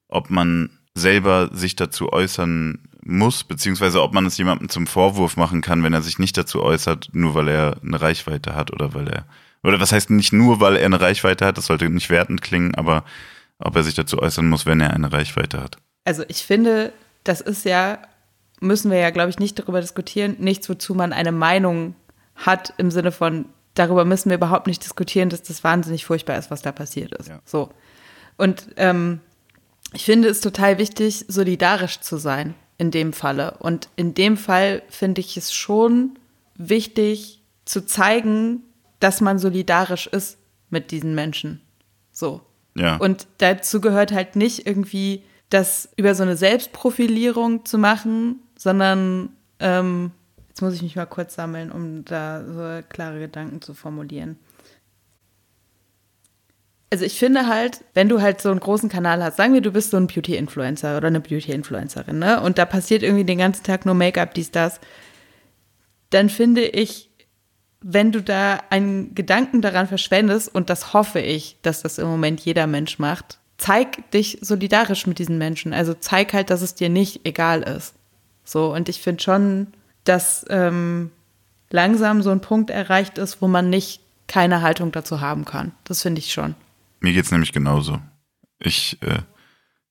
ob 0.08 0.30
man 0.30 0.80
selber 0.96 1.50
sich 1.54 1.76
dazu 1.76 2.12
äußern 2.12 2.80
muss, 3.06 3.44
beziehungsweise 3.44 4.02
ob 4.02 4.14
man 4.14 4.26
es 4.26 4.38
jemandem 4.38 4.70
zum 4.70 4.88
Vorwurf 4.88 5.36
machen 5.36 5.62
kann, 5.62 5.84
wenn 5.84 5.94
er 5.94 6.02
sich 6.02 6.20
nicht 6.20 6.38
dazu 6.38 6.64
äußert, 6.64 7.10
nur 7.12 7.36
weil 7.36 7.50
er 7.50 7.78
eine 7.84 8.00
Reichweite 8.00 8.56
hat 8.56 8.72
oder 8.72 8.94
weil 8.94 9.08
er 9.08 9.26
Oder 9.64 9.80
was 9.80 9.92
heißt 9.92 10.10
nicht 10.10 10.34
nur, 10.34 10.60
weil 10.60 10.78
er 10.78 10.86
eine 10.86 11.02
Reichweite 11.02 11.46
hat, 11.46 11.58
das 11.58 11.66
sollte 11.66 11.90
nicht 11.90 12.10
wertend 12.10 12.42
klingen, 12.42 12.76
aber 12.76 13.04
ob 13.60 13.76
er 13.76 13.84
sich 13.84 13.94
dazu 13.94 14.20
äußern 14.20 14.48
muss, 14.48 14.66
wenn 14.66 14.80
er 14.80 14.94
eine 14.94 15.12
Reichweite 15.12 15.62
hat. 15.62 15.78
Also 16.06 16.24
ich 16.28 16.44
finde, 16.44 16.94
das 17.24 17.42
ist 17.42 17.66
ja, 17.66 18.00
müssen 18.60 18.92
wir 18.92 18.98
ja, 18.98 19.10
glaube 19.10 19.30
ich, 19.30 19.40
nicht 19.40 19.60
darüber 19.60 19.82
diskutieren, 19.82 20.36
nichts, 20.40 20.70
wozu 20.70 20.96
man 20.96 21.14
eine 21.14 21.32
Meinung 21.32 21.96
hat 22.36 22.74
im 22.78 22.92
Sinne 22.92 23.12
von, 23.12 23.46
darüber 23.74 24.06
müssen 24.06 24.30
wir 24.30 24.38
überhaupt 24.38 24.68
nicht 24.68 24.84
diskutieren, 24.84 25.30
dass 25.30 25.44
das 25.44 25.64
wahnsinnig 25.64 26.06
furchtbar 26.06 26.38
ist, 26.38 26.52
was 26.52 26.62
da 26.62 26.72
passiert 26.72 27.14
ist. 27.16 27.30
Ja. 27.30 27.40
So. 27.46 27.70
Und 28.38 28.68
ähm, 28.78 29.20
ich 29.94 30.06
finde 30.06 30.30
es 30.30 30.42
total 30.42 30.78
wichtig, 30.78 31.26
solidarisch 31.28 32.00
zu 32.00 32.18
sein 32.18 32.56
in 32.78 32.92
dem 32.92 33.14
Falle. 33.14 33.58
Und 33.60 33.90
in 33.96 34.14
dem 34.14 34.38
Fall 34.38 34.82
finde 34.90 35.22
ich 35.22 35.38
es 35.38 35.54
schon 35.54 36.18
wichtig 36.56 37.42
zu 37.66 37.86
zeigen, 37.86 38.64
dass 39.00 39.22
man 39.22 39.38
solidarisch 39.40 40.08
ist 40.08 40.38
mit 40.70 40.92
diesen 40.92 41.14
Menschen. 41.14 41.62
So. 42.12 42.42
Ja. 42.76 42.98
Und 42.98 43.28
dazu 43.38 43.82
gehört 43.82 44.12
halt 44.12 44.36
nicht 44.36 44.66
irgendwie 44.66 45.24
das 45.54 45.90
über 45.96 46.16
so 46.16 46.24
eine 46.24 46.36
Selbstprofilierung 46.36 47.66
zu 47.66 47.78
machen, 47.78 48.40
sondern 48.58 49.30
ähm, 49.60 50.12
jetzt 50.50 50.62
muss 50.62 50.74
ich 50.74 50.82
mich 50.82 50.96
mal 50.96 51.06
kurz 51.06 51.36
sammeln, 51.36 51.72
um 51.72 52.04
da 52.06 52.44
so 52.46 52.86
klare 52.90 53.20
Gedanken 53.20 53.62
zu 53.62 53.74
formulieren. 53.74 54.38
Also 56.92 57.06
ich 57.06 57.18
finde 57.18 57.48
halt, 57.48 57.84
wenn 57.94 58.10
du 58.10 58.22
halt 58.22 58.42
so 58.42 58.52
einen 58.52 58.60
großen 58.60 58.90
Kanal 58.90 59.24
hast, 59.24 59.38
sagen 59.38 59.54
wir, 59.54 59.62
du 59.62 59.72
bist 59.72 59.92
so 59.92 59.98
ein 59.98 60.08
Beauty-Influencer 60.08 60.98
oder 60.98 61.08
eine 61.08 61.22
Beauty-Influencerin, 61.22 62.20
ne? 62.20 62.40
Und 62.42 62.60
da 62.60 62.66
passiert 62.66 63.02
irgendwie 63.02 63.26
den 63.26 63.40
ganzen 63.40 63.64
Tag 63.64 63.86
nur 63.86 63.96
Make-up, 63.96 64.36
dies, 64.36 64.52
das, 64.52 64.80
dann 66.12 66.30
finde 66.30 66.66
ich, 66.66 67.10
wenn 67.82 68.12
du 68.12 68.22
da 68.22 68.60
einen 68.70 69.16
Gedanken 69.16 69.62
daran 69.62 69.88
verschwendest, 69.88 70.54
und 70.54 70.70
das 70.70 70.94
hoffe 70.94 71.20
ich, 71.20 71.58
dass 71.64 71.82
das 71.82 71.98
im 71.98 72.08
Moment 72.08 72.42
jeder 72.42 72.68
Mensch 72.68 73.00
macht, 73.00 73.40
zeig 73.58 74.10
dich 74.12 74.40
solidarisch 74.42 75.08
mit 75.08 75.20
diesen 75.20 75.38
Menschen. 75.38 75.74
Also 75.74 75.94
zeig 75.94 76.34
halt, 76.34 76.50
dass 76.50 76.62
es 76.62 76.76
dir 76.76 76.90
nicht 76.90 77.26
egal 77.26 77.62
ist. 77.64 77.94
So, 78.44 78.74
und 78.74 78.90
ich 78.90 79.02
finde 79.02 79.24
schon, 79.24 79.68
dass 80.04 80.46
ähm, 80.50 81.12
langsam 81.70 82.22
so 82.22 82.30
ein 82.30 82.42
Punkt 82.42 82.70
erreicht 82.70 83.18
ist, 83.18 83.42
wo 83.42 83.48
man 83.48 83.70
nicht 83.70 84.02
keine 84.28 84.62
Haltung 84.62 84.92
dazu 84.92 85.22
haben 85.22 85.46
kann. 85.46 85.72
Das 85.84 86.02
finde 86.02 86.20
ich 86.20 86.34
schon. 86.34 86.56
Mir 87.00 87.14
geht 87.14 87.26
es 87.26 87.32
nämlich 87.32 87.52
genauso. 87.52 88.00
Ich 88.60 88.98
äh, 89.02 89.20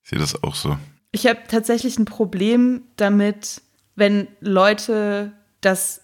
sehe 0.03 0.19
das 0.19 0.43
auch 0.43 0.55
so. 0.55 0.77
Ich 1.11 1.27
habe 1.27 1.41
tatsächlich 1.47 1.97
ein 1.99 2.05
Problem 2.05 2.81
damit, 2.95 3.61
wenn 3.95 4.27
Leute 4.39 5.31
das 5.61 6.01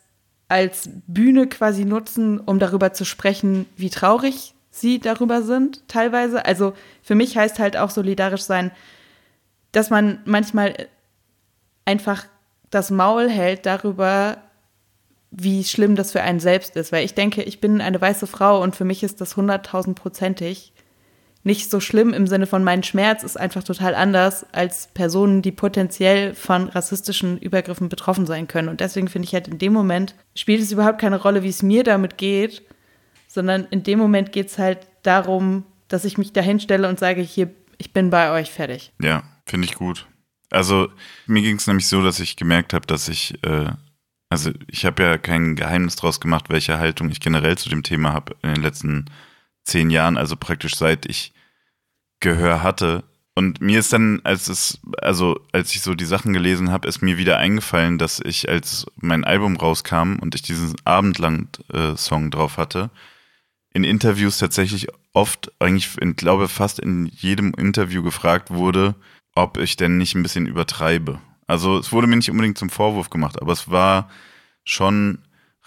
als 0.48 0.90
Bühne 1.08 1.48
quasi 1.48 1.86
nutzen, 1.86 2.40
um 2.40 2.60
darüber 2.60 2.94
zu 2.94 3.06
sprechen, 3.06 3.66
wie 3.76 3.90
traurig 3.90 4.54
sie 4.72 5.00
darüber 5.00 5.42
sind, 5.42 5.88
teilweise. 5.88 6.46
Also 6.46 6.74
für 7.10 7.16
mich 7.16 7.36
heißt 7.36 7.58
halt 7.58 7.76
auch 7.76 7.90
solidarisch 7.90 8.44
sein, 8.44 8.70
dass 9.72 9.90
man 9.90 10.20
manchmal 10.26 10.76
einfach 11.84 12.28
das 12.70 12.92
Maul 12.92 13.32
hält 13.32 13.66
darüber, 13.66 14.38
wie 15.32 15.64
schlimm 15.64 15.96
das 15.96 16.12
für 16.12 16.22
einen 16.22 16.40
selbst 16.40 16.76
ist. 16.76 16.92
Weil 16.92 17.04
ich 17.04 17.16
denke, 17.16 17.42
ich 17.42 17.60
bin 17.60 17.82
eine 17.82 18.00
weiße 18.00 18.28
Frau 18.28 18.62
und 18.62 18.76
für 18.76 18.86
mich 18.86 19.02
ist 19.02 19.22
das 19.22 19.36
hunderttausendprozentig 19.36 20.72
nicht 21.44 21.72
so 21.72 21.80
schlimm 21.80 22.14
im 22.14 22.28
Sinne 22.28 22.46
von 22.46 22.64
mein 22.64 22.84
Schmerz 22.84 23.24
ist 23.24 23.40
einfach 23.40 23.64
total 23.64 23.96
anders 23.96 24.46
als 24.52 24.90
Personen, 24.94 25.42
die 25.42 25.52
potenziell 25.52 26.36
von 26.36 26.70
rassistischen 26.70 27.40
Übergriffen 27.40 27.90
betroffen 27.90 28.28
sein 28.28 28.48
können. 28.48 28.70
Und 28.70 28.82
deswegen 28.82 29.08
finde 29.08 29.26
ich 29.26 29.34
halt 29.34 29.48
in 29.48 29.58
dem 29.58 29.74
Moment 29.74 30.14
spielt 30.36 30.62
es 30.62 30.72
überhaupt 30.72 31.02
keine 31.02 31.20
Rolle, 31.20 31.42
wie 31.42 31.50
es 31.50 31.64
mir 31.64 31.84
damit 31.84 32.20
geht, 32.20 32.62
sondern 33.28 33.66
in 33.72 33.82
dem 33.82 33.98
Moment 33.98 34.32
geht 34.32 34.50
es 34.50 34.60
halt 34.60 34.86
darum, 35.02 35.64
dass 35.90 36.06
ich 36.06 36.18
mich 36.18 36.32
dahin 36.32 36.60
stelle 36.60 36.88
und 36.88 37.00
sage, 37.00 37.22
hier, 37.22 37.54
ich 37.78 37.92
bin 37.92 38.10
bei 38.10 38.32
euch 38.32 38.52
fertig. 38.52 38.94
Ja, 39.02 39.24
finde 39.46 39.66
ich 39.68 39.76
gut. 39.76 40.08
Also 40.52 40.90
mir 41.28 41.42
ging 41.42 41.58
es 41.58 41.68
nämlich 41.68 41.88
so, 41.88 42.02
dass 42.02 42.20
ich 42.20 42.36
gemerkt 42.36 42.74
habe, 42.74 42.88
dass 42.88 43.08
ich, 43.08 43.44
äh, 43.44 43.72
also 44.30 44.52
ich 44.68 44.86
habe 44.86 45.04
ja 45.04 45.18
kein 45.18 45.56
Geheimnis 45.56 45.96
draus 45.96 46.20
gemacht, 46.20 46.46
welche 46.50 46.80
Haltung 46.80 47.10
ich 47.10 47.20
generell 47.20 47.58
zu 47.58 47.70
dem 47.70 47.84
Thema 47.84 48.14
habe 48.14 48.36
in 48.42 48.54
den 48.54 48.64
letzten 48.64 49.06
zehn 49.64 49.90
Jahren, 49.90 50.18
also 50.18 50.36
praktisch 50.36 50.76
seit 50.76 51.06
ich 51.06 51.34
Gehör 52.20 52.64
hatte. 52.64 53.04
Und 53.36 53.62
mir 53.62 53.80
ist 53.80 53.94
dann, 53.94 54.20
als 54.26 54.50
es, 54.50 54.80
also 55.02 55.40
als 55.54 55.74
ich 55.74 55.82
so 55.82 55.96
die 55.96 56.06
Sachen 56.06 56.34
gelesen 56.34 56.72
habe, 56.72 56.88
ist 56.88 57.02
mir 57.02 57.18
wieder 57.18 57.38
eingefallen, 57.38 57.98
dass 57.98 58.20
ich, 58.20 58.50
als 58.50 58.86
mein 58.98 59.24
Album 59.24 59.56
rauskam 59.56 60.18
und 60.20 60.36
ich 60.36 60.42
diesen 60.42 60.76
Abendland-Song 60.84 62.28
äh, 62.28 62.30
drauf 62.30 62.58
hatte, 62.58 62.90
in 63.80 63.84
Interviews 63.86 64.38
tatsächlich 64.38 64.88
oft, 65.14 65.52
eigentlich, 65.60 65.90
ich 66.02 66.16
glaube 66.18 66.48
fast 66.48 66.80
in 66.80 67.06
jedem 67.06 67.54
Interview 67.54 68.04
gefragt 68.04 68.52
wurde, 68.52 68.96
ob 69.36 69.58
ich 69.58 69.78
denn 69.78 69.98
nicht 69.98 70.16
ein 70.16 70.24
bisschen 70.24 70.48
übertreibe. 70.48 71.20
Also 71.48 71.78
es 71.78 71.92
wurde 71.92 72.08
mir 72.08 72.18
nicht 72.18 72.30
unbedingt 72.30 72.58
zum 72.58 72.70
Vorwurf 72.70 73.10
gemacht, 73.10 73.42
aber 73.42 73.54
es 73.54 73.72
war 73.72 74.10
schon 74.66 75.20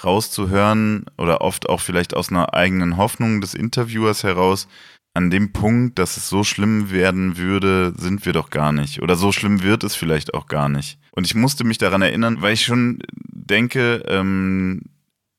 rauszuhören 0.05 1.07
oder 1.17 1.41
oft 1.41 1.69
auch 1.69 1.81
vielleicht 1.81 2.15
aus 2.15 2.29
einer 2.29 2.55
eigenen 2.55 2.97
Hoffnung 2.97 3.41
des 3.41 3.55
Interviewers 3.55 4.25
heraus, 4.25 4.69
an 5.15 5.31
dem 5.31 5.53
Punkt, 5.53 5.99
dass 5.99 6.17
es 6.17 6.29
so 6.29 6.45
schlimm 6.45 6.91
werden 6.91 7.37
würde, 7.37 7.93
sind 7.97 8.25
wir 8.25 8.33
doch 8.33 8.51
gar 8.51 8.73
nicht. 8.73 9.03
Oder 9.03 9.17
so 9.17 9.31
schlimm 9.31 9.63
wird 9.63 9.85
es 9.85 9.95
vielleicht 9.95 10.33
auch 10.35 10.47
gar 10.47 10.69
nicht. 10.69 10.99
Und 11.11 11.27
ich 11.27 11.35
musste 11.35 11.65
mich 11.65 11.79
daran 11.79 12.01
erinnern, 12.01 12.41
weil 12.41 12.55
ich 12.55 12.65
schon 12.65 13.01
denke, 13.13 14.03
ähm, 14.07 14.83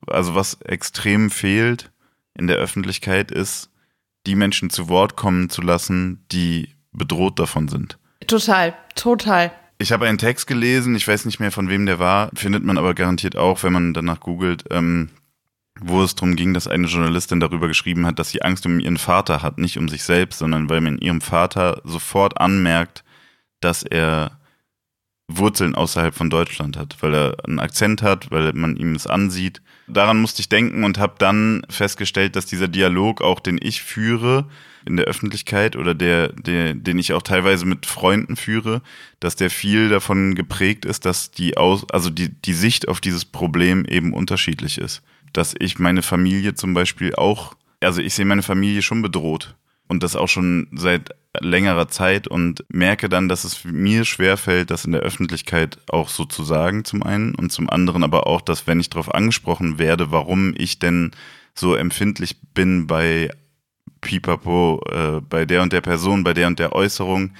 also 0.06 0.34
was 0.34 0.60
extrem 0.62 1.30
fehlt 1.30 1.90
in 2.36 2.46
der 2.46 2.56
Öffentlichkeit 2.56 3.30
ist, 3.30 3.70
die 4.26 4.34
Menschen 4.34 4.70
zu 4.70 4.88
Wort 4.88 5.16
kommen 5.16 5.50
zu 5.50 5.62
lassen, 5.62 6.24
die 6.32 6.68
bedroht 6.92 7.38
davon 7.38 7.68
sind. 7.68 7.98
Total, 8.26 8.74
total. 8.94 9.52
Ich 9.78 9.92
habe 9.92 10.06
einen 10.06 10.18
Text 10.18 10.46
gelesen, 10.46 10.94
ich 10.94 11.06
weiß 11.06 11.24
nicht 11.24 11.40
mehr 11.40 11.52
von 11.52 11.68
wem 11.68 11.84
der 11.84 11.98
war, 11.98 12.30
findet 12.34 12.64
man 12.64 12.78
aber 12.78 12.94
garantiert 12.94 13.36
auch, 13.36 13.62
wenn 13.62 13.72
man 13.72 13.92
danach 13.92 14.20
googelt, 14.20 14.64
ähm, 14.70 15.10
wo 15.80 16.02
es 16.02 16.14
darum 16.14 16.36
ging, 16.36 16.54
dass 16.54 16.68
eine 16.68 16.86
Journalistin 16.86 17.40
darüber 17.40 17.66
geschrieben 17.66 18.06
hat, 18.06 18.18
dass 18.18 18.30
sie 18.30 18.42
Angst 18.42 18.64
um 18.66 18.78
ihren 18.78 18.96
Vater 18.96 19.42
hat, 19.42 19.58
nicht 19.58 19.76
um 19.76 19.88
sich 19.88 20.04
selbst, 20.04 20.38
sondern 20.38 20.70
weil 20.70 20.80
man 20.80 20.98
ihrem 20.98 21.20
Vater 21.20 21.80
sofort 21.84 22.40
anmerkt, 22.40 23.04
dass 23.60 23.82
er 23.82 24.38
Wurzeln 25.28 25.74
außerhalb 25.74 26.14
von 26.14 26.28
Deutschland 26.28 26.76
hat, 26.76 26.96
weil 27.00 27.14
er 27.14 27.36
einen 27.44 27.58
Akzent 27.58 28.02
hat, 28.02 28.30
weil 28.30 28.52
man 28.52 28.76
ihm 28.76 28.94
es 28.94 29.06
ansieht. 29.06 29.62
Daran 29.86 30.20
musste 30.20 30.40
ich 30.40 30.48
denken 30.48 30.84
und 30.84 30.98
habe 30.98 31.14
dann 31.18 31.64
festgestellt, 31.70 32.36
dass 32.36 32.46
dieser 32.46 32.68
Dialog, 32.68 33.22
auch 33.22 33.40
den 33.40 33.58
ich 33.60 33.82
führe, 33.82 34.46
in 34.86 34.96
der 34.98 35.06
Öffentlichkeit 35.06 35.76
oder 35.76 35.94
der, 35.94 36.28
der, 36.28 36.74
den 36.74 36.98
ich 36.98 37.14
auch 37.14 37.22
teilweise 37.22 37.64
mit 37.64 37.86
Freunden 37.86 38.36
führe, 38.36 38.82
dass 39.18 39.34
der 39.34 39.48
viel 39.48 39.88
davon 39.88 40.34
geprägt 40.34 40.84
ist, 40.84 41.06
dass 41.06 41.30
die 41.30 41.56
aus, 41.56 41.88
also 41.90 42.10
die, 42.10 42.28
die 42.28 42.52
Sicht 42.52 42.88
auf 42.88 43.00
dieses 43.00 43.24
Problem 43.24 43.86
eben 43.86 44.12
unterschiedlich 44.12 44.76
ist. 44.76 45.02
Dass 45.32 45.54
ich 45.58 45.78
meine 45.78 46.02
Familie 46.02 46.54
zum 46.54 46.74
Beispiel 46.74 47.14
auch, 47.14 47.54
also 47.80 48.02
ich 48.02 48.14
sehe 48.14 48.26
meine 48.26 48.42
Familie 48.42 48.82
schon 48.82 49.00
bedroht 49.00 49.56
und 49.88 50.02
das 50.02 50.16
auch 50.16 50.28
schon 50.28 50.68
seit 50.72 51.14
längerer 51.40 51.88
Zeit 51.88 52.28
und 52.28 52.64
merke 52.68 53.08
dann, 53.08 53.28
dass 53.28 53.44
es 53.44 53.64
mir 53.64 54.04
schwerfällt, 54.04 54.70
das 54.70 54.84
in 54.84 54.92
der 54.92 55.02
Öffentlichkeit 55.02 55.78
auch 55.88 56.08
so 56.08 56.24
zu 56.24 56.44
sagen, 56.44 56.84
zum 56.84 57.02
einen 57.02 57.34
und 57.34 57.50
zum 57.50 57.68
anderen 57.68 58.04
aber 58.04 58.26
auch, 58.26 58.40
dass 58.40 58.66
wenn 58.66 58.80
ich 58.80 58.90
darauf 58.90 59.12
angesprochen 59.14 59.78
werde, 59.78 60.10
warum 60.10 60.54
ich 60.56 60.78
denn 60.78 61.10
so 61.54 61.74
empfindlich 61.74 62.36
bin 62.54 62.86
bei 62.86 63.30
Pipapo 64.00 64.82
äh, 64.90 65.20
bei 65.20 65.44
der 65.44 65.62
und 65.62 65.72
der 65.72 65.80
Person, 65.80 66.24
bei 66.24 66.34
der 66.34 66.46
und 66.46 66.58
der 66.58 66.72
Äußerung, 66.72 67.32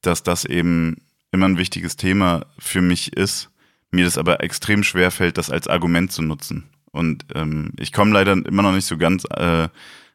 dass 0.00 0.22
das 0.22 0.44
eben 0.44 0.96
immer 1.32 1.46
ein 1.46 1.58
wichtiges 1.58 1.96
Thema 1.96 2.46
für 2.58 2.80
mich 2.80 3.12
ist. 3.14 3.50
Mir 3.90 4.04
das 4.04 4.18
aber 4.18 4.42
extrem 4.42 4.82
schwer 4.82 5.10
fällt, 5.10 5.38
das 5.38 5.50
als 5.50 5.68
Argument 5.68 6.12
zu 6.12 6.22
nutzen. 6.22 6.64
Und 6.92 7.26
ähm, 7.34 7.72
ich 7.78 7.92
komme 7.92 8.12
leider 8.12 8.32
immer 8.32 8.62
noch 8.62 8.72
nicht 8.72 8.86
so 8.86 8.96
ganz 8.96 9.24
äh, 9.30 9.68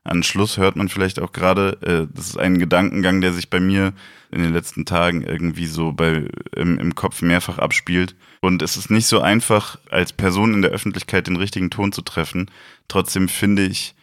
an 0.10 0.24
Schluss, 0.24 0.58
hört 0.58 0.76
man 0.76 0.89
vielleicht 0.89 1.19
auch 1.19 1.32
gerade. 1.32 1.78
Äh, 1.82 2.13
das 2.13 2.28
ist 2.28 2.38
ein 2.38 2.60
Gedankengang, 2.60 3.22
der 3.22 3.34
sich 3.34 3.50
bei 3.50 3.60
mir 3.60 3.93
in 4.32 4.41
den 4.41 4.54
letzten 4.54 4.86
Tagen 4.86 5.24
irgendwie 5.24 5.65
so 5.65 5.91
bei, 5.91 6.28
im, 6.56 6.78
im 6.80 6.95
Kopf 6.95 7.22
mehrfach 7.22 7.58
abspielt. 7.58 8.15
Und 8.41 8.62
es 8.62 8.78
ist 8.78 8.89
nicht 8.89 9.08
so 9.08 9.22
einfach, 9.22 9.80
als 9.89 10.13
Person 10.13 10.54
in 10.54 10.62
der 10.62 10.72
Öffentlichkeit 10.72 11.28
den 11.28 11.36
richtigen 11.36 11.69
Ton 11.69 11.91
zu 11.91 12.02
treffen. 12.02 12.52
Trotzdem 12.88 13.28
finde 13.28 13.65
ich, 13.65 13.95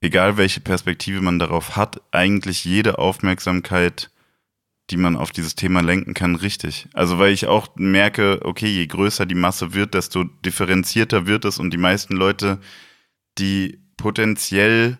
egal 0.00 0.36
welche 0.36 0.60
Perspektive 0.60 1.20
man 1.20 1.38
darauf 1.38 1.76
hat, 1.76 2.00
eigentlich 2.10 2.64
jede 2.64 2.98
Aufmerksamkeit, 2.98 4.10
die 4.90 4.96
man 4.96 5.16
auf 5.16 5.30
dieses 5.30 5.54
Thema 5.54 5.80
lenken 5.80 6.12
kann, 6.12 6.34
richtig. 6.34 6.88
Also 6.92 7.18
weil 7.18 7.32
ich 7.32 7.46
auch 7.46 7.68
merke, 7.76 8.40
okay, 8.42 8.66
je 8.66 8.86
größer 8.86 9.26
die 9.26 9.36
Masse 9.36 9.74
wird, 9.74 9.94
desto 9.94 10.24
differenzierter 10.24 11.26
wird 11.26 11.44
es 11.44 11.58
und 11.58 11.70
die 11.70 11.78
meisten 11.78 12.16
Leute, 12.16 12.58
die 13.38 13.78
potenziell 13.96 14.98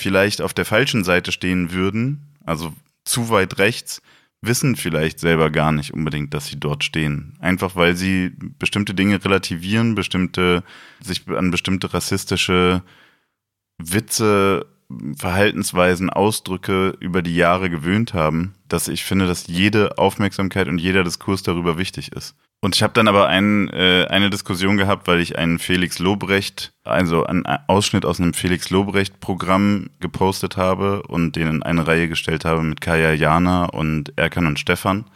vielleicht 0.00 0.40
auf 0.40 0.54
der 0.54 0.64
falschen 0.64 1.04
Seite 1.04 1.30
stehen 1.30 1.72
würden, 1.72 2.34
also 2.44 2.72
zu 3.04 3.28
weit 3.30 3.58
rechts, 3.58 4.02
wissen 4.42 4.76
vielleicht 4.76 5.20
selber 5.20 5.50
gar 5.50 5.72
nicht 5.72 5.92
unbedingt, 5.92 6.32
dass 6.32 6.46
sie 6.46 6.58
dort 6.58 6.82
stehen. 6.84 7.36
Einfach 7.40 7.76
weil 7.76 7.94
sie 7.94 8.32
bestimmte 8.58 8.94
Dinge 8.94 9.22
relativieren, 9.22 9.94
bestimmte, 9.94 10.64
sich 11.02 11.28
an 11.28 11.50
bestimmte 11.50 11.92
rassistische 11.92 12.82
Witze, 13.78 14.66
Verhaltensweisen, 15.16 16.10
Ausdrücke 16.10 16.96
über 16.98 17.22
die 17.22 17.36
Jahre 17.36 17.70
gewöhnt 17.70 18.12
haben, 18.12 18.54
dass 18.66 18.88
ich 18.88 19.04
finde, 19.04 19.26
dass 19.26 19.46
jede 19.46 19.98
Aufmerksamkeit 19.98 20.66
und 20.66 20.78
jeder 20.78 21.04
Diskurs 21.04 21.42
darüber 21.42 21.78
wichtig 21.78 22.12
ist. 22.12 22.34
Und 22.62 22.76
ich 22.76 22.82
habe 22.82 22.92
dann 22.92 23.08
aber 23.08 23.28
ein, 23.28 23.68
äh, 23.70 24.06
eine 24.10 24.28
Diskussion 24.28 24.76
gehabt, 24.76 25.08
weil 25.08 25.20
ich 25.20 25.38
einen 25.38 25.58
Felix 25.58 25.98
Lobrecht, 25.98 26.74
also 26.84 27.24
einen 27.24 27.46
Ausschnitt 27.46 28.04
aus 28.04 28.20
einem 28.20 28.34
Felix 28.34 28.68
Lobrecht-Programm 28.68 29.88
gepostet 29.98 30.58
habe 30.58 31.02
und 31.04 31.36
den 31.36 31.48
in 31.48 31.62
eine 31.62 31.86
Reihe 31.86 32.08
gestellt 32.08 32.44
habe 32.44 32.62
mit 32.62 32.82
Kaya 32.82 33.14
Jana 33.14 33.64
und 33.64 34.12
Erkan 34.18 34.46
und 34.46 34.58
Stefan. 34.58 35.06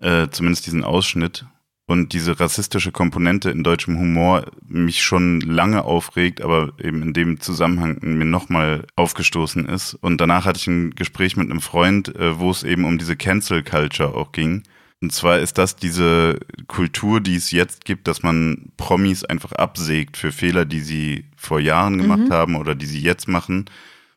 Äh, 0.00 0.28
zumindest 0.30 0.66
diesen 0.66 0.82
Ausschnitt 0.82 1.46
und 1.86 2.12
diese 2.12 2.40
rassistische 2.40 2.90
Komponente 2.90 3.50
in 3.50 3.62
deutschem 3.62 3.96
Humor 3.98 4.46
mich 4.66 5.04
schon 5.04 5.40
lange 5.40 5.84
aufregt, 5.84 6.40
aber 6.40 6.72
eben 6.82 7.00
in 7.00 7.12
dem 7.12 7.40
Zusammenhang 7.40 7.98
mir 8.02 8.24
nochmal 8.24 8.86
aufgestoßen 8.96 9.66
ist. 9.66 9.94
Und 9.94 10.20
danach 10.20 10.46
hatte 10.46 10.58
ich 10.58 10.66
ein 10.66 10.96
Gespräch 10.96 11.36
mit 11.36 11.48
einem 11.48 11.60
Freund, 11.60 12.14
äh, 12.16 12.40
wo 12.40 12.50
es 12.50 12.64
eben 12.64 12.84
um 12.84 12.98
diese 12.98 13.16
Cancel 13.16 13.62
Culture 13.62 14.16
auch 14.16 14.32
ging. 14.32 14.64
Und 15.02 15.12
zwar 15.12 15.38
ist 15.40 15.58
das 15.58 15.76
diese 15.76 16.38
Kultur, 16.68 17.20
die 17.20 17.36
es 17.36 17.50
jetzt 17.50 17.84
gibt, 17.84 18.08
dass 18.08 18.22
man 18.22 18.72
Promis 18.76 19.24
einfach 19.24 19.52
absägt 19.52 20.16
für 20.16 20.32
Fehler, 20.32 20.64
die 20.64 20.80
sie 20.80 21.26
vor 21.36 21.60
Jahren 21.60 21.98
gemacht 21.98 22.28
mhm. 22.28 22.32
haben 22.32 22.54
oder 22.56 22.74
die 22.74 22.86
sie 22.86 23.00
jetzt 23.00 23.28
machen 23.28 23.66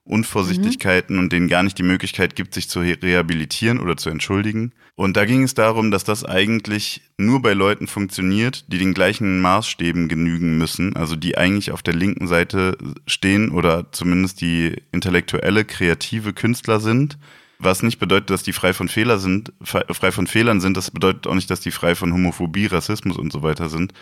Unvorsichtigkeiten 0.10 1.16
mhm. 1.16 1.24
und 1.24 1.34
denen 1.34 1.48
gar 1.48 1.62
nicht 1.62 1.78
die 1.78 1.84
Möglichkeit 1.84 2.36
gibt, 2.36 2.56
sich 2.56 2.68
zu 2.68 2.80
rehabilitieren 2.80 3.80
oder 3.80 3.96
zu 3.96 4.10
entschuldigen. 4.10 4.74
Und 4.96 5.16
da 5.16 5.26
ging 5.26 5.44
es 5.44 5.54
darum, 5.54 5.92
dass 5.92 6.04
das 6.04 6.26
eigentlich 6.26 7.04
nur 7.18 7.42
bei 7.42 7.54
Leuten 7.54 7.88
funktioniert, 7.88 8.66
die 8.74 8.80
den 8.80 8.96
gleichen 8.96 9.40
Maßstäben 9.40 10.10
genügen 10.10 10.58
müssen, 10.58 10.96
also 10.96 11.16
die 11.16 11.38
eigentlich 11.38 11.72
auf 11.72 11.84
der 11.84 11.94
linken 11.94 12.28
Seite 12.28 12.76
stehen 13.06 13.52
oder 13.52 13.92
zumindest 13.92 14.42
die 14.42 14.82
intellektuelle, 14.92 15.64
kreative 15.64 16.34
Künstler 16.34 16.80
sind. 16.80 17.20
Was 17.62 17.84
nicht 17.84 18.00
bedeutet, 18.00 18.30
dass 18.30 18.44
die 18.44 18.54
frei 18.54 18.74
von 18.74 18.88
Fehler 18.88 19.20
sind, 19.20 19.52
frei 19.62 20.12
von 20.12 20.28
Fehlern 20.28 20.62
sind. 20.62 20.78
Das 20.78 20.92
bedeutet 20.92 21.28
auch 21.28 21.36
nicht, 21.36 21.52
dass 21.52 21.60
die 21.60 21.72
frei 21.72 21.94
von 21.94 22.14
Homophobie, 22.14 22.68
Rassismus 22.68 23.18
und 23.18 23.34
so 23.34 23.44
weiter 23.44 23.68
sind. 23.68 23.94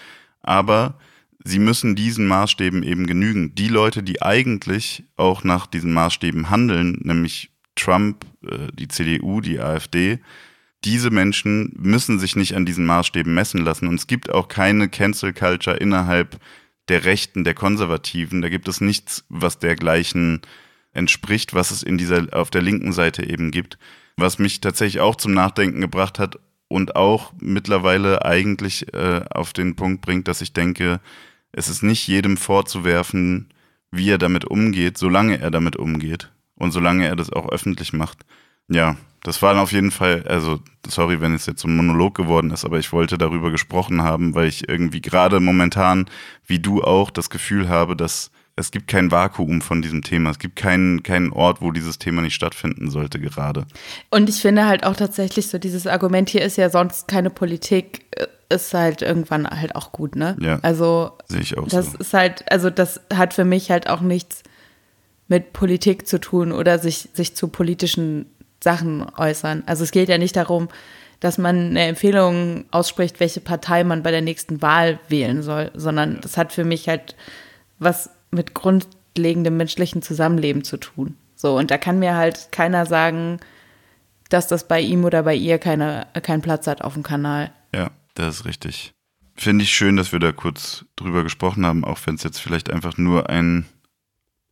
Aber 0.41 0.99
sie 1.43 1.57
müssen 1.57 1.95
diesen 1.95 2.27
Maßstäben 2.27 2.83
eben 2.83 3.07
genügen. 3.07 3.55
Die 3.55 3.67
Leute, 3.67 4.03
die 4.03 4.21
eigentlich 4.21 5.05
auch 5.15 5.43
nach 5.43 5.65
diesen 5.65 5.91
Maßstäben 5.91 6.51
handeln, 6.51 6.99
nämlich 7.01 7.49
Trump, 7.75 8.25
äh, 8.43 8.67
die 8.73 8.87
CDU, 8.87 9.41
die 9.41 9.59
AfD, 9.59 10.19
diese 10.85 11.09
Menschen 11.09 11.73
müssen 11.77 12.19
sich 12.19 12.35
nicht 12.35 12.55
an 12.55 12.65
diesen 12.65 12.85
Maßstäben 12.85 13.33
messen 13.33 13.63
lassen. 13.63 13.87
Und 13.87 13.95
es 13.95 14.05
gibt 14.05 14.31
auch 14.31 14.47
keine 14.47 14.89
Cancel 14.89 15.33
Culture 15.33 15.77
innerhalb 15.77 16.39
der 16.89 17.05
Rechten, 17.05 17.43
der 17.43 17.55
Konservativen. 17.55 18.41
Da 18.41 18.49
gibt 18.49 18.67
es 18.67 18.81
nichts, 18.81 19.25
was 19.29 19.59
dergleichen 19.59 20.41
entspricht, 20.97 21.53
was 21.53 21.71
es 21.71 21.83
in 21.83 21.97
dieser, 21.97 22.27
auf 22.31 22.49
der 22.49 22.61
linken 22.61 22.91
Seite 22.91 23.27
eben 23.27 23.51
gibt. 23.51 23.77
Was 24.17 24.39
mich 24.39 24.61
tatsächlich 24.61 24.99
auch 24.99 25.15
zum 25.15 25.33
Nachdenken 25.33 25.79
gebracht 25.79 26.19
hat 26.19 26.39
und 26.67 26.95
auch 26.95 27.33
mittlerweile 27.39 28.25
eigentlich 28.25 28.93
äh, 28.93 29.21
auf 29.29 29.53
den 29.53 29.75
Punkt 29.75 30.01
bringt, 30.01 30.27
dass 30.27 30.41
ich 30.41 30.53
denke, 30.53 30.99
es 31.51 31.69
ist 31.69 31.83
nicht 31.83 32.07
jedem 32.07 32.35
vorzuwerfen, 32.35 33.49
wie 33.91 34.09
er 34.09 34.17
damit 34.17 34.45
umgeht, 34.45 34.97
solange 34.97 35.39
er 35.39 35.51
damit 35.51 35.75
umgeht 35.75 36.31
und 36.55 36.71
solange 36.71 37.07
er 37.07 37.15
das 37.15 37.31
auch 37.31 37.49
öffentlich 37.49 37.93
macht. 37.93 38.25
Ja, 38.67 38.97
das 39.23 39.41
war 39.41 39.59
auf 39.61 39.71
jeden 39.71 39.91
Fall, 39.91 40.23
also 40.27 40.59
sorry, 40.85 41.21
wenn 41.21 41.33
es 41.33 41.45
jetzt 41.45 41.61
so 41.61 41.67
ein 41.67 41.75
Monolog 41.75 42.15
geworden 42.15 42.51
ist, 42.51 42.65
aber 42.65 42.79
ich 42.79 42.91
wollte 42.91 43.17
darüber 43.17 43.51
gesprochen 43.51 44.01
haben, 44.01 44.35
weil 44.35 44.47
ich 44.47 44.67
irgendwie 44.67 45.01
gerade 45.01 45.39
momentan, 45.39 46.09
wie 46.45 46.59
du 46.59 46.83
auch, 46.83 47.11
das 47.11 47.29
Gefühl 47.29 47.69
habe, 47.69 47.95
dass 47.95 48.31
es 48.57 48.71
gibt 48.71 48.87
kein 48.87 49.11
Vakuum 49.11 49.61
von 49.61 49.83
diesem 49.83 50.01
Thema. 50.01 50.31
Es 50.31 50.39
gibt 50.39 50.55
keinen, 50.55 51.03
keinen 51.03 51.31
Ort, 51.31 51.61
wo 51.61 51.71
dieses 51.71 51.99
Thema 51.99 52.23
nicht 52.23 52.33
stattfinden 52.33 52.89
sollte 52.89 53.19
gerade. 53.19 53.65
Und 54.09 54.29
ich 54.29 54.41
finde 54.41 54.65
halt 54.65 54.83
auch 54.83 54.95
tatsächlich 54.95 55.47
so, 55.47 55.59
dieses 55.59 55.85
Argument 55.85 56.27
hier 56.27 56.41
ist 56.41 56.57
ja 56.57 56.71
sonst 56.71 57.07
keine 57.07 57.29
Politik, 57.29 58.05
äh, 58.11 58.25
ist 58.49 58.73
halt 58.73 59.03
irgendwann 59.03 59.47
halt 59.47 59.75
auch 59.75 59.91
gut, 59.91 60.15
ne? 60.15 60.35
Ja. 60.39 60.57
Also 60.63 61.11
sehe 61.27 61.41
ich 61.41 61.57
auch 61.57 61.67
das 61.67 61.91
so. 61.91 61.97
ist 61.99 62.13
halt, 62.13 62.51
also 62.51 62.69
das 62.69 63.01
hat 63.13 63.33
für 63.33 63.45
mich 63.45 63.69
halt 63.69 63.89
auch 63.89 64.01
nichts 64.01 64.41
mit 65.27 65.53
Politik 65.53 66.07
zu 66.07 66.19
tun 66.19 66.51
oder 66.51 66.79
sich, 66.79 67.09
sich 67.13 67.35
zu 67.35 67.49
politischen 67.49 68.25
Sachen 68.63 69.05
äußern. 69.17 69.63
Also 69.67 69.83
es 69.83 69.91
geht 69.91 70.09
ja 70.09 70.17
nicht 70.17 70.35
darum, 70.35 70.69
dass 71.19 71.37
man 71.37 71.69
eine 71.69 71.87
Empfehlung 71.87 72.65
ausspricht, 72.71 73.19
welche 73.19 73.41
Partei 73.41 73.83
man 73.83 74.01
bei 74.01 74.11
der 74.11 74.21
nächsten 74.21 74.61
Wahl 74.63 74.99
wählen 75.09 75.43
soll, 75.43 75.69
sondern 75.75 76.21
das 76.21 76.37
hat 76.37 76.53
für 76.53 76.63
mich 76.63 76.87
halt 76.89 77.15
was 77.79 78.09
mit 78.31 78.53
grundlegendem 78.53 79.57
menschlichen 79.57 80.01
Zusammenleben 80.01 80.63
zu 80.63 80.77
tun. 80.77 81.15
So, 81.35 81.57
und 81.57 81.71
da 81.71 81.77
kann 81.77 81.99
mir 81.99 82.15
halt 82.15 82.49
keiner 82.51 82.85
sagen, 82.85 83.39
dass 84.29 84.47
das 84.47 84.67
bei 84.67 84.81
ihm 84.81 85.05
oder 85.05 85.23
bei 85.23 85.35
ihr 85.35 85.59
keine, 85.59 86.07
keinen 86.21 86.41
Platz 86.41 86.67
hat 86.67 86.81
auf 86.81 86.93
dem 86.93 87.03
Kanal. 87.03 87.51
Ja, 87.73 87.91
das 88.15 88.39
ist 88.39 88.45
richtig. 88.45 88.93
Finde 89.35 89.63
ich 89.63 89.71
schön, 89.71 89.95
dass 89.95 90.11
wir 90.11 90.19
da 90.19 90.31
kurz 90.31 90.85
drüber 90.95 91.23
gesprochen 91.23 91.65
haben, 91.65 91.85
auch 91.85 91.99
wenn 92.05 92.15
es 92.15 92.23
jetzt 92.23 92.39
vielleicht 92.39 92.71
einfach 92.71 92.97
nur 92.97 93.29
ein 93.29 93.65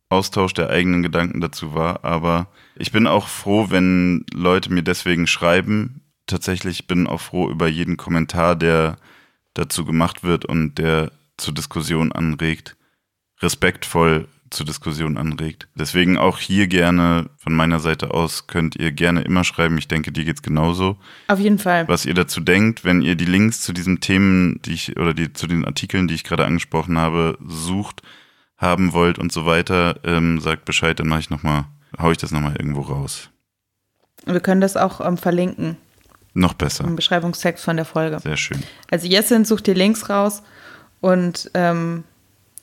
Austausch 0.08 0.54
der 0.54 0.70
eigenen 0.70 1.02
Gedanken 1.02 1.40
dazu 1.40 1.74
war. 1.74 2.04
Aber 2.04 2.46
ich 2.76 2.92
bin 2.92 3.08
auch 3.08 3.26
froh, 3.26 3.66
wenn 3.70 4.24
Leute 4.32 4.72
mir 4.72 4.82
deswegen 4.82 5.26
schreiben. 5.26 6.02
Tatsächlich 6.26 6.86
bin 6.86 7.08
auch 7.08 7.20
froh 7.20 7.50
über 7.50 7.66
jeden 7.66 7.96
Kommentar, 7.96 8.54
der 8.54 8.96
dazu 9.54 9.84
gemacht 9.84 10.22
wird 10.22 10.44
und 10.44 10.76
der 10.76 11.10
zur 11.36 11.52
Diskussion 11.54 12.12
anregt 12.12 12.76
respektvoll 13.40 14.28
zur 14.50 14.66
Diskussion 14.66 15.16
anregt. 15.16 15.68
Deswegen 15.74 16.16
auch 16.16 16.38
hier 16.38 16.66
gerne 16.66 17.30
von 17.36 17.52
meiner 17.52 17.80
Seite 17.80 18.12
aus 18.12 18.46
könnt 18.46 18.76
ihr 18.76 18.92
gerne 18.92 19.22
immer 19.22 19.44
schreiben. 19.44 19.76
Ich 19.78 19.88
denke, 19.88 20.12
dir 20.12 20.24
geht's 20.24 20.42
genauso. 20.42 20.96
Auf 21.28 21.38
jeden 21.38 21.58
Fall. 21.58 21.88
Was 21.88 22.06
ihr 22.06 22.14
dazu 22.14 22.40
denkt, 22.40 22.84
wenn 22.84 23.02
ihr 23.02 23.16
die 23.16 23.24
Links 23.24 23.60
zu 23.60 23.72
diesen 23.72 24.00
Themen, 24.00 24.60
die 24.62 24.74
ich 24.74 24.96
oder 24.98 25.14
die 25.14 25.32
zu 25.32 25.46
den 25.46 25.64
Artikeln, 25.64 26.08
die 26.08 26.14
ich 26.14 26.24
gerade 26.24 26.44
angesprochen 26.44 26.98
habe, 26.98 27.38
sucht, 27.46 28.02
haben 28.56 28.92
wollt 28.92 29.18
und 29.18 29.32
so 29.32 29.46
weiter, 29.46 30.00
ähm, 30.04 30.40
sagt 30.40 30.64
Bescheid, 30.64 30.98
dann 30.98 31.08
mache 31.08 31.20
ich 31.20 31.30
noch 31.30 31.42
mal, 31.42 31.66
hau 31.98 32.10
ich 32.10 32.18
das 32.18 32.30
nochmal 32.30 32.56
irgendwo 32.56 32.82
raus. 32.82 33.30
Wir 34.24 34.40
können 34.40 34.60
das 34.60 34.76
auch 34.76 35.00
ähm, 35.00 35.18
verlinken. 35.18 35.76
Noch 36.34 36.54
besser. 36.54 36.84
Im 36.84 36.96
Beschreibungstext 36.96 37.64
von 37.64 37.76
der 37.76 37.84
Folge. 37.84 38.20
Sehr 38.20 38.36
schön. 38.36 38.62
Also 38.90 39.06
Jessin 39.06 39.44
sucht 39.44 39.66
die 39.66 39.74
Links 39.74 40.10
raus 40.10 40.42
und 41.00 41.50
ähm, 41.54 42.04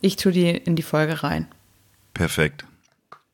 ich 0.04 0.18
tue 0.18 0.32
die 0.32 0.50
in 0.50 0.76
die 0.76 0.84
Folge 0.84 1.24
rein. 1.24 1.48
Perfekt. 2.14 2.66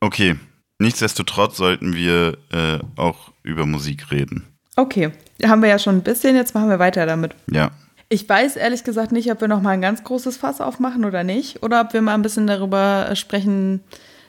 Okay. 0.00 0.36
Nichtsdestotrotz 0.78 1.58
sollten 1.58 1.94
wir 1.94 2.38
äh, 2.52 2.78
auch 2.96 3.32
über 3.42 3.66
Musik 3.66 4.10
reden. 4.10 4.46
Okay. 4.76 5.10
Haben 5.44 5.62
wir 5.62 5.68
ja 5.68 5.78
schon 5.78 5.96
ein 5.96 6.02
bisschen, 6.02 6.36
jetzt 6.36 6.54
machen 6.54 6.70
wir 6.70 6.78
weiter 6.78 7.04
damit. 7.04 7.34
Ja. 7.50 7.72
Ich 8.08 8.26
weiß 8.26 8.56
ehrlich 8.56 8.84
gesagt 8.84 9.12
nicht, 9.12 9.30
ob 9.30 9.40
wir 9.40 9.48
noch 9.48 9.60
mal 9.60 9.70
ein 9.70 9.82
ganz 9.82 10.04
großes 10.04 10.36
Fass 10.36 10.60
aufmachen 10.60 11.04
oder 11.04 11.22
nicht. 11.22 11.62
Oder 11.62 11.82
ob 11.82 11.92
wir 11.92 12.02
mal 12.02 12.14
ein 12.14 12.22
bisschen 12.22 12.46
darüber 12.46 13.14
sprechen. 13.14 13.82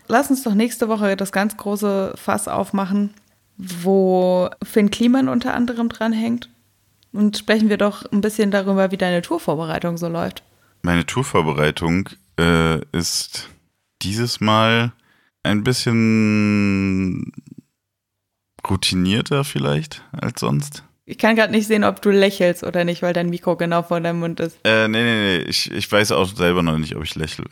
Lass 0.07 0.29
uns 0.29 0.43
doch 0.43 0.53
nächste 0.53 0.89
Woche 0.89 1.15
das 1.15 1.31
ganz 1.31 1.55
große 1.55 2.15
Fass 2.15 2.47
aufmachen, 2.47 3.13
wo 3.57 4.49
Finn 4.63 4.91
Kliman 4.91 5.29
unter 5.29 5.53
anderem 5.53 5.89
dranhängt. 5.89 6.49
Und 7.13 7.37
sprechen 7.37 7.69
wir 7.69 7.77
doch 7.77 8.05
ein 8.11 8.21
bisschen 8.21 8.51
darüber, 8.51 8.91
wie 8.91 8.97
deine 8.97 9.21
Tourvorbereitung 9.21 9.97
so 9.97 10.07
läuft. 10.07 10.43
Meine 10.81 11.05
Tourvorbereitung 11.05 12.09
äh, 12.41 12.81
ist 12.91 13.49
dieses 14.01 14.41
Mal 14.41 14.93
ein 15.43 15.63
bisschen 15.63 17.31
routinierter 18.67 19.43
vielleicht 19.43 20.03
als 20.11 20.39
sonst. 20.39 20.83
Ich 21.05 21.17
kann 21.17 21.35
gerade 21.35 21.51
nicht 21.51 21.67
sehen, 21.67 21.83
ob 21.83 22.01
du 22.01 22.09
lächelst 22.09 22.63
oder 22.63 22.83
nicht, 22.85 23.01
weil 23.01 23.13
dein 23.13 23.29
Mikro 23.29 23.57
genau 23.57 23.83
vor 23.83 23.99
deinem 23.99 24.19
Mund 24.19 24.39
ist. 24.39 24.57
Äh, 24.63 24.87
nee, 24.87 25.03
nee, 25.03 25.39
nee. 25.39 25.43
Ich, 25.49 25.69
ich 25.71 25.91
weiß 25.91 26.11
auch 26.13 26.33
selber 26.35 26.63
noch 26.63 26.77
nicht, 26.77 26.95
ob 26.95 27.03
ich 27.03 27.15
lächle. 27.15 27.45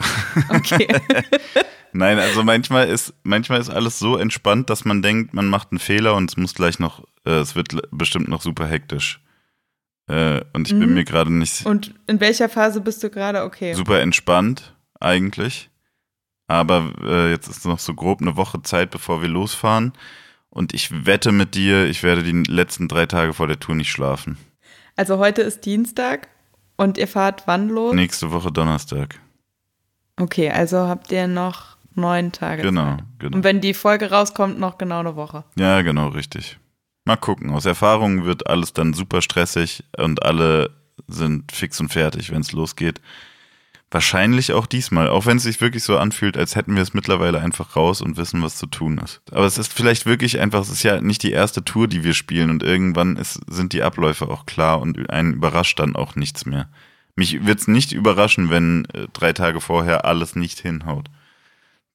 Okay. 0.50 0.88
Nein, 1.92 2.20
also 2.20 2.44
manchmal 2.44 2.88
ist, 2.88 3.14
manchmal 3.24 3.60
ist 3.60 3.70
alles 3.70 3.98
so 3.98 4.18
entspannt, 4.18 4.70
dass 4.70 4.86
man 4.86 5.02
denkt, 5.02 5.34
man 5.34 5.48
macht 5.48 5.72
einen 5.72 5.80
Fehler 5.80 6.16
und 6.16 6.30
es 6.30 6.38
muss 6.38 6.54
gleich 6.54 6.80
noch, 6.80 7.04
äh, 7.26 7.32
es 7.32 7.56
wird 7.56 7.76
bestimmt 7.92 8.28
noch 8.28 8.42
super 8.42 8.68
hektisch. 8.68 9.20
Äh, 10.08 10.42
und 10.54 10.68
ich 10.68 10.74
mhm. 10.74 10.80
bin 10.80 10.94
mir 10.94 11.04
gerade 11.04 11.34
nicht. 11.34 11.66
Und 11.66 11.96
in 12.08 12.20
welcher 12.20 12.50
Phase 12.50 12.82
bist 12.82 13.04
du 13.04 13.10
gerade? 13.10 13.44
Okay. 13.44 13.74
Super 13.74 14.02
entspannt, 14.02 14.76
eigentlich. 15.00 15.70
Aber 16.48 16.92
äh, 17.04 17.30
jetzt 17.30 17.48
ist 17.48 17.66
noch 17.66 17.80
so 17.80 17.94
grob 17.94 18.22
eine 18.22 18.36
Woche 18.36 18.62
Zeit, 18.64 18.90
bevor 18.92 19.22
wir 19.22 19.30
losfahren. 19.30 19.94
Und 20.50 20.74
ich 20.74 21.06
wette 21.06 21.32
mit 21.32 21.54
dir, 21.54 21.86
ich 21.86 22.02
werde 22.02 22.24
die 22.24 22.44
letzten 22.44 22.88
drei 22.88 23.06
Tage 23.06 23.34
vor 23.34 23.48
der 23.48 23.60
Tour 23.60 23.76
nicht 23.76 23.92
schlafen. 23.92 24.38
Also 24.96 25.20
heute 25.20 25.44
ist 25.44 25.66
Dienstag 25.66 26.28
und 26.76 26.98
ihr 26.98 27.08
fahrt 27.08 27.44
wann 27.46 27.70
los? 27.70 27.94
Nächste 27.94 28.32
Woche 28.32 28.52
Donnerstag. 28.52 29.20
Okay, 30.18 30.50
also 30.50 30.88
habt 30.88 31.12
ihr 31.12 31.28
noch 31.28 31.78
neun 31.94 32.32
Tage. 32.32 32.64
Genau, 32.64 32.96
Zeit. 32.96 33.04
genau. 33.20 33.38
Und 33.38 33.44
wenn 33.44 33.62
die 33.62 33.74
Folge 33.74 34.10
rauskommt, 34.10 34.60
noch 34.60 34.78
genau 34.78 35.00
eine 35.00 35.16
Woche. 35.16 35.44
Ja, 35.56 35.82
genau, 35.84 36.08
richtig. 36.10 36.58
Mal 37.06 37.16
gucken. 37.16 37.52
Aus 37.52 37.66
Erfahrung 37.66 38.26
wird 38.26 38.48
alles 38.48 38.74
dann 38.74 38.94
super 38.94 39.22
stressig 39.22 39.84
und 39.98 40.24
alle 40.24 40.72
sind 41.08 41.52
fix 41.52 41.80
und 41.80 41.90
fertig, 41.90 42.32
wenn 42.32 42.42
es 42.42 42.52
losgeht. 42.52 43.02
Wahrscheinlich 43.92 44.54
auch 44.54 44.68
diesmal, 44.68 45.10
auch 45.10 45.26
wenn 45.26 45.38
es 45.38 45.44
sich 45.44 45.62
wirklich 45.62 45.84
so 45.84 45.98
anfühlt, 45.98 46.38
als 46.38 46.56
hätten 46.56 46.76
wir 46.76 46.84
es 46.84 46.94
mittlerweile 46.94 47.40
einfach 47.40 47.76
raus 47.76 48.02
und 48.02 48.18
wissen, 48.18 48.44
was 48.44 48.56
zu 48.56 48.68
tun 48.68 49.00
ist. 49.00 49.20
Aber 49.32 49.46
es 49.46 49.58
ist 49.58 49.74
vielleicht 49.74 50.06
wirklich 50.06 50.40
einfach, 50.40 50.62
es 50.62 50.70
ist 50.70 50.84
ja 50.84 51.02
nicht 51.02 51.24
die 51.24 51.32
erste 51.32 51.66
Tour, 51.66 51.88
die 51.88 52.04
wir 52.04 52.14
spielen 52.14 52.52
und 52.52 52.62
irgendwann 52.62 53.18
ist, 53.18 53.40
sind 53.48 53.74
die 53.74 53.82
Abläufe 53.82 54.30
auch 54.30 54.46
klar 54.46 54.80
und 54.80 55.10
einen 55.10 55.34
überrascht 55.34 55.80
dann 55.80 55.96
auch 55.96 56.16
nichts 56.16 56.46
mehr. 56.46 56.70
Mich 57.16 57.46
wird 57.48 57.62
es 57.62 57.68
nicht 57.68 57.92
überraschen, 57.92 58.52
wenn 58.52 58.86
äh, 58.94 59.08
drei 59.12 59.34
Tage 59.34 59.60
vorher 59.60 60.06
alles 60.06 60.36
nicht 60.36 60.60
hinhaut. 60.60 61.10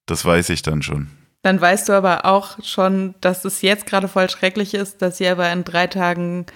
Das 0.07 0.25
weiß 0.25 0.49
ich 0.51 0.63
dann 0.63 0.83
schon. 0.83 1.11
Dann 1.43 1.61
weißt 1.61 1.89
du 1.89 1.93
aber 1.93 2.25
auch 2.25 2.59
schon, 2.65 3.15
dass 3.21 3.45
es 3.45 3.63
jetzt 3.63 3.87
gerade 3.87 4.09
voll 4.09 4.29
schrecklich 4.29 4.75
ist, 4.75 5.01
dass 5.01 5.21
ihr 5.21 5.31
aber 5.31 5.53
in 5.53 5.63
drei 5.63 5.87
Tagen 5.87 6.47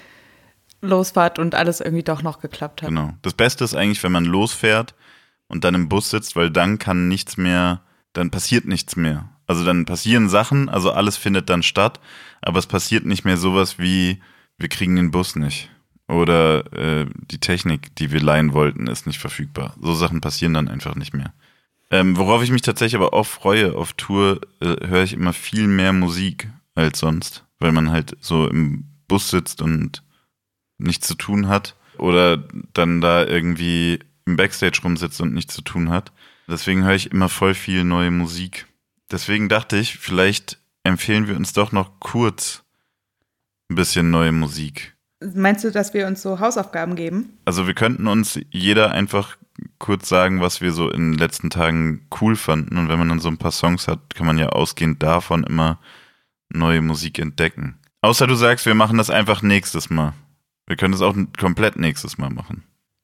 losfahrt 0.80 1.39
und 1.39 1.55
alles 1.55 1.80
irgendwie 1.80 2.03
doch 2.03 2.22
noch 2.22 2.41
geklappt 2.41 2.82
hat. 2.82 2.89
Genau. 2.89 3.12
Das 3.22 3.34
Beste 3.34 3.64
ist 3.64 3.74
eigentlich, 3.74 4.03
wenn 4.03 4.12
man 4.12 4.24
losfährt 4.24 4.95
und 5.49 5.64
dann 5.64 5.74
im 5.74 5.88
Bus 5.88 6.11
sitzt, 6.11 6.36
weil 6.36 6.51
dann 6.51 6.78
kann 6.78 7.09
nichts 7.09 7.36
mehr, 7.36 7.82
dann 8.12 8.30
passiert 8.30 8.66
nichts 8.66 8.96
mehr. 8.96 9.28
Also 9.46 9.64
dann 9.64 9.86
passieren 9.86 10.28
Sachen, 10.28 10.68
also 10.68 10.92
alles 10.92 11.16
findet 11.16 11.49
dann 11.49 11.62
statt, 11.62 12.01
aber 12.42 12.59
es 12.59 12.66
passiert 12.66 13.07
nicht 13.07 13.24
mehr 13.24 13.38
sowas 13.38 13.78
wie, 13.78 14.20
wir 14.59 14.68
kriegen 14.68 14.96
den 14.96 15.11
Bus 15.11 15.36
nicht. 15.36 15.70
Oder 16.07 16.72
äh, 16.72 17.07
die 17.30 17.38
Technik, 17.38 17.94
die 17.96 18.12
wir 18.12 18.20
leihen 18.20 18.53
wollten, 18.53 18.86
ist 18.86 19.07
nicht 19.07 19.18
verfügbar. 19.18 19.74
So 19.80 19.94
Sachen 19.94 20.20
passieren 20.20 20.55
dann 20.55 20.68
einfach 20.68 20.94
nicht 20.94 21.12
mehr. 21.12 21.32
Ähm, 21.90 22.16
worauf 22.16 22.42
ich 22.42 22.51
mich 22.51 22.62
tatsächlich 22.62 22.96
aber 22.96 23.14
auch 23.14 23.26
freue, 23.26 23.74
auf 23.74 23.94
Tour 23.94 24.40
äh, 24.61 24.86
höre 24.86 25.03
ich 25.03 25.14
immer 25.14 25.32
viel 25.32 25.66
mehr 25.66 25.92
Musik 25.92 26.49
als 26.74 26.99
sonst, 26.99 27.44
weil 27.59 27.72
man 27.72 27.90
halt 27.90 28.16
so 28.20 28.46
im 28.46 28.84
Bus 29.07 29.30
sitzt 29.30 29.62
und 29.62 30.03
nichts 30.76 31.09
zu 31.09 31.14
tun 31.14 31.49
hat 31.49 31.74
oder 31.96 32.44
dann 32.74 33.01
da 33.01 33.24
irgendwie 33.24 34.01
im 34.29 34.37
Backstage 34.37 34.81
rumsitzt 34.85 35.20
und 35.20 35.35
nichts 35.35 35.55
zu 35.55 35.62
tun 35.62 35.91
hat. 35.91 36.12
Deswegen 36.49 36.85
höre 36.85 36.95
ich 36.95 37.11
immer 37.11 37.29
voll 37.29 37.55
viel 37.55 37.85
neue 37.85 38.11
Musik. 38.11 38.66
Deswegen 39.11 39.49
dachte 39.49 39.76
ich, 39.76 39.99
vielleicht 39.99 40.59
empfehlen 40.85 41.26
wir 41.26 41.37
uns 41.37 41.53
doch 41.53 41.72
noch 41.72 41.99
kurz 41.99 42.62
ein 43.70 43.74
bisschen 43.74 44.11
neue 44.11 44.33
Musik. 44.33 44.95
Meinst 45.35 45.64
du, 45.64 45.70
dass 45.70 45.95
wir 45.95 46.07
uns 46.07 46.22
so 46.22 46.41
Hausaufgaben 46.41 46.95
geben? 46.95 47.39
Also 47.45 47.66
wir 47.66 47.74
könnten 47.74 48.07
uns 48.07 48.39
jeder 48.51 48.93
einfach 48.93 49.37
kurz 49.79 50.09
sagen, 50.09 50.41
was 50.41 50.61
wir 50.61 50.72
so 50.72 50.91
in 50.91 51.12
den 51.12 51.18
letzten 51.18 51.51
Tagen 51.51 52.07
cool 52.20 52.37
fanden. 52.37 52.76
Und 52.79 52.89
wenn 52.89 52.99
man 52.99 53.09
dann 53.09 53.20
so 53.20 53.29
ein 53.29 53.39
paar 53.39 53.53
Songs 53.53 53.89
hat, 53.89 54.14
kann 54.14 54.26
man 54.26 54.39
ja 54.39 54.51
ausgehend 54.51 55.03
davon 55.03 55.45
immer 55.45 55.81
neue 56.51 56.83
Musik 56.83 57.18
entdecken. 57.18 57.79
Außer 58.01 58.26
du 58.26 58.37
sagst, 58.37 58.66
wir 58.66 58.74
machen 58.74 58.99
das 58.99 59.11
einfach 59.11 59.43
nächstes 59.43 59.91
Mal. 59.91 60.14
Wir 60.66 60.76
können 60.76 60.93
das 60.93 61.03
auch 61.03 61.16
komplett 61.39 61.76
nächstes 61.76 62.18
Mal 62.18 62.31
machen. 62.31 62.62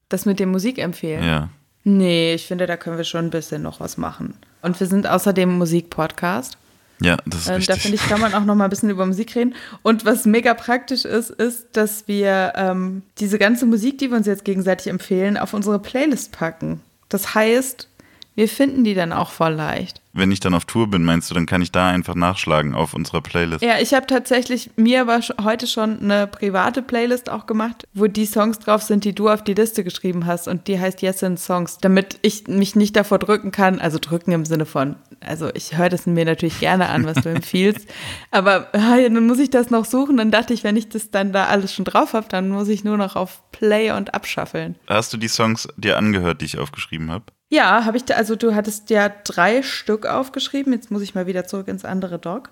Das 0.09 0.27
mit 0.27 0.41
dem 0.41 0.51
Musik 0.51 0.79
empfehlen? 0.79 1.25
Ja. 1.25 1.49
Nee, 1.85 2.35
ich 2.35 2.47
finde, 2.47 2.67
da 2.67 2.77
können 2.77 2.97
wir 2.97 3.05
schon 3.05 3.27
ein 3.27 3.31
bisschen 3.31 3.63
noch 3.63 3.81
was 3.81 3.97
machen. 3.97 4.35
Und 4.63 4.79
wir 4.81 4.87
sind 4.87 5.07
außerdem 5.07 5.59
Musik-Podcast. 5.59 6.57
Ja, 7.01 7.19
das 7.27 7.41
ist 7.41 7.49
ähm, 7.49 7.55
richtig. 7.57 7.75
Da 7.75 7.81
finde 7.81 7.97
ich, 7.97 8.09
kann 8.09 8.21
man 8.21 8.33
auch 8.35 8.45
noch 8.45 8.55
mal 8.55 8.65
ein 8.65 8.71
bisschen 8.71 8.89
über 8.91 9.05
Musik 9.05 9.35
reden. 9.37 9.55
Und 9.83 10.07
was 10.07 10.25
mega 10.25 10.55
praktisch 10.55 11.05
ist, 11.05 11.31
ist, 11.31 11.77
dass 11.77 12.09
wir 12.09 12.55
ähm, 12.57 13.03
diese 13.19 13.39
ganze 13.39 13.67
Musik, 13.67 13.99
die 13.99 14.11
wir 14.11 14.17
uns 14.17 14.27
jetzt 14.27 14.45
gegenseitig 14.45 14.87
empfehlen, 14.87 15.37
auf 15.37 15.53
unsere 15.53 15.79
Playlist 15.79 16.33
packen. 16.33 16.81
Das 17.09 17.35
heißt, 17.35 17.89
wir 18.35 18.49
finden 18.49 18.85
die 18.85 18.95
dann 18.95 19.13
auch 19.13 19.31
voll 19.31 19.53
leicht. 19.53 20.01
Wenn 20.13 20.31
ich 20.31 20.39
dann 20.39 20.55
auf 20.55 20.65
Tour 20.65 20.89
bin, 20.89 21.05
meinst 21.05 21.29
du, 21.29 21.35
dann 21.35 21.47
kann 21.47 21.61
ich 21.61 21.73
da 21.73 21.89
einfach 21.89 22.15
nachschlagen 22.15 22.75
auf 22.75 22.95
unserer 22.95 23.21
Playlist. 23.21 23.63
Ja, 23.63 23.81
ich 23.81 23.95
habe 23.95 24.07
tatsächlich 24.07 24.71
mir 24.77 25.01
aber 25.01 25.21
heute 25.43 25.67
schon 25.67 26.01
eine 26.01 26.29
private 26.29 26.83
Playlist 26.83 27.29
auch 27.29 27.47
gemacht, 27.47 27.89
wo 27.95 28.07
die 28.07 28.27
Songs 28.27 28.61
drauf 28.61 28.83
sind, 28.83 29.05
die 29.05 29.13
du 29.13 29.29
auf 29.29 29.43
die 29.43 29.55
Liste 29.55 29.83
geschrieben 29.83 30.27
hast. 30.27 30.47
Und 30.47 30.69
die 30.69 30.79
heißt 30.79 31.03
Yes 31.03 31.23
in 31.23 31.37
Songs, 31.37 31.79
damit 31.79 32.19
ich 32.23 32.47
mich 32.47 32.77
nicht 32.77 32.95
davor 32.95 33.19
drücken 33.19 33.51
kann. 33.51 33.81
Also 33.81 33.99
drücken 34.01 34.31
im 34.31 34.45
Sinne 34.45 34.67
von, 34.67 34.95
also 35.19 35.51
ich 35.55 35.77
höre 35.77 35.89
das 35.89 36.07
mir 36.07 36.25
natürlich 36.25 36.61
gerne 36.61 36.91
an, 36.91 37.07
was 37.07 37.23
du 37.23 37.29
empfiehlst. 37.35 37.89
Aber 38.31 38.69
ja, 38.73 39.09
dann 39.09 39.27
muss 39.27 39.41
ich 39.41 39.51
das 39.51 39.71
noch 39.71 39.85
suchen. 39.85 40.17
Dann 40.17 40.31
dachte 40.31 40.55
ich, 40.55 40.63
wenn 40.63 40.77
ich 40.77 40.89
das 40.89 41.11
dann 41.11 41.33
da 41.33 41.47
alles 41.47 41.75
schon 41.75 41.85
drauf 41.85 42.13
habe, 42.13 42.27
dann 42.29 42.51
muss 42.51 42.69
ich 42.69 42.85
nur 42.85 42.97
noch 42.97 43.17
auf 43.17 43.43
Play 43.51 43.91
und 43.91 44.15
abschaffeln. 44.15 44.77
Hast 44.87 45.13
du 45.13 45.17
die 45.17 45.29
Songs 45.29 45.69
dir 45.77 45.97
angehört, 45.97 46.41
die 46.41 46.47
ich 46.47 46.59
aufgeschrieben 46.59 47.11
habe? 47.11 47.25
Ja, 47.51 47.85
habe 47.85 47.97
ich 47.97 48.05
da, 48.05 48.15
also 48.15 48.37
du 48.37 48.55
hattest 48.55 48.91
ja 48.91 49.09
drei 49.09 49.63
Stück 49.63 50.07
aufgeschrieben. 50.07 50.73
Jetzt 50.73 50.91
muss 50.91 51.03
ich 51.03 51.15
mal 51.15 51.27
wieder 51.27 51.47
zurück 51.47 51.69
ins 51.69 51.85
andere 51.85 52.19
Doc. 52.19 52.51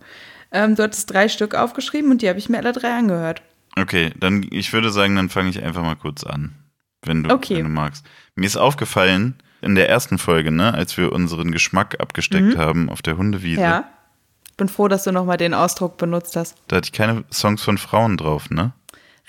Ähm, 0.53 0.77
du 0.77 0.83
hattest 0.83 1.11
drei 1.11 1.29
Stück 1.29 1.55
aufgeschrieben 1.55 2.11
und 2.11 2.23
die 2.23 2.29
habe 2.29 2.39
ich 2.39 2.49
mir 2.49 2.59
alle 2.59 2.73
drei 2.73 2.93
angehört. 2.93 3.43
Okay, 3.77 4.13
dann 4.19 4.47
ich 4.51 4.73
würde 4.73 4.91
sagen, 4.91 5.17
dann 5.17 5.31
fange 5.31 5.49
ich 5.51 5.63
einfach 5.63 5.83
mal 5.83 5.97
kurz 5.97 6.25
an, 6.25 6.55
wenn 7.03 7.23
du, 7.23 7.35
okay. 7.35 7.57
wenn 7.57 7.65
du 7.65 7.71
magst. 7.71 8.05
Mir 8.35 8.47
ist 8.47 8.57
aufgefallen 8.57 9.37
in 9.63 9.75
der 9.75 9.89
ersten 9.89 10.19
Folge, 10.19 10.51
ne, 10.51 10.75
als 10.75 10.97
wir 10.99 11.13
unseren 11.13 11.53
Geschmack 11.53 11.97
abgesteckt 12.01 12.55
mhm. 12.55 12.59
haben 12.59 12.91
auf 12.91 13.01
der 13.01 13.17
Hundewiese. 13.17 13.61
Ja. 13.61 13.89
Ich 14.51 14.57
bin 14.59 14.69
froh, 14.69 14.89
dass 14.89 15.05
du 15.05 15.13
nochmal 15.13 15.39
den 15.39 15.55
Ausdruck 15.55 15.97
benutzt 15.97 16.37
hast. 16.37 16.57
Da 16.69 16.77
hatte 16.77 16.87
ich 16.87 16.93
keine 16.93 17.25
Songs 17.33 17.63
von 17.63 17.79
Frauen 17.79 18.19
drauf, 18.19 18.51
ne? 18.51 18.73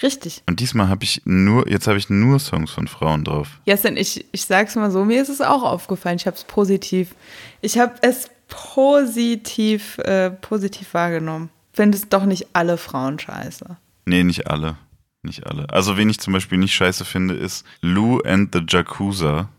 Richtig. 0.01 0.41
Und 0.47 0.59
diesmal 0.59 0.89
habe 0.89 1.03
ich 1.03 1.21
nur, 1.25 1.69
jetzt 1.69 1.87
habe 1.87 1.97
ich 1.97 2.09
nur 2.09 2.39
Songs 2.39 2.71
von 2.71 2.87
Frauen 2.87 3.23
drauf. 3.23 3.59
Jasen, 3.65 3.95
ich, 3.95 4.25
ich 4.31 4.45
sag's 4.45 4.75
mal 4.75 4.91
so, 4.91 5.05
mir 5.05 5.21
ist 5.21 5.29
es 5.29 5.41
auch 5.41 5.63
aufgefallen. 5.63 6.17
Ich 6.17 6.25
habe 6.25 6.35
es 6.35 6.43
positiv. 6.43 7.15
Ich 7.61 7.77
habe 7.77 7.93
es 8.01 8.29
positiv, 8.47 9.97
äh, 9.99 10.31
positiv 10.31 10.93
wahrgenommen. 10.93 11.49
Finde 11.71 11.97
es 11.97 12.09
doch 12.09 12.25
nicht 12.25 12.47
alle 12.53 12.77
Frauen 12.77 13.19
scheiße. 13.19 13.77
Nee, 14.05 14.23
nicht 14.23 14.47
alle. 14.47 14.77
Nicht 15.21 15.47
alle. 15.47 15.69
Also, 15.69 15.95
wen 15.97 16.09
ich 16.09 16.19
zum 16.19 16.33
Beispiel 16.33 16.57
nicht 16.57 16.73
scheiße 16.73 17.05
finde, 17.05 17.35
ist 17.35 17.65
Lou 17.81 18.19
and 18.19 18.53
the 18.53 18.61
Jacuza. 18.67 19.49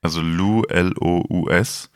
Also 0.00 0.20
Lou, 0.20 0.62
L-O-U-S 0.64 1.90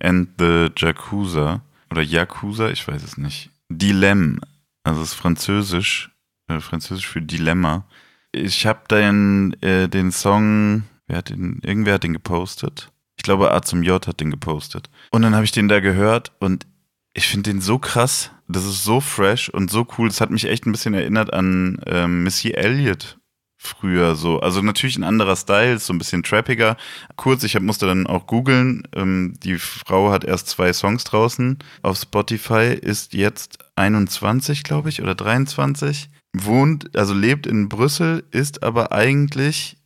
and 0.00 0.28
the 0.38 0.68
Jacuza. 0.76 1.62
Oder 1.90 2.02
Yakuza, 2.02 2.70
ich 2.70 2.86
weiß 2.86 3.02
es 3.02 3.16
nicht. 3.16 3.50
Dilemme. 3.68 4.40
Also, 4.82 5.02
es 5.02 5.10
ist 5.10 5.14
französisch 5.14 6.10
äh, 6.50 6.60
Französisch 6.60 7.08
für 7.08 7.22
Dilemma. 7.22 7.86
Ich 8.32 8.66
habe 8.66 8.80
dann 8.88 9.54
äh, 9.60 9.88
den 9.88 10.12
Song, 10.12 10.84
wer 11.06 11.18
hat 11.18 11.30
den, 11.30 11.60
irgendwer 11.62 11.94
hat 11.94 12.04
den 12.04 12.12
gepostet. 12.12 12.90
Ich 13.16 13.24
glaube, 13.24 13.52
A 13.52 13.62
zum 13.62 13.82
J 13.82 14.06
hat 14.06 14.20
den 14.20 14.30
gepostet. 14.30 14.88
Und 15.10 15.22
dann 15.22 15.34
habe 15.34 15.44
ich 15.44 15.52
den 15.52 15.68
da 15.68 15.80
gehört 15.80 16.32
und 16.38 16.66
ich 17.12 17.26
finde 17.26 17.50
den 17.50 17.60
so 17.60 17.78
krass. 17.78 18.30
Das 18.48 18.64
ist 18.64 18.84
so 18.84 19.00
fresh 19.00 19.48
und 19.48 19.70
so 19.70 19.86
cool. 19.98 20.08
Das 20.08 20.20
hat 20.20 20.30
mich 20.30 20.46
echt 20.46 20.66
ein 20.66 20.72
bisschen 20.72 20.94
erinnert 20.94 21.32
an 21.32 21.80
ähm, 21.86 22.22
Missy 22.22 22.52
Elliott 22.52 23.18
früher 23.62 24.14
so. 24.14 24.40
Also 24.40 24.62
natürlich 24.62 24.96
ein 24.96 25.04
anderer 25.04 25.36
Style, 25.36 25.78
so 25.78 25.92
ein 25.92 25.98
bisschen 25.98 26.22
trappiger. 26.22 26.78
Kurz, 27.16 27.44
ich 27.44 27.54
hab, 27.54 27.62
musste 27.62 27.86
dann 27.86 28.06
auch 28.06 28.26
googeln. 28.26 28.88
Ähm, 28.94 29.34
die 29.42 29.58
Frau 29.58 30.10
hat 30.10 30.24
erst 30.24 30.48
zwei 30.48 30.72
Songs 30.72 31.04
draußen 31.04 31.58
auf 31.82 31.98
Spotify, 31.98 32.72
ist 32.80 33.12
jetzt 33.12 33.58
21, 33.76 34.62
glaube 34.62 34.88
ich, 34.88 35.02
oder 35.02 35.14
23 35.14 36.08
wohnt, 36.32 36.96
also 36.96 37.14
lebt 37.14 37.46
in 37.46 37.68
Brüssel, 37.68 38.24
ist 38.30 38.62
aber 38.62 38.92
eigentlich, 38.92 39.76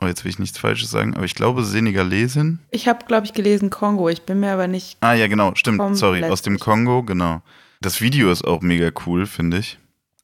oh, 0.00 0.06
jetzt 0.06 0.24
will 0.24 0.30
ich 0.30 0.38
nichts 0.38 0.58
Falsches 0.58 0.90
sagen, 0.90 1.14
aber 1.14 1.24
ich 1.24 1.34
glaube 1.34 1.64
Senegalesin. 1.64 2.60
Ich 2.70 2.88
habe, 2.88 3.04
glaube 3.06 3.26
ich, 3.26 3.32
gelesen 3.32 3.70
Kongo, 3.70 4.08
ich 4.08 4.22
bin 4.22 4.40
mir 4.40 4.52
aber 4.52 4.68
nicht. 4.68 4.96
Ah, 5.00 5.14
ja, 5.14 5.26
genau, 5.26 5.54
stimmt, 5.54 5.96
sorry, 5.96 6.24
aus 6.24 6.42
dem 6.42 6.58
Kongo, 6.58 7.02
genau. 7.02 7.42
Das 7.80 8.00
Video 8.00 8.30
ist 8.30 8.44
auch 8.44 8.62
mega 8.62 8.90
cool, 9.06 9.26
finde 9.26 9.58
ich. 9.58 9.78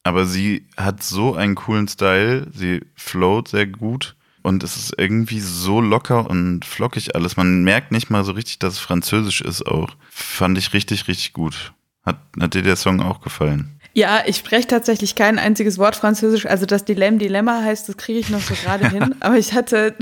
Aber 0.05 0.25
sie 0.25 0.66
hat 0.77 1.03
so 1.03 1.35
einen 1.35 1.55
coolen 1.55 1.89
Style, 1.89 2.47
sie 2.55 2.81
float 2.95 3.49
sehr 3.49 3.66
gut 3.66 4.16
und 4.43 4.62
es 4.62 4.77
ist 4.77 4.95
irgendwie 4.97 5.41
so 5.41 5.81
locker 5.81 6.31
und 6.31 6.64
flockig 6.64 7.14
alles. 7.14 7.37
Man 7.37 7.62
merkt 7.64 7.93
nicht 7.93 8.09
mal 8.09 8.25
so 8.25 8.33
richtig, 8.33 8.59
dass 8.59 8.75
es 8.75 8.79
französisch 8.79 9.41
ist 9.41 9.66
auch. 9.66 9.91
Fand 10.09 10.57
ich 10.57 10.73
richtig, 10.73 11.09
richtig 11.09 11.33
gut. 11.33 11.73
Hat, 12.05 12.21
hat 12.41 12.55
dir 12.55 12.62
der 12.62 12.77
Song 12.77 13.01
auch 13.01 13.21
gefallen? 13.21 13.78
Ja, 13.99 14.23
ich 14.25 14.37
spreche 14.37 14.69
tatsächlich 14.69 15.17
kein 15.17 15.41
einziges 15.41 15.77
Wort 15.77 15.97
Französisch. 15.97 16.47
Also 16.47 16.67
das 16.67 16.85
Dilemma 16.85 17.19
Dilemma 17.19 17.63
heißt, 17.63 17.89
das 17.89 17.97
kriege 17.97 18.21
ich 18.21 18.31
noch 18.31 18.41
so 18.41 18.55
gerade 18.55 18.89
hin. 18.89 19.17
Aber 19.21 19.37
ich 19.37 19.55
hatte, 19.55 19.93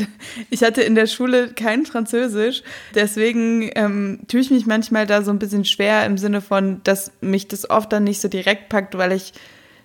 ich 0.51 0.63
hatte 0.63 0.83
in 0.83 0.95
der 0.95 1.07
Schule 1.07 1.49
kein 1.55 1.87
Französisch. 1.87 2.63
Deswegen 2.95 3.71
ähm, 3.75 4.21
tue 4.29 4.41
ich 4.41 4.51
mich 4.51 4.67
manchmal 4.67 5.07
da 5.07 5.23
so 5.23 5.31
ein 5.31 5.39
bisschen 5.39 5.65
schwer 5.65 6.05
im 6.05 6.19
Sinne 6.19 6.43
von, 6.43 6.83
dass 6.85 7.11
mich 7.23 7.49
das 7.49 7.71
oft 7.71 7.91
dann 7.91 8.05
nicht 8.05 8.21
so 8.21 8.29
direkt 8.29 8.69
packt, 8.69 8.99
weil 8.99 9.13
ich 9.13 9.33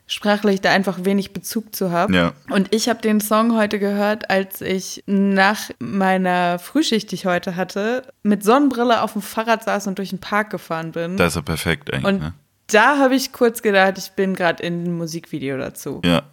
sprachlich 0.07 0.59
da 0.59 0.72
einfach 0.72 1.05
wenig 1.05 1.32
Bezug 1.32 1.74
zu 1.74 1.91
habe. 1.91 2.14
Ja. 2.14 2.34
Und 2.49 2.76
ich 2.76 2.89
habe 2.89 3.01
den 3.01 3.22
Song 3.22 3.55
heute 3.55 3.80
gehört, 3.80 4.30
als 4.30 4.59
ich 4.59 5.05
nach 5.05 5.70
meiner 5.80 6.59
Frühschicht, 6.59 7.12
die 7.12 7.16
ich 7.16 7.26
heute 7.26 7.55
hatte, 7.55 8.03
mit 8.24 8.43
Sonnenbrille 8.43 9.03
auf 9.03 9.14
dem 9.14 9.22
Fahrrad 9.22 9.64
saß 9.64 9.88
und 9.88 9.99
durch 9.99 10.09
den 10.09 10.20
Park 10.20 10.49
gefahren 10.49 10.91
bin. 10.91 11.16
Das 11.16 11.30
ist 11.30 11.36
ja 11.38 11.41
perfekt 11.43 11.93
eigentlich. 11.93 12.14
Und 12.14 12.20
ne? 12.20 12.34
Da 12.74 12.97
habe 12.97 13.15
ich 13.15 13.32
kurz 13.34 13.61
gedacht, 13.61 13.97
ich 13.97 14.11
bin 14.11 14.36
gerade 14.36 14.63
in 14.63 14.82
einem 14.82 14.97
Musikvideo 14.97 15.57
dazu. 15.57 16.01
Ja, 16.03 16.24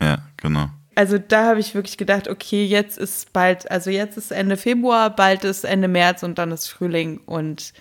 ja, 0.00 0.18
genau. 0.36 0.68
Also 0.94 1.18
da 1.18 1.44
habe 1.44 1.60
ich 1.60 1.74
wirklich 1.74 1.98
gedacht, 1.98 2.26
okay, 2.26 2.64
jetzt 2.64 2.96
ist 2.96 3.32
bald, 3.34 3.70
also 3.70 3.90
jetzt 3.90 4.16
ist 4.16 4.32
Ende 4.32 4.56
Februar, 4.56 5.14
bald 5.14 5.44
ist 5.44 5.64
Ende 5.64 5.88
März 5.88 6.22
und 6.22 6.38
dann 6.38 6.50
ist 6.52 6.68
Frühling. 6.68 7.20
Und 7.26 7.74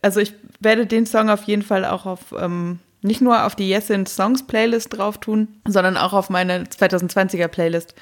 also 0.00 0.20
ich 0.20 0.32
werde 0.58 0.86
den 0.86 1.04
Song 1.04 1.28
auf 1.28 1.42
jeden 1.44 1.62
Fall 1.62 1.84
auch 1.84 2.06
auf, 2.06 2.34
ähm, 2.38 2.78
nicht 3.02 3.20
nur 3.20 3.44
auf 3.44 3.54
die 3.54 3.68
Yes 3.68 3.90
in 3.90 4.06
Songs 4.06 4.46
Playlist 4.46 4.96
drauf 4.96 5.18
tun, 5.18 5.48
sondern 5.66 5.98
auch 5.98 6.14
auf 6.14 6.30
meine 6.30 6.64
2020er 6.64 7.48
Playlist, 7.48 7.94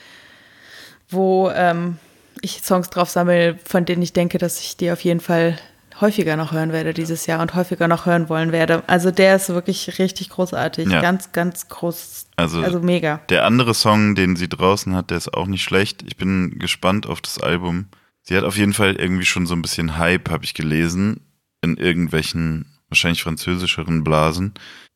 wo 1.08 1.50
ähm, 1.50 1.98
ich 2.40 2.62
Songs 2.62 2.88
drauf 2.88 3.10
sammle, 3.10 3.58
von 3.64 3.84
denen 3.84 4.02
ich 4.02 4.12
denke, 4.12 4.38
dass 4.38 4.60
ich 4.60 4.76
die 4.76 4.92
auf 4.92 5.00
jeden 5.00 5.20
Fall 5.20 5.58
häufiger 6.00 6.36
noch 6.36 6.52
hören 6.52 6.72
werde 6.72 6.92
dieses 6.94 7.26
Jahr 7.26 7.40
und 7.40 7.54
häufiger 7.54 7.88
noch 7.88 8.06
hören 8.06 8.28
wollen 8.28 8.52
werde. 8.52 8.82
Also 8.86 9.10
der 9.10 9.36
ist 9.36 9.48
wirklich 9.48 9.98
richtig 9.98 10.30
großartig. 10.30 10.88
Ja. 10.88 11.00
Ganz, 11.00 11.32
ganz 11.32 11.68
groß. 11.68 12.26
Also, 12.36 12.62
Also 12.62 12.80
mega. 12.80 13.20
der 13.28 13.44
andere 13.44 13.74
Song, 13.74 14.14
den 14.14 14.36
sie 14.36 14.48
draußen 14.48 14.94
hat, 14.94 15.10
der 15.10 15.18
ist 15.18 15.32
auch 15.34 15.46
nicht 15.46 15.62
schlecht. 15.62 16.02
Ich 16.06 16.16
bin 16.16 16.58
gespannt 16.58 17.06
auf 17.06 17.20
das 17.20 17.40
Album. 17.40 17.86
Sie 18.22 18.36
hat 18.36 18.44
auf 18.44 18.56
jeden 18.56 18.72
Fall 18.72 18.96
irgendwie 18.96 19.24
schon 19.24 19.46
so 19.46 19.54
ein 19.54 19.62
bisschen 19.62 19.98
Hype, 19.98 20.30
habe 20.30 20.44
ich 20.44 20.54
gelesen, 20.54 21.20
in 21.62 21.76
irgendwelchen 21.76 22.66
wahrscheinlich 22.88 23.22
französischeren 23.22 24.04
Blasen. 24.04 24.54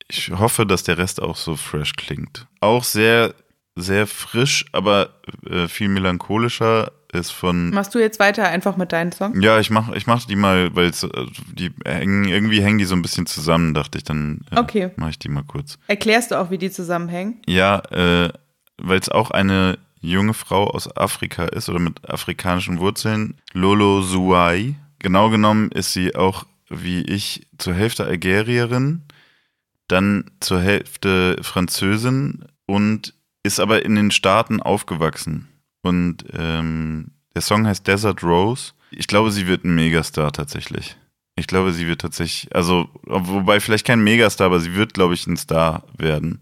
Ich 0.08 0.30
hoffe, 0.30 0.66
dass 0.66 0.82
der 0.82 0.98
Rest 0.98 1.22
auch 1.22 1.36
so 1.36 1.56
fresh 1.56 1.92
klingt. 1.94 2.46
Auch 2.60 2.82
sehr, 2.84 3.34
sehr 3.76 4.06
frisch, 4.06 4.66
aber 4.72 5.20
äh, 5.48 5.68
viel 5.68 5.88
melancholischer 5.88 6.92
ist 7.12 7.30
von 7.30 7.70
Machst 7.70 7.94
du 7.94 7.98
jetzt 7.98 8.18
weiter 8.20 8.48
einfach 8.48 8.76
mit 8.76 8.92
deinen 8.92 9.12
Songs? 9.12 9.36
Ja, 9.42 9.58
ich 9.60 9.70
mach, 9.70 9.90
ich 9.92 10.06
mach 10.06 10.24
die 10.26 10.36
mal, 10.36 10.74
weil 10.74 10.90
die 11.52 11.70
hängen, 11.84 12.24
irgendwie 12.26 12.62
hängen 12.62 12.78
die 12.78 12.84
so 12.84 12.94
ein 12.94 13.02
bisschen 13.02 13.26
zusammen, 13.26 13.74
dachte 13.74 13.98
ich, 13.98 14.04
dann 14.04 14.40
äh, 14.50 14.58
Okay. 14.58 14.90
mache 14.96 15.10
ich 15.10 15.18
die 15.18 15.28
mal 15.28 15.44
kurz. 15.44 15.78
Erklärst 15.88 16.30
du 16.30 16.36
auch, 16.40 16.50
wie 16.50 16.58
die 16.58 16.70
zusammenhängen? 16.70 17.40
Ja, 17.46 17.78
äh, 17.90 18.32
weil 18.78 18.98
es 18.98 19.08
auch 19.08 19.30
eine 19.30 19.78
junge 20.00 20.34
Frau 20.34 20.66
aus 20.70 20.96
Afrika 20.96 21.44
ist 21.44 21.68
oder 21.68 21.78
mit 21.78 22.08
afrikanischen 22.08 22.78
Wurzeln, 22.78 23.34
Lolo 23.52 24.00
Suai. 24.02 24.76
Genau 24.98 25.30
genommen 25.30 25.70
ist 25.72 25.92
sie 25.92 26.14
auch 26.14 26.46
wie 26.70 27.02
ich 27.02 27.46
zur 27.58 27.74
Hälfte 27.74 28.04
Algerierin, 28.04 29.02
dann 29.88 30.30
zur 30.40 30.60
Hälfte 30.60 31.36
Französin 31.42 32.44
und 32.66 33.12
ist 33.42 33.58
aber 33.60 33.84
in 33.84 33.96
den 33.96 34.10
Staaten 34.12 34.62
aufgewachsen. 34.62 35.48
Und 35.82 36.24
ähm, 36.32 37.12
der 37.34 37.42
Song 37.42 37.66
heißt 37.66 37.86
Desert 37.86 38.22
Rose. 38.22 38.72
Ich 38.90 39.06
glaube, 39.06 39.30
sie 39.30 39.46
wird 39.46 39.64
ein 39.64 39.74
Megastar 39.74 40.32
tatsächlich. 40.32 40.96
Ich 41.36 41.46
glaube, 41.46 41.72
sie 41.72 41.86
wird 41.86 42.00
tatsächlich, 42.00 42.54
also, 42.54 42.88
wobei 43.04 43.60
vielleicht 43.60 43.86
kein 43.86 44.02
Megastar, 44.02 44.46
aber 44.46 44.60
sie 44.60 44.74
wird, 44.74 44.94
glaube 44.94 45.14
ich, 45.14 45.26
ein 45.26 45.36
Star 45.36 45.84
werden. 45.96 46.40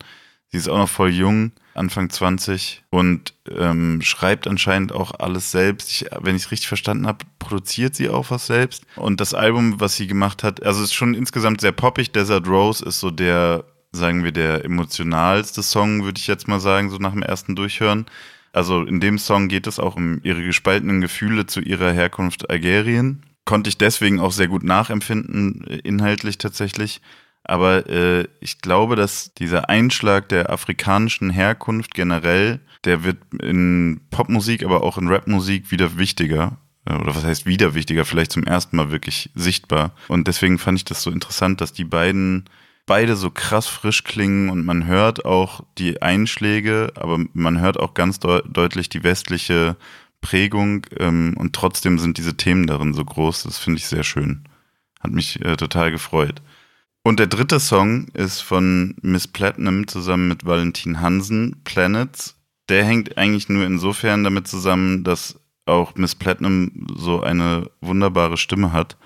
Sie 0.51 0.57
ist 0.57 0.69
auch 0.69 0.79
noch 0.79 0.89
voll 0.89 1.11
jung, 1.11 1.53
Anfang 1.75 2.11
20 2.11 2.83
und 2.91 3.35
ähm, 3.57 4.01
schreibt 4.03 4.49
anscheinend 4.49 4.93
auch 4.93 5.13
alles 5.21 5.51
selbst. 5.51 5.91
Ich, 5.91 6.07
wenn 6.21 6.37
ich 6.37 6.45
es 6.45 6.51
richtig 6.51 6.69
verstanden 6.69 7.07
habe, 7.07 7.25
produziert 7.39 7.95
sie 7.95 8.09
auch 8.09 8.31
was 8.31 8.47
selbst. 8.47 8.85
Und 8.97 9.21
das 9.21 9.35
Album, 9.35 9.79
was 9.79 9.97
sie 9.97 10.07
gemacht 10.07 10.43
hat, 10.43 10.63
also 10.65 10.83
ist 10.83 10.95
schon 10.95 11.15
insgesamt 11.15 11.61
sehr 11.61 11.73
poppig. 11.73 12.13
Desert 12.13 12.49
Rose 12.49 12.85
ist 12.85 12.99
so 12.99 13.11
der, 13.11 13.65
sagen 13.93 14.25
wir, 14.25 14.33
der 14.33 14.65
emotionalste 14.65 15.63
Song, 15.63 16.03
würde 16.03 16.19
ich 16.19 16.27
jetzt 16.27 16.49
mal 16.49 16.61
sagen, 16.61 16.91
so 16.91 16.97
nach 16.97 17.13
dem 17.13 17.23
ersten 17.23 17.55
Durchhören. 17.55 18.07
Also 18.59 18.83
in 18.83 18.99
dem 18.99 19.19
Song 19.19 19.47
geht 19.47 19.69
es 19.69 19.79
auch 19.79 19.95
um 19.95 20.19
ihre 20.25 20.43
gespaltenen 20.43 21.01
Gefühle 21.01 21.47
zu 21.47 21.61
ihrer 21.61 21.93
Herkunft 21.93 22.51
Algerien. 22.51 23.23
Konnte 23.45 23.69
ich 23.69 23.79
deswegen 23.79 24.19
auch 24.19 24.33
sehr 24.33 24.49
gut 24.49 24.65
nachempfinden, 24.65 25.65
äh, 25.69 25.77
inhaltlich 25.85 26.39
tatsächlich. 26.39 27.01
Aber 27.45 27.89
äh, 27.89 28.27
ich 28.41 28.61
glaube, 28.61 28.97
dass 28.97 29.33
dieser 29.35 29.69
Einschlag 29.69 30.29
der 30.29 30.51
afrikanischen 30.51 31.31
Herkunft 31.31 31.95
generell, 31.95 32.59
der 32.85 33.05
wird 33.05 33.19
in 33.41 34.01
Popmusik, 34.11 34.65
aber 34.65 34.83
auch 34.83 34.99
in 34.99 35.07
Rapmusik 35.07 35.71
wieder 35.71 35.97
wichtiger. 35.97 36.59
Äh, 36.85 36.95
Oder 36.95 37.15
was 37.15 37.25
heißt 37.25 37.47
wieder 37.47 37.75
wichtiger? 37.75 38.05
Vielleicht 38.05 38.33
zum 38.33 38.43
ersten 38.43 38.77
Mal 38.77 38.91
wirklich 38.91 39.31
sichtbar. 39.37 39.95
Und 40.09 40.27
deswegen 40.27 40.59
fand 40.59 40.79
ich 40.79 40.85
das 40.85 41.03
so 41.03 41.13
interessant, 41.13 41.61
dass 41.61 41.73
die 41.73 41.85
beiden 41.85 42.51
beide 42.89 43.15
so 43.15 43.31
krass 43.31 43.69
frisch 43.69 44.03
klingen 44.03 44.49
und 44.49 44.65
man 44.65 44.87
hört 44.87 45.25
auch 45.25 45.61
die 45.77 46.03
Einschläge, 46.03 46.93
aber 46.97 47.21
man 47.35 47.61
hört 47.61 47.79
auch 47.79 47.95
ganz 47.95 48.19
deu 48.19 48.41
deutlich 48.41 48.89
die 48.89 49.05
westliche 49.05 49.77
Prägung 50.21 50.87
ähm, 50.99 51.35
und 51.37 51.55
trotzdem 51.55 52.01
sind 52.01 52.19
diese 52.19 52.37
Themen 52.37 52.67
darin 52.67 52.95
so 52.95 53.05
groß. 53.05 53.45
Das 53.45 53.59
finde 53.59 53.79
ich 53.79 53.87
sehr 53.87 54.03
schön. 54.03 54.43
Hat 54.99 55.13
mich 55.13 55.41
äh, 55.45 55.57
total 55.57 55.93
gefreut. 55.93 56.43
Und 57.05 57.21
der 57.21 57.29
dritte 57.29 57.61
Song 57.61 58.09
ist 58.15 58.41
von 58.41 58.97
Miss 59.03 59.29
Platinum 59.29 59.87
zusammen 59.87 60.29
mit 60.29 60.45
Valentin 60.45 61.01
Hansen, 61.01 61.61
Planets. 61.65 62.37
Der 62.69 62.85
hängt 62.85 63.17
eigentlich 63.17 63.49
nur 63.49 63.65
insofern 63.65 64.25
damit 64.25 64.49
zusammen, 64.49 65.05
dass 65.05 65.39
auch 65.67 65.95
Miss 65.95 66.15
Platinum 66.15 66.87
so 66.97 67.23
eine 67.23 67.71
wunderbare 67.81 68.37
Stimme 68.37 68.73
hat. 68.73 68.97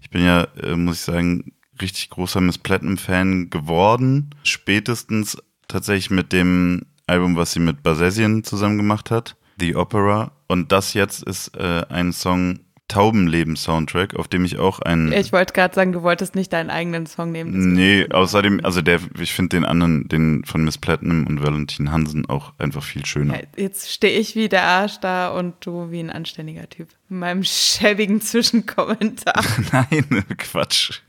Ich 0.00 0.10
bin 0.10 0.24
ja, 0.24 0.44
äh, 0.62 0.76
muss 0.76 0.96
ich 0.96 1.02
sagen, 1.02 1.52
richtig 1.80 2.10
großer 2.10 2.40
Miss 2.40 2.58
Platinum-Fan 2.58 3.50
geworden. 3.50 4.30
Spätestens 4.42 5.38
tatsächlich 5.68 6.10
mit 6.10 6.32
dem 6.32 6.86
Album, 7.06 7.36
was 7.36 7.52
sie 7.52 7.60
mit 7.60 7.82
Basesian 7.82 8.44
zusammen 8.44 8.76
gemacht 8.76 9.10
hat, 9.10 9.36
The 9.58 9.76
Opera. 9.76 10.32
Und 10.46 10.72
das 10.72 10.94
jetzt 10.94 11.22
ist 11.22 11.56
äh, 11.56 11.84
ein 11.88 12.12
Song 12.12 12.60
Taubenleben-Soundtrack, 12.88 14.16
auf 14.16 14.28
dem 14.28 14.46
ich 14.46 14.58
auch 14.58 14.80
einen. 14.80 15.12
Ich 15.12 15.30
wollte 15.30 15.52
gerade 15.52 15.74
sagen, 15.74 15.92
du 15.92 16.02
wolltest 16.02 16.34
nicht 16.34 16.52
deinen 16.54 16.70
eigenen 16.70 17.06
Song 17.06 17.30
nehmen. 17.32 17.74
Nee, 17.74 18.06
außerdem, 18.10 18.60
also 18.64 18.80
der, 18.80 19.00
ich 19.20 19.34
finde 19.34 19.56
den 19.56 19.66
anderen, 19.66 20.08
den 20.08 20.42
von 20.44 20.64
Miss 20.64 20.78
Platinum 20.78 21.26
und 21.26 21.42
Valentin 21.42 21.92
Hansen 21.92 22.26
auch 22.26 22.54
einfach 22.58 22.82
viel 22.82 23.04
schöner. 23.04 23.40
Jetzt 23.56 23.92
stehe 23.92 24.18
ich 24.18 24.34
wie 24.36 24.48
der 24.48 24.64
Arsch 24.64 25.00
da 25.00 25.28
und 25.28 25.54
du 25.60 25.90
wie 25.90 26.00
ein 26.00 26.10
anständiger 26.10 26.68
Typ. 26.68 26.88
In 27.10 27.18
meinem 27.18 27.44
schäbigen 27.44 28.22
Zwischenkommentar. 28.22 29.44
Nein, 29.72 30.24
Quatsch. 30.38 31.02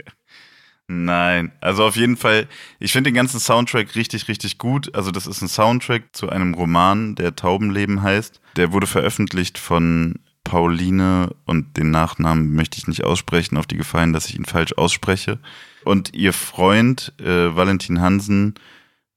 Nein, 0.92 1.52
also 1.62 1.84
auf 1.86 1.96
jeden 1.96 2.18
Fall, 2.18 2.48
ich 2.80 2.94
finde 2.94 3.12
den 3.12 3.14
ganzen 3.14 3.40
Soundtrack 3.40 3.94
richtig, 3.94 4.28
richtig 4.28 4.58
gut. 4.58 4.96
Also 4.96 5.12
das 5.12 5.28
ist 5.28 5.40
ein 5.44 5.48
Soundtrack 5.48 6.06
zu 6.14 6.30
einem 6.30 6.56
Roman, 6.56 7.14
der 7.14 7.36
Taubenleben 7.36 8.02
heißt. 8.02 8.42
Der 8.56 8.74
wurde 8.74 8.88
veröffentlicht 8.88 9.60
von 9.60 10.16
Pauline 10.44 11.36
und 11.46 11.78
den 11.78 11.92
Nachnamen 11.92 12.56
möchte 12.56 12.80
ich 12.80 12.88
nicht 12.88 13.04
aussprechen, 13.04 13.58
auf 13.58 13.68
die 13.68 13.78
Gefallen, 13.78 14.14
dass 14.14 14.26
ich 14.30 14.36
ihn 14.36 14.46
falsch 14.46 14.74
ausspreche. 14.78 15.38
Und 15.84 16.16
ihr 16.16 16.34
Freund 16.34 17.14
äh, 17.20 17.56
Valentin 17.56 18.02
Hansen, 18.02 18.56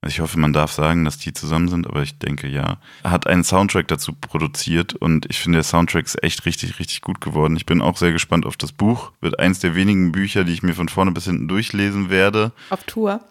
also 0.03 0.13
ich 0.13 0.19
hoffe, 0.19 0.37
man 0.37 0.51
darf 0.51 0.73
sagen, 0.73 1.05
dass 1.05 1.17
die 1.17 1.31
zusammen 1.31 1.69
sind, 1.69 1.87
aber 1.87 2.01
ich 2.01 2.19
denke 2.19 2.47
ja, 2.47 2.77
hat 3.03 3.25
einen 3.25 3.43
Soundtrack 3.45 3.87
dazu 3.87 4.13
produziert 4.13 4.95
und 4.95 5.25
ich 5.29 5.39
finde, 5.39 5.57
der 5.57 5.63
Soundtrack 5.63 6.05
ist 6.05 6.21
echt 6.21 6.45
richtig, 6.45 6.77
richtig 6.79 7.01
gut 7.01 7.21
geworden. 7.21 7.55
Ich 7.55 7.65
bin 7.65 7.81
auch 7.81 7.95
sehr 7.95 8.11
gespannt 8.11 8.45
auf 8.45 8.57
das 8.57 8.73
Buch. 8.73 9.13
Wird 9.21 9.39
eins 9.39 9.59
der 9.59 9.75
wenigen 9.75 10.11
Bücher, 10.11 10.43
die 10.43 10.51
ich 10.51 10.61
mir 10.61 10.73
von 10.73 10.89
vorne 10.89 11.11
bis 11.11 11.23
hinten 11.23 11.47
durchlesen 11.47 12.09
werde. 12.09 12.51
Auf 12.69 12.83
Tour. 12.83 13.21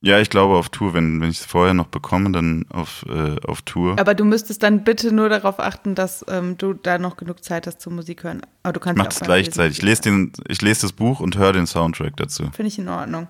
Ja, 0.00 0.20
ich 0.20 0.30
glaube 0.30 0.56
auf 0.56 0.68
Tour. 0.68 0.94
Wenn, 0.94 1.20
wenn 1.20 1.30
ich 1.30 1.40
es 1.40 1.46
vorher 1.46 1.74
noch 1.74 1.88
bekomme, 1.88 2.30
dann 2.30 2.66
auf, 2.68 3.04
äh, 3.08 3.36
auf 3.46 3.62
Tour. 3.62 3.98
Aber 3.98 4.14
du 4.14 4.24
müsstest 4.24 4.62
dann 4.62 4.84
bitte 4.84 5.12
nur 5.12 5.28
darauf 5.28 5.58
achten, 5.58 5.94
dass 5.94 6.24
ähm, 6.28 6.56
du 6.56 6.74
da 6.74 6.98
noch 6.98 7.16
genug 7.16 7.42
Zeit 7.42 7.66
hast 7.66 7.80
zum 7.80 7.96
Musik 7.96 8.22
hören. 8.22 8.42
Aber 8.62 8.74
du 8.74 8.80
Ich 8.80 8.84
kannst 8.84 9.00
auch 9.00 9.04
beim 9.04 9.08
Lesen 9.08 9.24
gleichzeitig. 9.24 9.78
Ich 9.78 9.82
lese, 9.82 10.02
den, 10.02 10.32
ich 10.46 10.62
lese 10.62 10.82
das 10.82 10.92
Buch 10.92 11.20
und 11.20 11.36
höre 11.36 11.52
den 11.52 11.66
Soundtrack 11.66 12.16
dazu. 12.16 12.44
Finde 12.52 12.68
ich 12.68 12.78
in 12.78 12.88
Ordnung. 12.88 13.28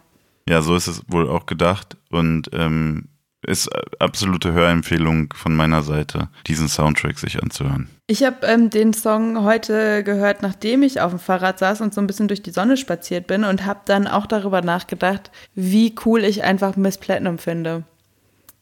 Ja, 0.49 0.63
so 0.63 0.75
ist 0.75 0.87
es 0.87 1.03
wohl 1.09 1.29
auch 1.29 1.47
gedacht. 1.47 1.97
Und 2.11 2.51
ähm, 2.53 3.09
ist 3.47 3.69
äh, 3.69 3.83
absolute 3.99 4.53
Hörempfehlung 4.53 5.33
von 5.35 5.55
meiner 5.55 5.83
Seite, 5.83 6.29
diesen 6.47 6.69
Soundtrack 6.69 7.19
sich 7.19 7.43
anzuhören. 7.43 7.89
Ich 8.07 8.25
habe 8.25 8.47
ähm, 8.47 8.71
den 8.71 8.93
Song 8.93 9.45
heute 9.45 10.03
gehört, 10.03 10.43
nachdem 10.43 10.83
ich 10.83 11.01
auf 11.01 11.13
dem 11.13 11.21
Fahrrad 11.21 11.59
saß 11.59 11.83
und 11.83 11.95
so 11.95 12.01
ein 12.01 12.07
bisschen 12.07 12.29
durch 12.29 12.43
die 12.43 12.51
Sonne 12.51 12.77
spaziert 12.77 13.27
bin 13.27 13.45
und 13.45 13.67
habe 13.67 13.81
dann 13.85 14.07
auch 14.07 14.27
darüber 14.27 14.63
nachgedacht, 14.63 15.31
wie 15.55 15.95
cool 16.05 16.25
ich 16.25 16.43
einfach 16.43 16.77
Miss 16.77 16.99
Platinum 16.99 17.39
finde. 17.39 17.85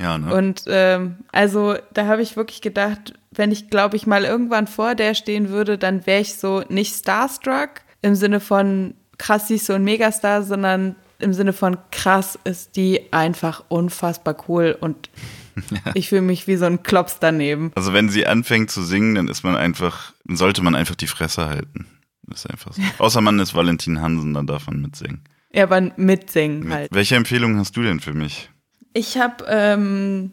Ja, 0.01 0.18
ne? 0.18 0.34
Und 0.34 0.64
ähm, 0.66 1.16
also 1.32 1.76
da 1.95 2.07
habe 2.07 2.20
ich 2.20 2.37
wirklich 2.37 2.61
gedacht, 2.61 3.14
wenn 3.30 3.51
ich, 3.51 3.70
glaube 3.70 3.97
ich, 3.97 4.07
mal 4.07 4.24
irgendwann 4.24 4.66
vor 4.66 4.95
der 4.95 5.14
stehen 5.14 5.49
würde, 5.49 5.78
dann 5.78 6.07
wäre 6.07 6.20
ich 6.20 6.37
so 6.37 6.64
nicht 6.68 6.95
starstruck 6.95 7.82
im 8.03 8.14
Sinne 8.14 8.41
von 8.41 8.95
krass, 9.16 9.49
sie 9.49 9.55
ist 9.55 9.66
so 9.66 9.72
ein 9.72 9.84
Megastar, 9.84 10.43
sondern 10.43 10.97
im 11.19 11.33
Sinne 11.33 11.53
von 11.53 11.79
krass 11.91 12.39
ist 12.45 12.77
die 12.77 13.12
einfach 13.12 13.64
unfassbar 13.69 14.37
cool 14.49 14.77
und 14.79 15.11
ich 15.95 16.09
fühle 16.09 16.23
mich 16.23 16.47
wie 16.47 16.57
so 16.57 16.67
ein 16.67 16.83
Klops 16.83 17.19
daneben. 17.19 17.73
Also 17.75 17.93
wenn 17.93 18.09
sie 18.09 18.27
anfängt 18.27 18.71
zu 18.71 18.83
singen, 18.83 19.14
dann 19.14 19.29
ist 19.29 19.43
man 19.43 19.57
einfach, 19.57 20.12
dann 20.25 20.37
sollte 20.37 20.62
man 20.62 20.75
einfach 20.75 20.95
die 20.95 21.07
Fresse 21.07 21.47
halten. 21.47 21.87
Das 22.23 22.45
ist 22.45 22.51
einfach 22.51 22.73
so. 22.73 22.83
Außer 22.99 23.21
man 23.21 23.39
ist 23.39 23.55
Valentin 23.55 24.01
Hansen, 24.01 24.35
dann 24.35 24.47
darf 24.47 24.67
man 24.67 24.81
mitsingen. 24.81 25.23
Ja, 25.53 25.64
aber 25.64 25.81
mitsingen 25.97 26.73
halt. 26.73 26.91
Welche 26.93 27.17
Empfehlung 27.17 27.59
hast 27.59 27.77
du 27.77 27.83
denn 27.83 28.01
für 28.01 28.12
mich? 28.12 28.51
Ich 28.93 29.17
habe 29.17 29.45
ähm, 29.49 30.31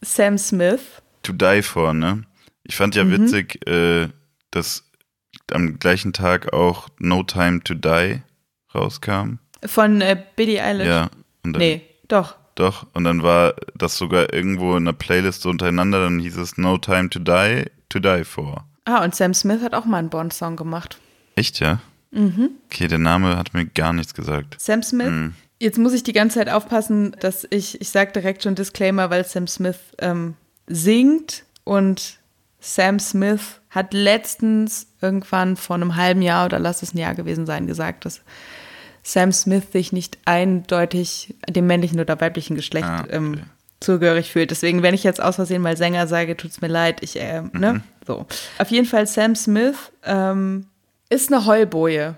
Sam 0.00 0.38
Smith. 0.38 0.80
To 1.22 1.32
Die 1.32 1.62
For, 1.62 1.92
ne? 1.92 2.24
Ich 2.64 2.76
fand 2.76 2.94
ja 2.94 3.08
witzig, 3.10 3.66
äh, 3.68 4.08
dass 4.50 4.90
am 5.52 5.78
gleichen 5.78 6.12
Tag 6.12 6.52
auch 6.52 6.88
No 6.98 7.22
Time 7.22 7.62
to 7.62 7.74
Die 7.74 8.22
rauskam. 8.74 9.38
Von 9.64 10.00
äh, 10.00 10.22
Billie 10.36 10.62
Eilish. 10.62 10.86
Ja. 10.86 11.10
Und 11.44 11.54
dann, 11.54 11.60
Nee, 11.60 11.82
doch. 12.08 12.36
Doch. 12.54 12.86
Und 12.92 13.04
dann 13.04 13.22
war 13.22 13.54
das 13.74 13.96
sogar 13.96 14.32
irgendwo 14.32 14.76
in 14.76 14.86
einer 14.88 14.92
Playlist 14.92 15.42
so 15.42 15.50
untereinander, 15.50 16.02
dann 16.02 16.18
hieß 16.18 16.36
es 16.36 16.58
No 16.58 16.78
Time 16.78 17.08
to 17.10 17.18
Die, 17.18 17.64
To 17.88 17.98
Die 17.98 18.24
For. 18.24 18.64
Ah, 18.84 19.04
und 19.04 19.14
Sam 19.14 19.34
Smith 19.34 19.62
hat 19.62 19.74
auch 19.74 19.84
mal 19.84 19.98
einen 19.98 20.10
Bond-Song 20.10 20.56
gemacht. 20.56 20.98
Echt, 21.36 21.60
ja? 21.60 21.80
Mhm. 22.10 22.50
Okay, 22.66 22.88
der 22.88 22.98
Name 22.98 23.36
hat 23.36 23.54
mir 23.54 23.66
gar 23.66 23.92
nichts 23.92 24.14
gesagt. 24.14 24.56
Sam 24.60 24.82
Smith. 24.82 25.08
Mhm. 25.08 25.34
Jetzt 25.58 25.78
muss 25.78 25.92
ich 25.92 26.02
die 26.02 26.12
ganze 26.12 26.38
Zeit 26.38 26.48
aufpassen, 26.48 27.14
dass 27.20 27.46
ich, 27.50 27.80
ich 27.80 27.90
sage 27.90 28.12
direkt 28.12 28.42
schon 28.42 28.54
Disclaimer, 28.54 29.10
weil 29.10 29.24
Sam 29.24 29.46
Smith 29.46 29.78
ähm, 29.98 30.34
singt 30.66 31.44
und 31.64 32.18
Sam 32.60 32.98
Smith 32.98 33.60
hat 33.70 33.92
letztens 33.94 34.86
irgendwann 35.00 35.56
vor 35.56 35.76
einem 35.76 35.96
halben 35.96 36.22
Jahr 36.22 36.46
oder 36.46 36.58
lass 36.58 36.82
es 36.82 36.94
ein 36.94 36.98
Jahr 36.98 37.14
gewesen 37.14 37.46
sein, 37.46 37.66
gesagt, 37.66 38.04
dass 38.04 38.22
Sam 39.02 39.32
Smith 39.32 39.64
sich 39.72 39.92
nicht 39.92 40.18
eindeutig 40.24 41.34
dem 41.48 41.66
männlichen 41.66 42.00
oder 42.00 42.20
weiblichen 42.20 42.56
Geschlecht 42.56 42.86
Ah, 42.86 43.00
okay. 43.02 43.16
ähm, 43.16 43.40
zugehörig 43.80 44.30
fühlt. 44.30 44.50
Deswegen, 44.50 44.82
wenn 44.82 44.94
ich 44.94 45.04
jetzt 45.04 45.22
aus 45.22 45.36
Versehen 45.36 45.62
mal 45.62 45.76
Sänger 45.76 46.06
sage, 46.06 46.36
tut's 46.36 46.60
mir 46.60 46.68
leid, 46.68 47.02
ich, 47.02 47.18
äh, 47.18 47.42
ne? 47.52 47.82
So. 48.06 48.26
Auf 48.58 48.70
jeden 48.70 48.86
Fall, 48.86 49.06
Sam 49.06 49.34
Smith 49.34 49.76
ähm, 50.04 50.66
ist 51.08 51.32
eine 51.32 51.46
Heulboje. 51.46 52.16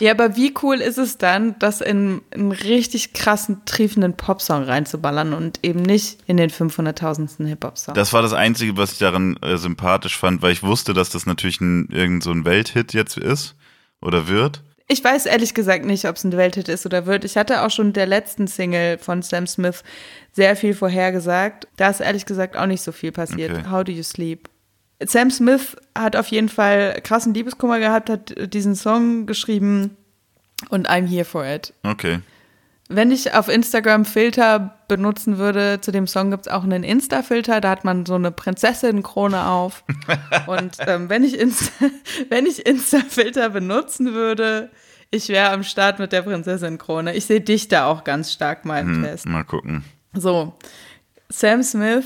ja, 0.00 0.10
aber 0.10 0.36
wie 0.36 0.52
cool 0.62 0.76
ist 0.76 0.98
es 0.98 1.18
dann, 1.18 1.58
das 1.58 1.80
in 1.80 2.22
einen 2.32 2.52
richtig 2.52 3.12
krassen, 3.12 3.64
triefenden 3.64 4.16
Popsong 4.16 4.64
reinzuballern 4.64 5.32
und 5.32 5.60
eben 5.62 5.82
nicht 5.82 6.18
in 6.26 6.36
den 6.36 6.50
500.000. 6.50 7.46
Hip-Hop-Song? 7.46 7.94
Das 7.94 8.12
war 8.12 8.22
das 8.22 8.32
Einzige, 8.32 8.76
was 8.76 8.92
ich 8.92 8.98
daran 8.98 9.36
äh, 9.36 9.56
sympathisch 9.56 10.18
fand, 10.18 10.42
weil 10.42 10.52
ich 10.52 10.62
wusste, 10.62 10.94
dass 10.94 11.10
das 11.10 11.26
natürlich 11.26 11.60
ein, 11.60 11.88
irgend 11.90 12.22
so 12.22 12.30
ein 12.30 12.44
Welthit 12.44 12.92
jetzt 12.92 13.16
ist 13.16 13.54
oder 14.00 14.28
wird. 14.28 14.62
Ich 14.86 15.02
weiß 15.02 15.26
ehrlich 15.26 15.54
gesagt 15.54 15.84
nicht, 15.86 16.06
ob 16.06 16.16
es 16.16 16.24
ein 16.24 16.36
Welthit 16.36 16.68
ist 16.68 16.84
oder 16.84 17.06
wird. 17.06 17.24
Ich 17.24 17.36
hatte 17.36 17.62
auch 17.62 17.70
schon 17.70 17.94
der 17.94 18.06
letzten 18.06 18.46
Single 18.46 18.98
von 18.98 19.22
Sam 19.22 19.46
Smith 19.46 19.82
sehr 20.32 20.56
viel 20.56 20.74
vorhergesagt. 20.74 21.68
Da 21.76 21.88
ist 21.88 22.00
ehrlich 22.00 22.26
gesagt 22.26 22.56
auch 22.56 22.66
nicht 22.66 22.82
so 22.82 22.92
viel 22.92 23.10
passiert. 23.10 23.52
Okay. 23.52 23.70
How 23.70 23.82
do 23.82 23.92
you 23.92 24.02
sleep? 24.02 24.48
Sam 25.02 25.30
Smith 25.30 25.76
hat 25.96 26.16
auf 26.16 26.28
jeden 26.28 26.48
Fall 26.48 27.00
krassen 27.02 27.34
Liebeskummer 27.34 27.78
gehabt, 27.78 28.10
hat 28.10 28.34
diesen 28.52 28.74
Song 28.74 29.26
geschrieben 29.26 29.96
und 30.68 30.88
I'm 30.88 31.06
here 31.06 31.24
for 31.24 31.44
it. 31.46 31.72
Okay. 31.82 32.20
Wenn 32.90 33.10
ich 33.10 33.32
auf 33.32 33.48
Instagram 33.48 34.04
Filter 34.04 34.76
benutzen 34.88 35.38
würde, 35.38 35.80
zu 35.80 35.90
dem 35.90 36.06
Song 36.06 36.30
gibt 36.30 36.46
es 36.46 36.52
auch 36.52 36.64
einen 36.64 36.84
Insta-Filter, 36.84 37.60
da 37.62 37.70
hat 37.70 37.84
man 37.84 38.04
so 38.04 38.14
eine 38.14 38.30
Prinzessin-Krone 38.30 39.46
auf. 39.46 39.84
Und 40.46 40.76
ähm, 40.80 41.08
wenn 41.08 41.24
ich 41.24 41.38
Insta, 41.38 41.72
Insta-Filter 42.64 43.48
benutzen 43.50 44.12
würde, 44.12 44.70
ich 45.10 45.28
wäre 45.30 45.50
am 45.50 45.62
Start 45.62 45.98
mit 45.98 46.12
der 46.12 46.22
Prinzessin-Krone. 46.22 47.14
Ich 47.14 47.24
sehe 47.24 47.40
dich 47.40 47.68
da 47.68 47.86
auch 47.86 48.04
ganz 48.04 48.32
stark 48.32 48.64
mal 48.66 48.80
im 48.80 48.96
Hm, 48.96 49.02
Test. 49.04 49.26
mal 49.26 49.44
gucken. 49.44 49.84
So, 50.12 50.52
Sam 51.30 51.62
Smith, 51.62 52.04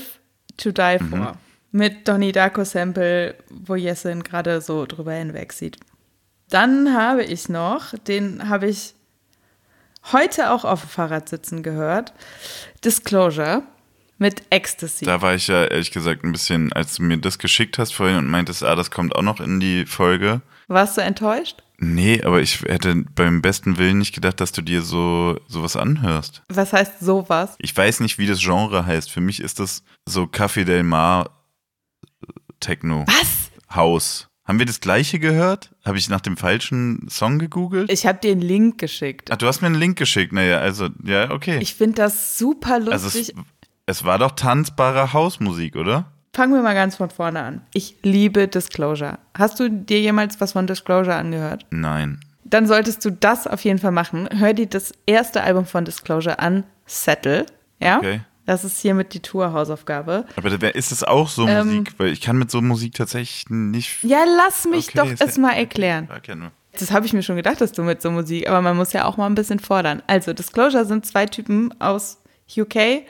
To 0.57 0.71
Die 0.71 0.97
For. 1.09 1.33
Mit 1.71 2.07
Donnie 2.07 2.31
Darko 2.31 2.63
Sample, 2.63 3.35
wo 3.51 3.75
Jessin 3.75 4.23
gerade 4.23 4.59
so 4.61 4.85
drüber 4.87 5.13
hinweg 5.13 5.53
sieht. 5.53 5.77
Dann 6.49 6.95
habe 6.97 7.23
ich 7.23 7.47
noch, 7.47 7.93
den 8.07 8.49
habe 8.49 8.67
ich 8.67 8.95
heute 10.11 10.51
auch 10.51 10.65
auf 10.65 10.81
dem 10.81 10.89
Fahrrad 10.89 11.29
sitzen 11.29 11.63
gehört, 11.63 12.13
Disclosure 12.83 13.63
mit 14.17 14.43
Ecstasy. 14.49 15.05
Da 15.05 15.21
war 15.21 15.33
ich 15.35 15.47
ja 15.47 15.63
ehrlich 15.63 15.91
gesagt 15.91 16.23
ein 16.23 16.31
bisschen, 16.31 16.73
als 16.73 16.95
du 16.95 17.03
mir 17.03 17.17
das 17.17 17.39
geschickt 17.39 17.77
hast 17.77 17.93
vorhin 17.93 18.17
und 18.17 18.27
meintest, 18.27 18.63
ah, 18.63 18.75
das 18.75 18.91
kommt 18.91 19.15
auch 19.15 19.21
noch 19.21 19.39
in 19.39 19.59
die 19.59 19.85
Folge. 19.85 20.41
Warst 20.67 20.97
du 20.97 21.01
enttäuscht? 21.01 21.63
Nee, 21.81 22.21
aber 22.23 22.41
ich 22.41 22.61
hätte 22.63 22.93
beim 23.15 23.41
besten 23.41 23.77
Willen 23.77 23.99
nicht 23.99 24.13
gedacht, 24.13 24.41
dass 24.41 24.51
du 24.51 24.61
dir 24.61 24.81
so 24.81 25.39
sowas 25.47 25.77
anhörst. 25.77 26.43
Was 26.49 26.73
heißt 26.73 26.99
sowas? 26.99 27.55
Ich 27.57 27.75
weiß 27.75 28.01
nicht, 28.01 28.17
wie 28.17 28.27
das 28.27 28.41
Genre 28.41 28.85
heißt. 28.85 29.09
Für 29.09 29.21
mich 29.21 29.39
ist 29.39 29.61
das 29.61 29.83
so 30.05 30.23
Café 30.23 30.65
Del 30.65 30.83
Mar 30.83 31.29
äh, 32.21 32.27
Techno. 32.59 33.05
Was? 33.07 33.49
Haus. 33.73 34.28
Haben 34.49 34.57
wir 34.57 34.65
das 34.65 34.79
gleiche 34.79 35.19
gehört? 35.19 35.69
Habe 35.85 35.99
ich 35.99 36.09
nach 36.09 36.21
dem 36.21 36.35
falschen 36.35 37.07
Song 37.07 37.37
gegoogelt? 37.37 37.91
Ich 37.91 38.07
habe 38.07 38.17
dir 38.17 38.31
einen 38.31 38.41
Link 38.41 38.79
geschickt. 38.79 39.29
Ach, 39.31 39.37
du 39.37 39.45
hast 39.45 39.61
mir 39.61 39.67
einen 39.67 39.75
Link 39.75 39.95
geschickt. 39.95 40.33
Naja, 40.33 40.57
also, 40.57 40.87
ja, 41.03 41.29
okay. 41.29 41.59
Ich 41.61 41.75
finde 41.75 41.97
das 41.97 42.39
super 42.39 42.81
also 42.89 43.05
lustig. 43.05 43.35
es, 43.37 43.43
es 43.85 44.05
war 44.05 44.17
doch 44.17 44.31
tanzbare 44.31 45.13
Hausmusik, 45.13 45.75
oder? 45.75 46.11
Fangen 46.33 46.55
wir 46.55 46.63
mal 46.63 46.73
ganz 46.73 46.95
von 46.95 47.11
vorne 47.11 47.43
an. 47.43 47.61
Ich 47.75 47.97
liebe 48.01 48.47
Disclosure. 48.47 49.19
Hast 49.37 49.59
du 49.59 49.69
dir 49.69 50.01
jemals 50.01 50.41
was 50.41 50.53
von 50.53 50.65
Disclosure 50.65 51.15
angehört? 51.15 51.67
Nein. 51.69 52.19
Dann 52.43 52.65
solltest 52.65 53.05
du 53.05 53.11
das 53.11 53.45
auf 53.45 53.63
jeden 53.63 53.77
Fall 53.77 53.91
machen. 53.91 54.27
Hör 54.35 54.55
dir 54.55 54.65
das 54.65 54.93
erste 55.05 55.43
Album 55.43 55.67
von 55.67 55.85
Disclosure 55.85 56.39
an, 56.39 56.63
Settle. 56.87 57.45
Ja? 57.79 57.99
Okay. 57.99 58.21
Das 58.49 58.63
ist 58.63 58.79
hiermit 58.81 59.13
die 59.13 59.19
Tour-Hausaufgabe. 59.19 60.25
Aber 60.35 60.73
ist 60.73 60.91
es 60.91 61.03
auch 61.03 61.29
so 61.29 61.47
Ähm, 61.47 61.67
Musik? 61.67 61.93
Weil 61.97 62.07
ich 62.07 62.19
kann 62.19 62.35
mit 62.35 62.49
so 62.49 62.61
Musik 62.63 62.95
tatsächlich 62.95 63.47
nicht. 63.51 64.03
Ja, 64.03 64.23
lass 64.25 64.65
mich 64.65 64.87
Okay, 64.89 64.97
doch 64.97 65.25
es 65.27 65.35
ja- 65.35 65.41
mal 65.43 65.51
erklären. 65.51 66.09
Kenne. 66.23 66.49
Das 66.79 66.89
habe 66.91 67.05
ich 67.05 67.13
mir 67.13 67.21
schon 67.21 67.35
gedacht, 67.35 67.61
dass 67.61 67.73
du 67.73 67.83
mit 67.83 68.01
so 68.01 68.09
Musik, 68.09 68.49
aber 68.49 68.63
man 68.63 68.75
muss 68.75 68.91
ja 68.91 69.05
auch 69.05 69.17
mal 69.17 69.27
ein 69.27 69.35
bisschen 69.35 69.59
fordern. 69.59 70.01
Also, 70.07 70.33
Disclosure 70.33 70.83
sind 70.85 71.05
zwei 71.05 71.27
Typen 71.27 71.79
aus 71.79 72.23
UK 72.57 73.03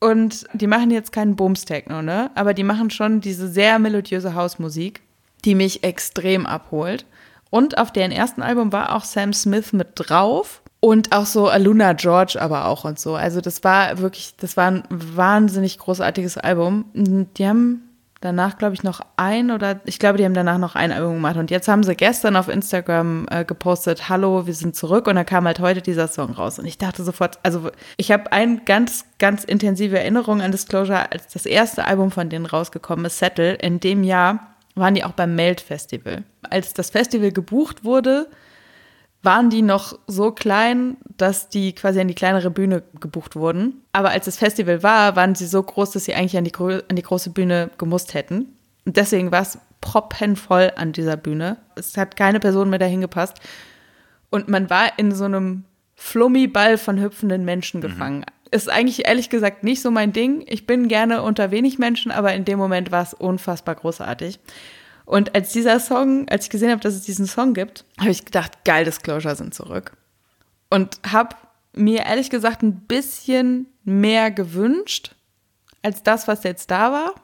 und 0.00 0.44
die 0.52 0.66
machen 0.66 0.90
jetzt 0.90 1.12
keinen 1.12 1.34
Booms-Techno, 1.34 2.02
ne? 2.02 2.30
Aber 2.34 2.52
die 2.52 2.62
machen 2.64 2.90
schon 2.90 3.22
diese 3.22 3.48
sehr 3.48 3.78
melodiöse 3.78 4.34
Hausmusik, 4.34 5.00
die 5.46 5.54
mich 5.54 5.82
extrem 5.82 6.44
abholt. 6.44 7.06
Und 7.48 7.78
auf 7.78 7.90
deren 7.90 8.12
ersten 8.12 8.42
Album 8.42 8.70
war 8.70 8.94
auch 8.94 9.04
Sam 9.04 9.32
Smith 9.32 9.72
mit 9.72 9.88
drauf 9.94 10.60
und 10.84 11.12
auch 11.12 11.24
so 11.24 11.48
Aluna 11.48 11.94
George 11.94 12.36
aber 12.38 12.66
auch 12.66 12.84
und 12.84 12.98
so. 12.98 13.14
Also 13.14 13.40
das 13.40 13.64
war 13.64 14.00
wirklich, 14.00 14.34
das 14.36 14.58
war 14.58 14.70
ein 14.70 14.82
wahnsinnig 14.90 15.78
großartiges 15.78 16.36
Album. 16.36 16.84
Die 16.92 17.48
haben 17.48 17.88
danach, 18.20 18.58
glaube 18.58 18.74
ich, 18.74 18.82
noch 18.82 19.00
ein 19.16 19.50
oder 19.50 19.80
ich 19.86 19.98
glaube, 19.98 20.18
die 20.18 20.26
haben 20.26 20.34
danach 20.34 20.58
noch 20.58 20.74
ein 20.74 20.92
Album 20.92 21.14
gemacht. 21.14 21.38
Und 21.38 21.50
jetzt 21.50 21.68
haben 21.68 21.84
sie 21.84 21.94
gestern 21.94 22.36
auf 22.36 22.48
Instagram 22.48 23.26
äh, 23.30 23.46
gepostet, 23.46 24.10
hallo, 24.10 24.46
wir 24.46 24.52
sind 24.52 24.76
zurück. 24.76 25.06
Und 25.06 25.14
da 25.14 25.24
kam 25.24 25.46
halt 25.46 25.58
heute 25.58 25.80
dieser 25.80 26.06
Song 26.06 26.32
raus. 26.32 26.58
Und 26.58 26.66
ich 26.66 26.76
dachte 26.76 27.02
sofort, 27.02 27.38
also 27.42 27.70
ich 27.96 28.12
habe 28.12 28.30
eine 28.32 28.58
ganz, 28.66 29.06
ganz 29.18 29.42
intensive 29.44 29.98
Erinnerung 29.98 30.42
an 30.42 30.52
Disclosure, 30.52 31.10
als 31.10 31.28
das 31.28 31.46
erste 31.46 31.86
Album 31.86 32.10
von 32.10 32.28
denen 32.28 32.44
rausgekommen 32.44 33.06
ist, 33.06 33.18
Settle. 33.18 33.54
In 33.54 33.80
dem 33.80 34.04
Jahr 34.04 34.54
waren 34.74 34.94
die 34.94 35.04
auch 35.04 35.12
beim 35.12 35.34
Melt 35.34 35.62
Festival. 35.62 36.24
Als 36.42 36.74
das 36.74 36.90
Festival 36.90 37.32
gebucht 37.32 37.84
wurde, 37.84 38.28
waren 39.24 39.50
die 39.50 39.62
noch 39.62 39.98
so 40.06 40.30
klein, 40.30 40.96
dass 41.16 41.48
die 41.48 41.74
quasi 41.74 42.00
an 42.00 42.08
die 42.08 42.14
kleinere 42.14 42.50
Bühne 42.50 42.82
gebucht 43.00 43.36
wurden. 43.36 43.82
Aber 43.92 44.10
als 44.10 44.26
das 44.26 44.36
Festival 44.36 44.82
war, 44.82 45.16
waren 45.16 45.34
sie 45.34 45.46
so 45.46 45.62
groß, 45.62 45.92
dass 45.92 46.04
sie 46.04 46.14
eigentlich 46.14 46.36
an 46.36 46.44
die, 46.44 46.54
an 46.88 46.96
die 46.96 47.02
große 47.02 47.30
Bühne 47.30 47.70
gemusst 47.78 48.14
hätten. 48.14 48.56
Und 48.84 48.96
deswegen 48.96 49.32
war 49.32 49.42
es 49.42 49.58
proppenvoll 49.80 50.72
an 50.76 50.92
dieser 50.92 51.16
Bühne. 51.16 51.58
Es 51.76 51.96
hat 51.96 52.16
keine 52.16 52.40
Person 52.40 52.70
mehr 52.70 52.78
dahin 52.78 53.00
gepasst. 53.00 53.38
Und 54.30 54.48
man 54.48 54.70
war 54.70 54.98
in 54.98 55.12
so 55.12 55.24
einem 55.24 55.64
Flummiball 55.94 56.78
von 56.78 57.00
hüpfenden 57.00 57.44
Menschen 57.44 57.80
gefangen. 57.80 58.24
Ist 58.50 58.70
eigentlich 58.70 59.06
ehrlich 59.06 59.30
gesagt 59.30 59.64
nicht 59.64 59.80
so 59.80 59.90
mein 59.90 60.12
Ding. 60.12 60.44
Ich 60.46 60.66
bin 60.66 60.88
gerne 60.88 61.22
unter 61.22 61.50
wenig 61.50 61.78
Menschen, 61.78 62.10
aber 62.10 62.34
in 62.34 62.44
dem 62.44 62.58
Moment 62.58 62.90
war 62.90 63.02
es 63.02 63.14
unfassbar 63.14 63.74
großartig. 63.74 64.38
Und 65.04 65.34
als 65.34 65.52
dieser 65.52 65.80
Song, 65.80 66.28
als 66.28 66.44
ich 66.44 66.50
gesehen 66.50 66.70
habe, 66.70 66.80
dass 66.80 66.94
es 66.94 67.02
diesen 67.02 67.26
Song 67.26 67.54
gibt, 67.54 67.84
habe 67.98 68.10
ich 68.10 68.24
gedacht, 68.24 68.64
geil, 68.64 68.84
Disclosure 68.84 69.36
sind 69.36 69.54
zurück. 69.54 69.92
Und 70.70 70.98
habe 71.10 71.36
mir 71.74 72.06
ehrlich 72.06 72.30
gesagt 72.30 72.62
ein 72.62 72.80
bisschen 72.80 73.66
mehr 73.84 74.30
gewünscht 74.30 75.14
als 75.82 76.02
das, 76.02 76.26
was 76.26 76.44
jetzt 76.44 76.70
da 76.70 76.92
war. 76.92 77.14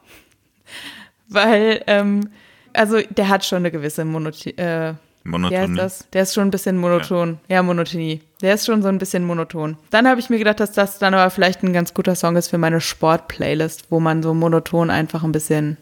Weil 1.29 1.83
ähm, 1.87 2.31
also 2.73 3.01
der 3.01 3.29
hat 3.29 3.45
schon 3.45 3.59
eine 3.59 3.71
gewisse 3.71 4.05
Monotonie. 4.05 4.57
Äh, 4.57 4.95
Monotonie. 5.25 5.55
Wie 5.55 5.59
heißt 5.59 5.79
das? 5.79 6.11
Der 6.13 6.23
ist 6.23 6.35
schon 6.35 6.49
ein 6.49 6.51
bisschen 6.51 6.79
monoton. 6.79 7.39
Ja. 7.49 7.57
ja, 7.57 7.63
Monotonie. 7.63 8.23
Der 8.41 8.55
ist 8.55 8.65
schon 8.65 8.83
so 8.83 8.89
ein 8.89 8.99
bisschen 8.99 9.25
monoton. 9.25 9.77
Dann 9.91 10.09
habe 10.09 10.19
ich 10.19 10.31
mir 10.31 10.39
gedacht, 10.39 10.61
dass 10.61 10.73
das 10.73 10.99
dann 10.99 11.13
aber 11.13 11.31
vielleicht 11.31 11.63
ein 11.63 11.73
ganz 11.73 11.93
guter 11.93 12.15
Song 12.15 12.37
ist 12.37 12.49
für 12.49 12.59
meine 12.59 12.81
Sport-Playlist, 12.81 13.91
wo 13.91 14.01
man 14.01 14.23
so 14.23 14.33
monoton 14.33 14.91
einfach 14.91 15.23
ein 15.23 15.33
bisschen 15.33 15.77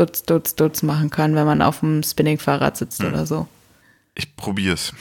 Dutz, 0.00 0.22
Dutz, 0.22 0.54
Dutz 0.54 0.82
machen 0.82 1.10
kann, 1.10 1.34
wenn 1.34 1.44
man 1.44 1.60
auf 1.60 1.80
dem 1.80 2.02
Spinning-Fahrrad 2.02 2.74
sitzt 2.74 3.02
hm. 3.02 3.08
oder 3.08 3.26
so. 3.26 3.46
Ich 4.14 4.34
probier's. 4.34 4.94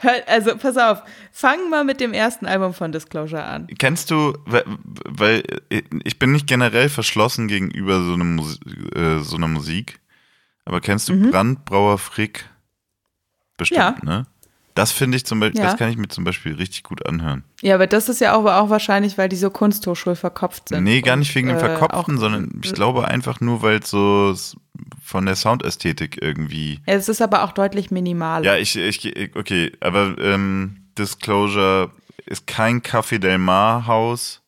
also, 0.26 0.56
pass 0.56 0.78
auf, 0.78 1.02
fang 1.32 1.68
mal 1.68 1.84
mit 1.84 2.00
dem 2.00 2.14
ersten 2.14 2.46
Album 2.46 2.72
von 2.72 2.92
Disclosure 2.92 3.44
an. 3.44 3.66
Kennst 3.78 4.10
du, 4.10 4.32
weil, 4.46 5.42
ich 6.04 6.18
bin 6.18 6.32
nicht 6.32 6.46
generell 6.46 6.88
verschlossen 6.88 7.46
gegenüber 7.46 8.02
so, 8.02 8.14
eine 8.14 8.40
äh, 8.94 9.22
so 9.22 9.36
einer 9.36 9.48
Musik, 9.48 10.00
aber 10.64 10.80
kennst 10.80 11.10
du 11.10 11.14
mhm. 11.14 11.30
Brandbrauer 11.30 11.98
Frick? 11.98 12.48
Bestimmt, 13.58 13.78
ja. 13.78 13.96
ne? 14.02 14.26
Das 14.74 14.90
finde 14.90 15.16
ich 15.16 15.26
zum 15.26 15.40
Beispiel, 15.40 15.60
ja. 15.60 15.66
das 15.66 15.76
kann 15.76 15.90
ich 15.90 15.96
mir 15.96 16.08
zum 16.08 16.24
Beispiel 16.24 16.54
richtig 16.54 16.82
gut 16.82 17.06
anhören. 17.06 17.44
Ja, 17.60 17.74
aber 17.74 17.86
das 17.86 18.08
ist 18.08 18.20
ja 18.20 18.34
auch, 18.34 18.44
auch 18.46 18.70
wahrscheinlich, 18.70 19.18
weil 19.18 19.28
die 19.28 19.36
so 19.36 19.50
Kunsthochschul 19.50 20.14
verkopft 20.14 20.70
sind. 20.70 20.84
Nee, 20.84 21.02
gar 21.02 21.16
nicht 21.16 21.34
wegen 21.34 21.48
dem 21.48 21.58
äh, 21.58 21.60
Verkopfen, 21.60 22.18
sondern 22.18 22.60
ich 22.64 22.72
glaube 22.72 23.06
einfach 23.06 23.40
nur, 23.40 23.62
weil 23.62 23.80
es 23.80 23.90
so 23.90 24.34
von 25.02 25.26
der 25.26 25.36
Soundästhetik 25.36 26.22
irgendwie. 26.22 26.80
Ja, 26.86 26.94
es 26.94 27.08
ist 27.08 27.20
aber 27.20 27.44
auch 27.44 27.52
deutlich 27.52 27.90
minimal. 27.90 28.44
Ja, 28.44 28.56
ich, 28.56 28.76
ich, 28.76 29.36
okay, 29.36 29.72
aber 29.80 30.16
ähm, 30.18 30.86
Disclosure 30.96 31.90
ist 32.24 32.46
kein 32.46 32.80
Café 32.80 33.18
Del 33.18 33.38
Mar 33.38 33.86
Haus, 33.86 34.40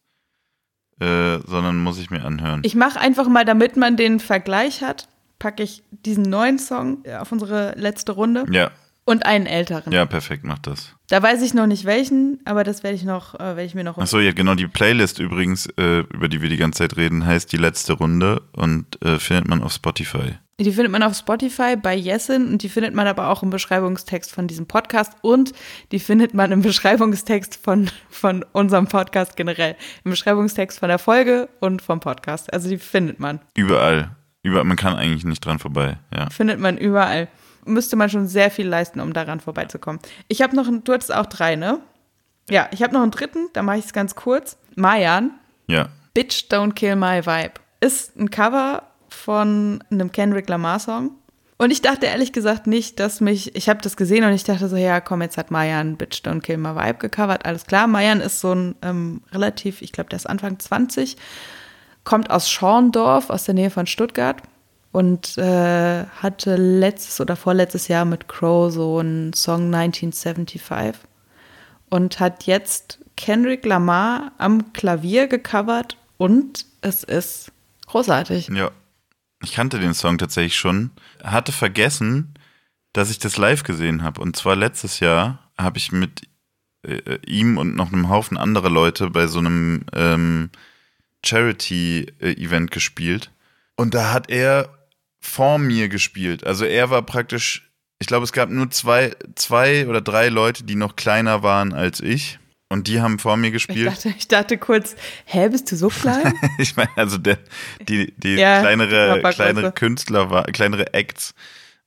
äh, 1.01 1.39
sondern 1.47 1.83
muss 1.83 1.99
ich 1.99 2.11
mir 2.11 2.25
anhören. 2.25 2.63
Ich 2.65 2.75
mache 2.75 2.99
einfach 2.99 3.29
mal, 3.29 3.45
damit 3.45 3.77
man 3.77 3.97
den 3.97 4.21
Vergleich 4.21 4.83
hat, 4.83 5.09
packe 5.39 5.63
ich 5.63 5.83
diesen 5.91 6.23
neuen 6.23 6.59
Song 6.59 7.05
auf 7.19 7.31
unsere 7.33 7.75
letzte 7.77 8.13
Runde. 8.13 8.47
Ja. 8.51 8.71
Und 9.07 9.27
einen 9.27 9.47
älteren. 9.47 9.93
Ja, 9.93 10.07
perfekt, 10.07 10.45
mach 10.45 10.59
das. 10.61 10.95
Da 11.09 11.23
weiß 11.23 11.43
ich 11.43 11.53
noch 11.53 11.67
nicht 11.67 11.85
welchen, 11.85 12.41
aber 12.47 12.65
das 12.65 12.83
werde 12.83 12.97
ich 12.97 13.05
noch, 13.05 13.35
äh, 13.35 13.39
werde 13.39 13.65
ich 13.65 13.75
mir 13.75 13.85
noch. 13.85 13.99
Achso, 13.99 14.19
ja, 14.19 14.33
genau. 14.33 14.55
Die 14.55 14.67
Playlist 14.67 15.19
übrigens, 15.19 15.67
äh, 15.77 16.01
über 16.11 16.29
die 16.29 16.41
wir 16.41 16.49
die 16.49 16.57
ganze 16.57 16.79
Zeit 16.79 16.97
reden, 16.97 17.27
heißt 17.27 17.53
Die 17.53 17.59
letzte 17.59 17.93
Runde 17.93 18.43
und 18.53 19.03
äh, 19.05 19.19
findet 19.19 19.47
man 19.47 19.63
auf 19.63 19.73
Spotify. 19.73 20.37
Die 20.61 20.73
findet 20.73 20.93
man 20.93 21.03
auf 21.03 21.17
Spotify 21.17 21.77
bei 21.77 21.97
Yesin 21.97 22.47
und 22.53 22.63
die 22.63 22.69
findet 22.69 22.95
man 22.95 23.09
aber 23.09 23.29
auch 23.29 23.43
im 23.43 23.51
Beschreibungstext 23.51 24.33
von 24.33 24.47
diesem 24.47 24.67
Podcast 24.67 25.13
und 25.21 25.53
die 25.91 25.99
findet 25.99 26.33
man 26.33 26.53
im 26.53 26.63
Beschreibungstext 26.63 27.59
von, 27.63 27.91
von 28.09 28.45
unserem 28.53 28.87
Podcast 28.87 29.37
generell. 29.37 29.75
Im 30.05 30.13
Beschreibungstext 30.13 30.79
von 30.79 30.89
der 30.89 31.01
Folge 31.01 31.49
und 31.59 31.83
vom 31.83 31.99
Podcast. 31.99 32.53
Also 32.53 32.69
die 32.69 32.79
findet 32.79 33.19
man. 33.19 33.41
Überall. 33.57 34.15
Überall. 34.45 34.65
Man 34.65 34.77
kann 34.77 34.95
eigentlich 34.95 35.25
nicht 35.25 35.45
dran 35.45 35.59
vorbei, 35.59 35.99
ja. 36.15 36.31
Findet 36.31 36.61
man 36.61 36.79
überall 36.79 37.29
müsste 37.65 37.97
man 37.97 38.11
schon 38.11 38.27
sehr 38.27 38.51
viel 38.51 38.69
leisten, 38.69 39.01
um 39.01 39.13
daran 39.13 39.41
vorbeizukommen. 39.41 40.01
Ich 40.29 40.43
habe 40.43 40.55
noch, 40.57 40.69
einen, 40.69 40.85
du 40.85 40.93
hattest 40.93 41.15
auch 41.15 41.27
drei, 41.27 41.57
ne? 41.57 41.81
Ja, 42.51 42.69
ich 42.73 42.83
habe 42.83 42.93
noch 42.93 43.03
einen 43.03 43.11
dritten, 43.11 43.49
da 43.53 43.63
mache 43.63 43.79
ich 43.79 43.87
es 43.87 43.93
ganz 43.93 44.15
kurz. 44.15 44.59
Mayan. 44.77 45.31
Ja. 45.67 45.89
Bitch 46.13 46.51
Don't 46.51 46.75
Kill 46.75 46.97
My 46.97 47.25
Vibe. 47.25 47.55
Ist 47.81 48.17
ein 48.17 48.31
Cover 48.31 48.83
von 49.09 49.83
einem 49.91 50.13
Kendrick 50.13 50.49
Lamar 50.49 50.79
Song. 50.79 51.13
Und 51.57 51.71
ich 51.71 51.83
dachte 51.83 52.07
ehrlich 52.07 52.33
gesagt 52.33 52.67
nicht, 52.67 52.99
dass 52.99 53.21
mich, 53.21 53.55
ich 53.55 53.69
habe 53.69 53.81
das 53.81 53.97
gesehen 53.97 54.25
und 54.25 54.33
ich 54.33 54.45
dachte 54.45 54.69
so, 54.69 54.77
ja, 54.77 55.01
komm, 55.01 55.23
jetzt 55.23 55.39
hat 55.39 55.51
Mayan 55.51 55.97
Bitch 55.97 56.23
Don't 56.25 56.41
Kill 56.41 56.59
My 56.59 56.75
Vibe 56.75 56.99
gecovert, 56.99 57.47
alles 57.47 57.65
klar. 57.65 57.87
Mayan 57.87 58.21
ist 58.21 58.41
so 58.41 58.55
ein 58.55 58.75
ähm, 58.83 59.23
relativ, 59.33 59.81
ich 59.81 59.93
glaube, 59.93 60.11
der 60.11 60.17
ist 60.17 60.27
Anfang 60.27 60.59
20, 60.59 61.17
kommt 62.03 62.31
aus 62.31 62.51
Schorndorf, 62.51 63.31
aus 63.31 63.45
der 63.45 63.55
Nähe 63.55 63.71
von 63.71 63.87
Stuttgart 63.87 64.43
und 64.95 65.39
äh, 65.39 66.07
hatte 66.07 66.55
letztes 66.55 67.21
oder 67.21 67.35
vorletztes 67.35 67.89
Jahr 67.89 68.05
mit 68.05 68.29
Crow 68.29 68.73
so 68.73 69.01
einen 69.01 69.33
Song 69.33 69.75
1975 69.75 71.03
und 71.91 72.21
hat 72.21 72.45
jetzt 72.45 73.01
Kendrick 73.17 73.65
Lamar 73.67 74.31
am 74.39 74.73
Klavier 74.73 75.27
gecovert 75.27 75.97
und 76.17 76.67
es 76.81 77.03
ist 77.03 77.51
großartig. 77.89 78.51
Ja, 78.55 78.71
ich 79.43 79.55
kannte 79.55 79.81
den 79.81 79.95
Song 79.95 80.17
tatsächlich 80.17 80.57
schon, 80.57 80.93
hatte 81.25 81.51
vergessen, 81.51 82.33
dass 82.93 83.11
ich 83.11 83.19
das 83.19 83.37
live 83.37 83.65
gesehen 83.65 84.05
habe 84.05 84.21
und 84.21 84.37
zwar 84.37 84.55
letztes 84.55 85.01
Jahr 85.01 85.41
habe 85.59 85.77
ich 85.79 85.91
mit 85.91 86.29
äh, 86.87 87.19
ihm 87.27 87.59
und 87.59 87.75
noch 87.75 87.93
einem 87.93 88.11
Haufen 88.11 88.37
anderer 88.37 88.71
Leute 88.71 89.11
bei 89.11 89.27
so 89.27 89.41
einem 89.41 89.87
ähm, 89.93 90.51
Charity-Event 91.27 92.71
gespielt 92.71 93.33
und 93.75 93.95
da 93.95 94.13
hat 94.13 94.31
er 94.31 94.69
vor 95.25 95.59
mir 95.59 95.89
gespielt. 95.89 96.47
Also 96.47 96.65
er 96.65 96.91
war 96.91 97.03
praktisch, 97.03 97.71
ich 97.99 98.07
glaube, 98.07 98.25
es 98.25 98.33
gab 98.33 98.51
nur 98.51 98.71
zwei, 98.71 99.13
zwei 99.35 99.89
oder 99.89 100.01
drei 100.01 100.29
Leute, 100.29 100.65
die 100.65 100.75
noch 100.75 100.97
kleiner 100.97 101.43
waren 101.43 101.73
als 101.73 102.01
ich. 102.01 102.39
Und 102.69 102.89
die 102.89 103.01
haben 103.01 103.19
vor 103.19 103.37
mir 103.37 103.51
gespielt. 103.51 103.87
Ich 103.89 103.95
dachte, 103.95 104.15
ich 104.19 104.29
dachte 104.29 104.59
kurz, 104.59 104.97
hä, 105.27 105.49
bist 105.49 105.71
du 105.71 105.77
so 105.77 105.89
klein? 105.89 106.35
ich 106.59 106.77
meine, 106.77 106.91
also 106.97 107.19
der, 107.19 107.39
die, 107.89 108.13
die 108.17 108.35
ja, 108.35 108.61
kleinere, 108.61 109.23
kleinere 109.33 109.73
Künstler, 109.73 110.31
war, 110.31 110.45
kleinere 110.45 110.93
Acts, 110.93 111.35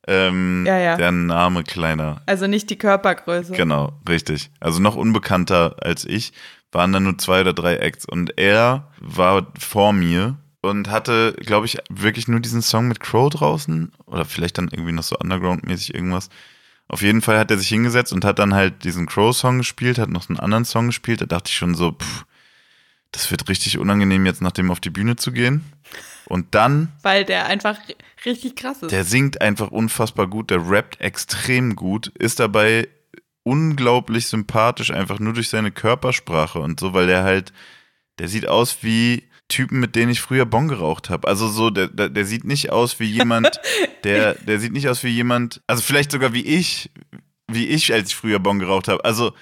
ähm, 0.07 0.65
ja, 0.65 0.77
ja. 0.77 0.95
deren 0.95 1.25
Name 1.25 1.63
kleiner. 1.63 2.21
Also 2.25 2.47
nicht 2.47 2.69
die 2.69 2.77
Körpergröße. 2.77 3.53
Genau, 3.53 3.99
richtig. 4.07 4.49
Also 4.59 4.79
noch 4.79 4.95
unbekannter 4.95 5.75
als 5.81 6.05
ich, 6.05 6.31
waren 6.71 6.93
da 6.93 6.99
nur 6.99 7.17
zwei 7.17 7.41
oder 7.41 7.53
drei 7.53 7.77
Acts. 7.77 8.05
Und 8.05 8.37
er 8.37 8.91
war 8.99 9.51
vor 9.59 9.93
mir 9.93 10.37
und 10.61 10.89
hatte, 10.89 11.35
glaube 11.39 11.65
ich, 11.65 11.77
wirklich 11.89 12.27
nur 12.27 12.39
diesen 12.39 12.61
Song 12.61 12.87
mit 12.87 12.99
Crow 12.99 13.29
draußen 13.29 13.91
oder 14.05 14.25
vielleicht 14.25 14.57
dann 14.57 14.69
irgendwie 14.71 14.91
noch 14.91 15.03
so 15.03 15.17
Underground-mäßig 15.17 15.93
irgendwas. 15.93 16.29
Auf 16.87 17.01
jeden 17.01 17.21
Fall 17.21 17.37
hat 17.37 17.51
er 17.51 17.57
sich 17.57 17.67
hingesetzt 17.67 18.13
und 18.13 18.23
hat 18.23 18.39
dann 18.39 18.53
halt 18.53 18.83
diesen 18.83 19.07
Crow-Song 19.07 19.57
gespielt, 19.57 19.99
hat 19.99 20.09
noch 20.09 20.29
einen 20.29 20.39
anderen 20.39 20.65
Song 20.65 20.87
gespielt. 20.87 21.21
Da 21.21 21.25
dachte 21.25 21.49
ich 21.49 21.57
schon 21.57 21.75
so, 21.75 21.91
pff, 21.91 22.25
das 23.11 23.29
wird 23.29 23.49
richtig 23.49 23.77
unangenehm, 23.77 24.25
jetzt 24.25 24.41
nach 24.41 24.51
dem 24.51 24.71
auf 24.71 24.79
die 24.79 24.89
Bühne 24.89 25.15
zu 25.17 25.31
gehen. 25.31 25.63
Und 26.25 26.55
dann. 26.55 26.93
Weil 27.01 27.25
der 27.25 27.45
einfach 27.45 27.77
richtig 28.25 28.55
krass 28.55 28.81
ist. 28.81 28.91
Der 28.91 29.03
singt 29.03 29.41
einfach 29.41 29.69
unfassbar 29.69 30.27
gut, 30.27 30.49
der 30.49 30.69
rappt 30.69 31.01
extrem 31.01 31.75
gut, 31.75 32.07
ist 32.07 32.39
dabei 32.39 32.87
unglaublich 33.43 34.27
sympathisch, 34.27 34.91
einfach 34.91 35.19
nur 35.19 35.33
durch 35.33 35.49
seine 35.49 35.71
Körpersprache 35.71 36.59
und 36.59 36.79
so, 36.79 36.93
weil 36.93 37.07
der 37.07 37.23
halt, 37.23 37.53
der 38.19 38.27
sieht 38.27 38.47
aus 38.47 38.79
wie 38.81 39.26
Typen, 39.47 39.79
mit 39.79 39.95
denen 39.95 40.11
ich 40.11 40.21
früher 40.21 40.45
Bon 40.45 40.67
geraucht 40.67 41.09
habe. 41.09 41.27
Also 41.27 41.47
so, 41.47 41.69
der, 41.69 41.87
der, 41.87 42.09
der, 42.09 42.25
sieht 42.25 42.43
nicht 42.43 42.71
aus 42.71 42.99
wie 42.99 43.05
jemand, 43.05 43.59
der, 44.03 44.35
der 44.35 44.59
sieht 44.59 44.73
nicht 44.73 44.89
aus 44.89 45.03
wie 45.03 45.09
jemand, 45.09 45.61
also 45.67 45.81
vielleicht 45.81 46.11
sogar 46.11 46.33
wie 46.33 46.45
ich, 46.45 46.91
wie 47.47 47.67
ich, 47.67 47.93
als 47.93 48.09
ich 48.09 48.15
früher 48.15 48.39
Bon 48.39 48.59
geraucht 48.59 48.87
habe. 48.87 49.03
Also, 49.05 49.33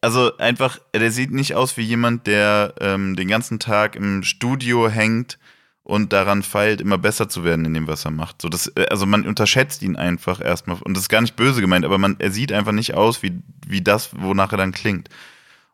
also 0.00 0.36
einfach, 0.38 0.78
der 0.94 1.10
sieht 1.10 1.32
nicht 1.32 1.54
aus 1.54 1.76
wie 1.76 1.82
jemand, 1.82 2.26
der 2.26 2.74
ähm, 2.80 3.16
den 3.16 3.28
ganzen 3.28 3.58
Tag 3.58 3.96
im 3.96 4.22
Studio 4.22 4.88
hängt 4.88 5.38
und 5.82 6.12
daran 6.12 6.42
feilt, 6.42 6.80
immer 6.80 6.98
besser 6.98 7.28
zu 7.28 7.42
werden 7.42 7.64
in 7.64 7.74
dem, 7.74 7.88
was 7.88 8.04
er 8.04 8.12
macht. 8.12 8.40
So, 8.40 8.48
das, 8.48 8.68
äh, 8.76 8.86
also 8.90 9.06
man 9.06 9.26
unterschätzt 9.26 9.82
ihn 9.82 9.96
einfach 9.96 10.40
erstmal. 10.40 10.76
Und 10.82 10.94
das 10.94 11.04
ist 11.04 11.08
gar 11.08 11.20
nicht 11.20 11.36
böse 11.36 11.60
gemeint, 11.60 11.84
aber 11.84 11.98
man, 11.98 12.16
er 12.20 12.30
sieht 12.30 12.52
einfach 12.52 12.72
nicht 12.72 12.94
aus 12.94 13.22
wie, 13.22 13.40
wie 13.66 13.82
das, 13.82 14.10
wonach 14.16 14.52
er 14.52 14.58
dann 14.58 14.72
klingt. 14.72 15.08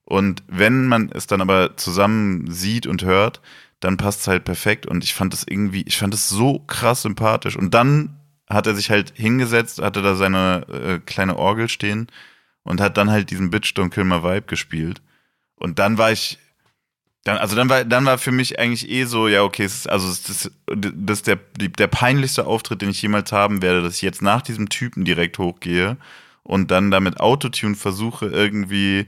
Und 0.06 0.42
wenn 0.46 0.86
man 0.86 1.10
es 1.12 1.26
dann 1.26 1.40
aber 1.40 1.76
zusammen 1.76 2.50
sieht 2.50 2.86
und 2.86 3.04
hört, 3.04 3.40
dann 3.86 3.98
passt 3.98 4.22
es 4.22 4.26
halt 4.26 4.44
perfekt 4.44 4.84
und 4.84 5.04
ich 5.04 5.14
fand 5.14 5.32
das 5.32 5.44
irgendwie, 5.48 5.82
ich 5.86 5.96
fand 5.96 6.12
es 6.12 6.28
so 6.28 6.58
krass 6.58 7.02
sympathisch. 7.02 7.54
Und 7.54 7.72
dann 7.72 8.18
hat 8.50 8.66
er 8.66 8.74
sich 8.74 8.90
halt 8.90 9.12
hingesetzt, 9.14 9.80
hatte 9.80 10.02
da 10.02 10.16
seine 10.16 10.66
äh, 10.68 10.98
kleine 10.98 11.36
Orgel 11.36 11.68
stehen 11.68 12.08
und 12.64 12.80
hat 12.80 12.96
dann 12.96 13.12
halt 13.12 13.30
diesen 13.30 13.50
Bitch 13.50 13.74
Don't 13.76 13.90
Kill 13.90 14.02
My 14.02 14.24
Vibe 14.24 14.48
gespielt. 14.48 15.02
Und 15.54 15.78
dann 15.78 15.98
war 15.98 16.10
ich, 16.10 16.40
dann, 17.22 17.38
also 17.38 17.54
dann 17.54 17.68
war, 17.68 17.84
dann 17.84 18.04
war 18.04 18.18
für 18.18 18.32
mich 18.32 18.58
eigentlich 18.58 18.90
eh 18.90 19.04
so, 19.04 19.28
ja, 19.28 19.44
okay, 19.44 19.62
es 19.62 19.76
ist, 19.76 19.88
also 19.88 20.08
es 20.08 20.28
ist, 20.28 20.50
das 20.66 21.18
ist 21.18 21.28
der, 21.28 21.38
der 21.56 21.86
peinlichste 21.86 22.44
Auftritt, 22.44 22.82
den 22.82 22.90
ich 22.90 23.00
jemals 23.00 23.30
haben 23.30 23.62
werde, 23.62 23.82
dass 23.82 23.94
ich 23.94 24.02
jetzt 24.02 24.20
nach 24.20 24.42
diesem 24.42 24.68
Typen 24.68 25.04
direkt 25.04 25.38
hochgehe 25.38 25.96
und 26.42 26.72
dann 26.72 26.90
damit 26.90 27.20
Autotune 27.20 27.76
versuche, 27.76 28.26
irgendwie 28.26 29.06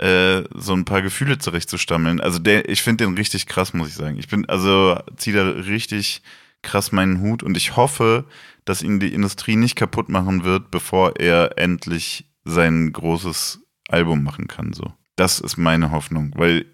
äh, 0.00 0.44
so 0.54 0.72
ein 0.72 0.84
paar 0.84 1.02
Gefühle 1.02 1.38
zurechtzustammeln. 1.38 2.20
Also 2.20 2.38
der, 2.38 2.68
ich 2.68 2.82
finde 2.82 3.04
den 3.04 3.14
richtig 3.14 3.46
krass, 3.46 3.74
muss 3.74 3.88
ich 3.88 3.94
sagen. 3.94 4.16
Ich 4.18 4.28
bin, 4.28 4.48
also 4.48 4.98
ziehe 5.16 5.36
da 5.36 5.48
richtig 5.48 6.22
krass 6.62 6.92
meinen 6.92 7.20
Hut 7.20 7.42
und 7.42 7.56
ich 7.56 7.76
hoffe, 7.76 8.24
dass 8.64 8.82
ihn 8.82 9.00
die 9.00 9.12
Industrie 9.12 9.56
nicht 9.56 9.76
kaputt 9.76 10.08
machen 10.08 10.44
wird, 10.44 10.70
bevor 10.70 11.16
er 11.18 11.58
endlich 11.58 12.30
sein 12.44 12.92
großes 12.92 13.60
Album 13.88 14.22
machen 14.22 14.48
kann. 14.48 14.72
So. 14.72 14.92
Das 15.16 15.38
ist 15.38 15.58
meine 15.58 15.90
Hoffnung, 15.90 16.32
weil 16.34 16.64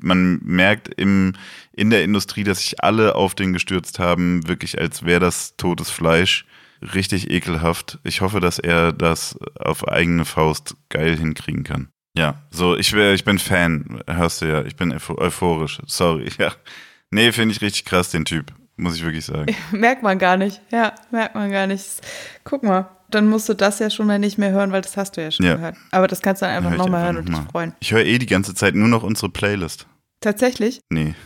man 0.00 0.38
merkt 0.44 0.88
im, 0.94 1.34
in 1.72 1.90
der 1.90 2.04
Industrie, 2.04 2.44
dass 2.44 2.60
sich 2.60 2.82
alle 2.82 3.16
auf 3.16 3.34
den 3.34 3.52
gestürzt 3.52 3.98
haben, 3.98 4.46
wirklich 4.46 4.78
als 4.78 5.04
wäre 5.04 5.20
das 5.20 5.56
totes 5.56 5.90
Fleisch. 5.90 6.46
Richtig 6.94 7.28
ekelhaft. 7.28 7.98
Ich 8.04 8.20
hoffe, 8.20 8.38
dass 8.38 8.60
er 8.60 8.92
das 8.92 9.36
auf 9.58 9.88
eigene 9.88 10.24
Faust 10.24 10.76
geil 10.90 11.18
hinkriegen 11.18 11.64
kann. 11.64 11.88
Ja, 12.18 12.34
so, 12.50 12.76
ich, 12.76 12.92
ich 12.92 13.24
bin 13.24 13.38
Fan, 13.38 14.00
hörst 14.08 14.42
du 14.42 14.46
ja, 14.46 14.62
ich 14.62 14.74
bin 14.76 14.92
euphorisch, 14.92 15.78
sorry, 15.86 16.28
ja. 16.38 16.52
Nee, 17.10 17.30
finde 17.32 17.52
ich 17.54 17.60
richtig 17.62 17.84
krass, 17.84 18.10
den 18.10 18.24
Typ. 18.24 18.52
muss 18.76 18.96
ich 18.96 19.04
wirklich 19.04 19.24
sagen. 19.24 19.54
merkt 19.70 20.02
man 20.02 20.18
gar 20.18 20.36
nicht. 20.36 20.60
Ja, 20.70 20.94
merkt 21.12 21.34
man 21.36 21.50
gar 21.52 21.66
nicht. 21.68 21.84
Guck 22.44 22.64
mal, 22.64 22.88
dann 23.10 23.28
musst 23.28 23.48
du 23.48 23.54
das 23.54 23.78
ja 23.78 23.88
schon 23.88 24.06
mal 24.08 24.18
nicht 24.18 24.36
mehr 24.36 24.50
hören, 24.50 24.72
weil 24.72 24.82
das 24.82 24.96
hast 24.96 25.16
du 25.16 25.22
ja 25.22 25.30
schon 25.30 25.46
Ja. 25.46 25.54
gehört. 25.54 25.76
Aber 25.92 26.08
das 26.08 26.20
kannst 26.20 26.42
du 26.42 26.46
dann 26.46 26.56
einfach 26.56 26.76
nochmal 26.76 27.04
hören 27.04 27.16
und 27.18 27.28
dich 27.28 27.38
freuen. 27.52 27.72
Ich 27.80 27.92
höre 27.92 28.04
eh 28.04 28.18
die 28.18 28.26
ganze 28.26 28.52
Zeit 28.54 28.74
nur 28.74 28.88
noch 28.88 29.04
unsere 29.04 29.28
Playlist. 29.30 29.86
Tatsächlich? 30.20 30.80
Nee. 30.90 31.14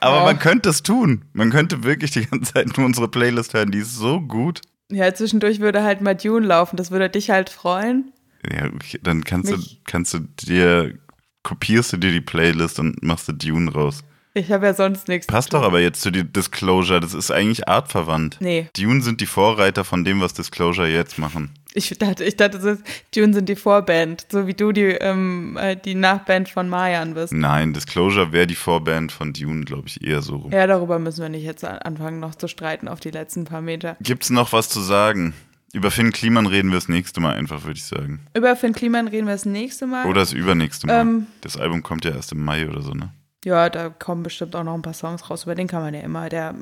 Aber 0.00 0.22
Oh. 0.22 0.24
man 0.24 0.38
könnte 0.38 0.70
es 0.70 0.82
tun. 0.82 1.24
Man 1.34 1.50
könnte 1.50 1.84
wirklich 1.84 2.10
die 2.10 2.24
ganze 2.26 2.52
Zeit 2.54 2.76
nur 2.76 2.86
unsere 2.86 3.08
Playlist 3.08 3.52
hören. 3.54 3.70
Die 3.70 3.78
ist 3.78 3.94
so 3.96 4.20
gut. 4.20 4.60
Ja, 4.90 5.14
zwischendurch 5.14 5.60
würde 5.60 5.82
halt 5.82 6.00
mal 6.00 6.14
Dune 6.14 6.46
laufen. 6.46 6.76
Das 6.76 6.90
würde 6.90 7.08
dich 7.08 7.30
halt 7.30 7.50
freuen. 7.50 8.12
Ja, 8.50 8.66
okay, 8.66 8.98
dann 9.02 9.24
kannst 9.24 9.52
du, 9.52 9.56
kannst 9.84 10.14
du 10.14 10.20
dir, 10.42 10.98
kopierst 11.42 11.92
du 11.92 11.96
dir 11.96 12.12
die 12.12 12.20
Playlist 12.20 12.78
und 12.78 13.02
machst 13.02 13.28
du 13.28 13.32
Dune 13.32 13.72
raus. 13.72 14.02
Ich 14.32 14.52
habe 14.52 14.66
ja 14.66 14.74
sonst 14.74 15.08
nichts. 15.08 15.26
Passt 15.26 15.52
doch 15.52 15.62
aber 15.62 15.80
jetzt 15.80 16.02
zu 16.02 16.10
die 16.10 16.24
Disclosure. 16.24 17.00
Das 17.00 17.14
ist 17.14 17.30
eigentlich 17.30 17.68
artverwandt. 17.68 18.36
Nee, 18.40 18.68
Dune 18.76 19.02
sind 19.02 19.20
die 19.20 19.26
Vorreiter 19.26 19.84
von 19.84 20.04
dem, 20.04 20.20
was 20.20 20.34
Disclosure 20.34 20.88
jetzt 20.88 21.18
machen. 21.18 21.50
Ich 21.74 21.96
dachte, 21.98 22.24
ich 22.24 22.36
dachte, 22.36 22.58
das 22.58 22.78
Dune 23.14 23.32
sind 23.32 23.48
die 23.48 23.56
Vorband, 23.56 24.26
so 24.30 24.46
wie 24.46 24.54
du 24.54 24.72
die, 24.72 24.86
ähm, 24.86 25.56
äh, 25.60 25.76
die 25.76 25.94
Nachband 25.94 26.48
von 26.48 26.68
Mayan 26.68 27.14
bist. 27.14 27.32
Nein, 27.32 27.72
Disclosure 27.72 28.32
wäre 28.32 28.46
die 28.46 28.56
Vorband 28.56 29.12
von 29.12 29.32
Dune, 29.32 29.64
glaube 29.64 29.86
ich, 29.86 30.04
eher 30.04 30.22
so 30.22 30.36
rum. 30.36 30.52
Ja, 30.52 30.66
darüber 30.66 30.98
müssen 30.98 31.22
wir 31.22 31.28
nicht 31.28 31.44
jetzt 31.44 31.64
anfangen, 31.64 32.20
noch 32.20 32.34
zu 32.34 32.48
streiten 32.48 32.88
auf 32.88 33.00
die 33.00 33.10
letzten 33.10 33.44
paar 33.44 33.60
Meter. 33.62 33.96
Gibt's 34.00 34.30
noch 34.30 34.52
was 34.52 34.68
zu 34.68 34.80
sagen? 34.80 35.34
Über 35.72 35.92
Finn 35.92 36.12
Kliman 36.12 36.46
reden 36.46 36.70
wir 36.70 36.76
das 36.76 36.88
nächste 36.88 37.20
Mal 37.20 37.36
einfach, 37.36 37.62
würde 37.62 37.76
ich 37.76 37.84
sagen. 37.84 38.26
Über 38.34 38.56
Finn 38.56 38.72
Kliman 38.72 39.06
reden 39.06 39.26
wir 39.26 39.34
das 39.34 39.46
nächste 39.46 39.86
Mal. 39.86 40.06
Oder 40.06 40.20
das 40.20 40.32
übernächste 40.32 40.88
Mal. 40.88 41.00
Ähm. 41.00 41.26
das 41.42 41.56
Album 41.56 41.84
kommt 41.84 42.04
ja 42.04 42.10
erst 42.10 42.32
im 42.32 42.44
Mai 42.44 42.68
oder 42.68 42.82
so, 42.82 42.92
ne? 42.92 43.12
Ja, 43.44 43.70
da 43.70 43.88
kommen 43.88 44.24
bestimmt 44.24 44.56
auch 44.56 44.64
noch 44.64 44.74
ein 44.74 44.82
paar 44.82 44.94
Songs 44.94 45.30
raus. 45.30 45.44
Über 45.44 45.54
den 45.54 45.68
kann 45.68 45.82
man 45.82 45.94
ja 45.94 46.00
immer. 46.00 46.28
Der 46.28 46.54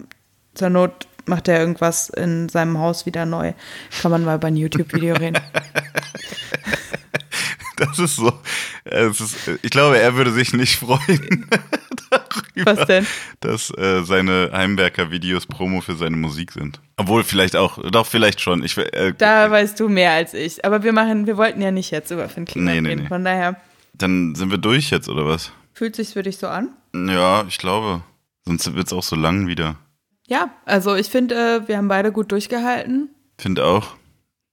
zur 0.54 0.70
Not 0.70 1.08
macht 1.28 1.48
er 1.48 1.60
irgendwas 1.60 2.08
in 2.10 2.48
seinem 2.48 2.78
Haus 2.78 3.06
wieder 3.06 3.26
neu. 3.26 3.52
Kann 4.02 4.10
man 4.10 4.24
mal 4.24 4.36
über 4.36 4.48
ein 4.48 4.56
YouTube-Video 4.56 5.14
reden. 5.16 5.38
Das 7.76 7.98
ist 8.00 8.16
so. 8.16 8.32
Es 8.84 9.20
ist, 9.20 9.36
ich 9.62 9.70
glaube, 9.70 10.00
er 10.00 10.16
würde 10.16 10.32
sich 10.32 10.52
nicht 10.52 10.76
freuen 10.80 11.46
darüber, 12.10 12.76
Was 12.76 12.86
denn? 12.88 13.06
dass 13.38 13.70
äh, 13.78 14.02
seine 14.02 14.50
Heimwerker-Videos 14.52 15.46
Promo 15.46 15.80
für 15.80 15.94
seine 15.94 16.16
Musik 16.16 16.50
sind. 16.50 16.80
Obwohl, 16.96 17.22
vielleicht 17.22 17.54
auch, 17.54 17.78
doch, 17.92 18.04
vielleicht 18.06 18.40
schon. 18.40 18.64
Ich, 18.64 18.76
äh, 18.76 19.14
Da 19.16 19.48
weißt 19.52 19.78
du 19.78 19.88
mehr 19.88 20.10
als 20.10 20.34
ich. 20.34 20.64
Aber 20.64 20.82
wir 20.82 20.92
machen, 20.92 21.28
wir 21.28 21.36
wollten 21.36 21.62
ja 21.62 21.70
nicht 21.70 21.92
jetzt 21.92 22.10
über 22.10 22.28
Finn 22.28 22.46
Kliman 22.46 22.74
Nee, 22.74 22.80
nee, 22.80 22.88
reden. 22.88 23.02
nee. 23.02 23.08
Von 23.08 23.24
daher 23.24 23.56
dann 23.94 24.34
sind 24.34 24.50
wir 24.50 24.58
durch 24.58 24.90
jetzt, 24.90 25.08
oder 25.08 25.24
was? 25.26 25.52
fühlt 25.72 25.94
sich's 25.94 26.14
für 26.14 26.24
dich 26.24 26.38
so 26.38 26.48
an? 26.48 26.70
Ja, 26.94 27.44
ich 27.48 27.58
glaube. 27.58 28.02
Sonst 28.44 28.74
wird's 28.74 28.92
auch 28.92 29.04
so 29.04 29.14
lang 29.14 29.46
wieder. 29.46 29.76
Ja, 30.28 30.50
also 30.66 30.94
ich 30.94 31.08
finde, 31.08 31.34
äh, 31.34 31.68
wir 31.68 31.78
haben 31.78 31.88
beide 31.88 32.12
gut 32.12 32.30
durchgehalten. 32.30 33.10
Finde 33.38 33.64
auch. 33.64 33.96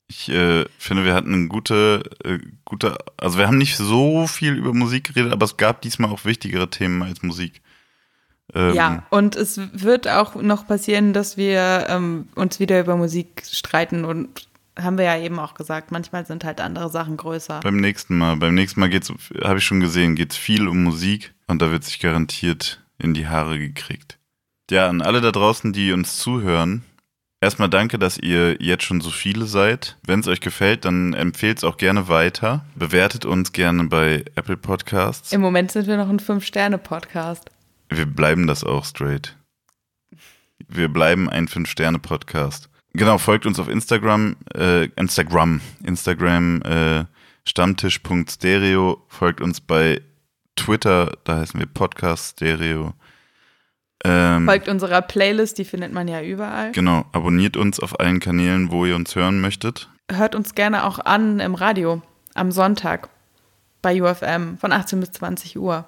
Ich 0.07 0.30
äh, 0.30 0.65
finde, 0.78 1.03
wir 1.03 1.13
hatten 1.13 1.34
eine 1.34 1.47
gute, 1.47 2.03
äh, 2.23 2.39
gute, 2.63 2.97
also 3.17 3.38
wir 3.38 3.47
haben 3.47 3.57
nicht 3.57 3.76
so 3.76 4.28
viel 4.28 4.53
über 4.53 4.73
Musik 4.73 5.07
geredet, 5.07 5.34
aber 5.34 5.45
es 5.45 5.57
gab 5.57 5.82
diesmal 5.82 6.11
auch 6.11 6.26
wichtigere 6.26 6.69
Themen 6.69 7.01
als 7.03 7.23
Musik. 7.23 7.61
Ähm, 8.53 8.73
Ja, 8.73 9.03
und 9.09 9.36
es 9.36 9.59
wird 9.73 10.07
auch 10.07 10.36
noch 10.36 10.67
passieren, 10.67 11.13
dass 11.13 11.38
wir 11.38 11.88
ähm, 11.89 12.30
uns 12.36 12.59
wieder 12.59 12.80
über 12.80 12.95
Musik 12.95 13.43
streiten 13.45 14.05
und 14.05 14.47
haben 14.78 14.97
wir 14.97 15.05
ja 15.05 15.17
eben 15.17 15.39
auch 15.39 15.55
gesagt, 15.55 15.91
manchmal 15.91 16.26
sind 16.26 16.43
halt 16.43 16.61
andere 16.61 16.89
Sachen 16.89 17.17
größer. 17.17 17.61
Beim 17.61 17.78
nächsten 17.78 18.17
Mal. 18.17 18.36
Beim 18.36 18.55
nächsten 18.55 18.80
Mal 18.80 18.89
geht's, 18.89 19.11
habe 19.41 19.57
ich 19.57 19.65
schon 19.65 19.80
gesehen, 19.80 20.15
geht's 20.15 20.38
viel 20.38 20.67
um 20.67 20.84
Musik 20.84 21.34
und 21.47 21.61
da 21.61 21.71
wird 21.71 21.84
sich 21.84 21.99
garantiert 21.99 22.84
in 22.99 23.13
die 23.13 23.28
Haare 23.28 23.57
gekriegt. 23.57 24.19
Ja, 24.72 24.88
an 24.88 25.01
alle 25.01 25.22
da 25.22 25.32
draußen, 25.32 25.74
die 25.74 25.91
uns 25.91 26.18
zuhören, 26.18 26.84
erstmal 27.39 27.70
danke, 27.70 27.99
dass 27.99 28.18
ihr 28.18 28.59
jetzt 28.59 28.84
schon 28.84 28.99
so 28.99 29.11
viele 29.11 29.45
seid. 29.45 29.97
Wenn 30.03 30.22
es 30.22 30.28
euch 30.28 30.41
gefällt, 30.41 30.86
dann 30.86 31.13
empfehlt 31.13 31.59
es 31.59 31.63
auch 31.63 31.78
gerne 31.78 32.07
weiter. 32.07 32.66
Bewertet 32.76 33.26
uns 33.26 33.51
gerne 33.51 33.84
bei 33.86 34.26
Apple 34.36 34.57
Podcasts. 34.57 35.32
Im 35.32 35.41
Moment 35.41 35.72
sind 35.72 35.86
wir 35.86 35.97
noch 35.97 36.09
ein 36.09 36.20
Fünf-Sterne-Podcast. 36.20 37.51
Wir 37.89 38.07
bleiben 38.07 38.47
das 38.47 38.63
auch 38.63 38.86
straight. 38.86 39.38
Wir 40.68 40.89
bleiben 40.89 41.30
ein 41.30 41.47
Fünf-Sterne-Podcast. 41.47 42.70
Genau, 42.93 43.20
folgt 43.20 43.45
uns 43.45 43.59
auf 43.59 43.68
Instagram, 43.68 44.38
äh, 44.55 44.86
Instagram, 44.95 45.61
Instagram, 45.84 46.61
äh, 46.63 47.05
stammtisch.stereo, 47.47 49.03
folgt 49.09 49.41
uns 49.41 49.61
bei 49.61 50.01
Twitter, 50.55 51.18
da 51.26 51.38
heißen 51.38 51.59
wir 51.59 51.68
Podcast 51.68 52.38
Stereo. 52.38 52.93
Ähm, 54.08 54.45
Folgt 54.45 54.68
unserer 54.68 55.01
Playlist, 55.01 55.58
die 55.58 55.66
findet 55.66 55.91
man 55.91 56.08
ja 56.08 56.22
überall. 56.22 56.72
genau, 56.74 57.06
abonniert 57.12 57.58
uns 57.58 57.80
auf 57.80 57.99
allen 57.99 58.20
Kanälen, 58.20 58.72
wo 58.72 58.86
ihr 58.86 58.95
uns 58.95 59.16
hören 59.16 59.41
möchtet. 59.41 59.89
Hört 60.12 60.36
uns 60.36 60.53
gerne 60.53 60.86
auch 60.86 60.99
an 60.99 61.39
im 61.39 61.56
Radio 61.56 62.03
am 62.36 62.51
Sonntag 62.51 63.10
bei 63.82 64.01
UFM 64.01 64.58
von 64.60 64.72
18 64.72 64.99
bis 64.99 65.12
20 65.14 65.58
Uhr. 65.58 65.86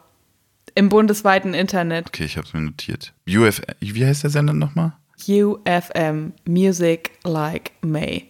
Im 0.74 0.90
bundesweiten 0.90 1.54
Internet. 1.54 2.08
Okay, 2.08 2.26
ich 2.26 2.38
habe 2.38 2.48
es 2.48 2.54
mir 2.54 2.62
notiert. 2.62 3.14
UF, 3.28 3.62
wie 3.80 4.06
heißt 4.06 4.24
der 4.24 4.30
Sender 4.32 4.54
nochmal? 4.54 4.94
UFM 5.28 6.34
Music 6.46 7.12
Like 7.24 7.72
May. 7.82 8.28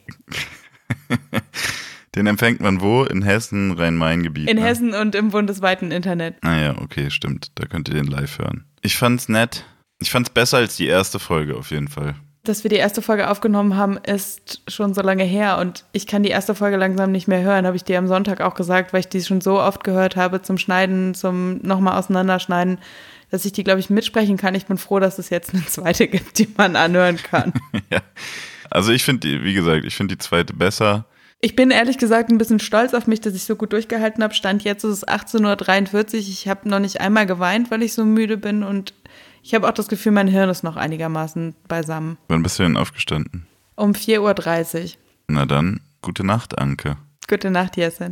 Den 2.15 2.27
empfängt 2.27 2.61
man 2.61 2.81
wo? 2.81 3.03
In 3.03 3.21
Hessen, 3.21 3.73
Rhein-Main-Gebiet. 3.73 4.49
In 4.49 4.57
ne? 4.57 4.63
Hessen 4.63 4.93
und 4.93 5.13
im 5.13 5.29
bundesweiten 5.29 5.91
Internet. 5.91 6.35
Ah 6.41 6.57
ja, 6.57 6.81
okay, 6.81 7.11
stimmt. 7.11 7.51
Da 7.55 7.65
könnt 7.67 7.89
ihr 7.89 7.95
den 7.95 8.07
live 8.07 8.39
hören. 8.39 8.65
Ich 8.81 8.97
fand's 8.97 9.29
nett. 9.29 9.65
Ich 9.99 10.11
fand's 10.11 10.29
besser 10.29 10.57
als 10.57 10.75
die 10.75 10.87
erste 10.87 11.19
Folge 11.19 11.55
auf 11.55 11.71
jeden 11.71 11.87
Fall. 11.87 12.15
Dass 12.43 12.63
wir 12.63 12.69
die 12.69 12.77
erste 12.77 13.01
Folge 13.01 13.29
aufgenommen 13.29 13.75
haben, 13.75 13.97
ist 13.97 14.61
schon 14.67 14.93
so 14.93 15.01
lange 15.01 15.23
her 15.23 15.57
und 15.57 15.83
ich 15.91 16.07
kann 16.07 16.23
die 16.23 16.29
erste 16.29 16.55
Folge 16.55 16.77
langsam 16.77 17.11
nicht 17.11 17.27
mehr 17.27 17.41
hören, 17.41 17.65
habe 17.65 17.75
ich 17.75 17.83
dir 17.83 17.97
am 17.97 18.07
Sonntag 18.07 18.39
auch 18.39 18.55
gesagt, 18.55 18.93
weil 18.93 19.01
ich 19.01 19.09
die 19.09 19.21
schon 19.21 19.41
so 19.41 19.59
oft 19.59 19.83
gehört 19.83 20.15
habe 20.15 20.41
zum 20.41 20.57
Schneiden, 20.57 21.13
zum 21.13 21.57
nochmal 21.57 21.97
auseinanderschneiden, 21.97 22.79
dass 23.31 23.43
ich 23.43 23.51
die, 23.51 23.63
glaube 23.63 23.81
ich, 23.81 23.89
mitsprechen 23.89 24.37
kann. 24.37 24.55
Ich 24.55 24.65
bin 24.65 24.77
froh, 24.77 24.99
dass 24.99 25.19
es 25.19 25.29
jetzt 25.29 25.53
eine 25.53 25.65
zweite 25.65 26.07
gibt, 26.07 26.39
die 26.39 26.47
man 26.55 26.75
anhören 26.75 27.17
kann. 27.17 27.53
ja. 27.89 28.01
Also 28.69 28.91
ich 28.91 29.03
finde 29.03 29.27
die, 29.27 29.43
wie 29.43 29.53
gesagt, 29.53 29.85
ich 29.85 29.95
finde 29.95 30.15
die 30.15 30.19
zweite 30.19 30.53
besser. 30.53 31.05
Ich 31.39 31.55
bin 31.55 31.69
ehrlich 31.69 31.97
gesagt 31.97 32.29
ein 32.29 32.37
bisschen 32.37 32.59
stolz 32.59 32.93
auf 32.93 33.05
mich, 33.07 33.21
dass 33.21 33.35
ich 33.35 33.43
so 33.43 33.55
gut 33.55 33.73
durchgehalten 33.73 34.23
habe. 34.23 34.33
Stand 34.33 34.63
jetzt 34.63 34.83
ist 34.83 34.91
es 34.91 35.07
18.43 35.07 36.13
Uhr. 36.13 36.19
Ich 36.19 36.47
habe 36.47 36.67
noch 36.67 36.79
nicht 36.79 36.99
einmal 36.99 37.27
geweint, 37.27 37.69
weil 37.69 37.83
ich 37.83 37.93
so 37.93 38.05
müde 38.05 38.37
bin 38.37 38.63
und 38.63 38.93
ich 39.47 39.53
habe 39.53 39.65
auch 39.65 39.73
das 39.73 39.87
Gefühl, 39.87 40.11
mein 40.11 40.27
Hirn 40.27 40.49
ist 40.49 40.63
noch 40.63 40.75
einigermaßen 40.75 41.55
beisammen. 41.69 42.17
Wann 42.27 42.43
bist 42.43 42.59
du 42.59 42.63
denn 42.63 42.75
aufgestanden? 42.75 43.47
Um 43.77 43.93
4.30 43.93 44.83
Uhr. 44.83 44.89
Na 45.29 45.45
dann, 45.45 45.79
gute 46.01 46.25
Nacht, 46.25 46.59
Anke. 46.59 46.97
Gute 47.29 47.49
Nacht, 47.49 47.77
Jessen. 47.77 48.11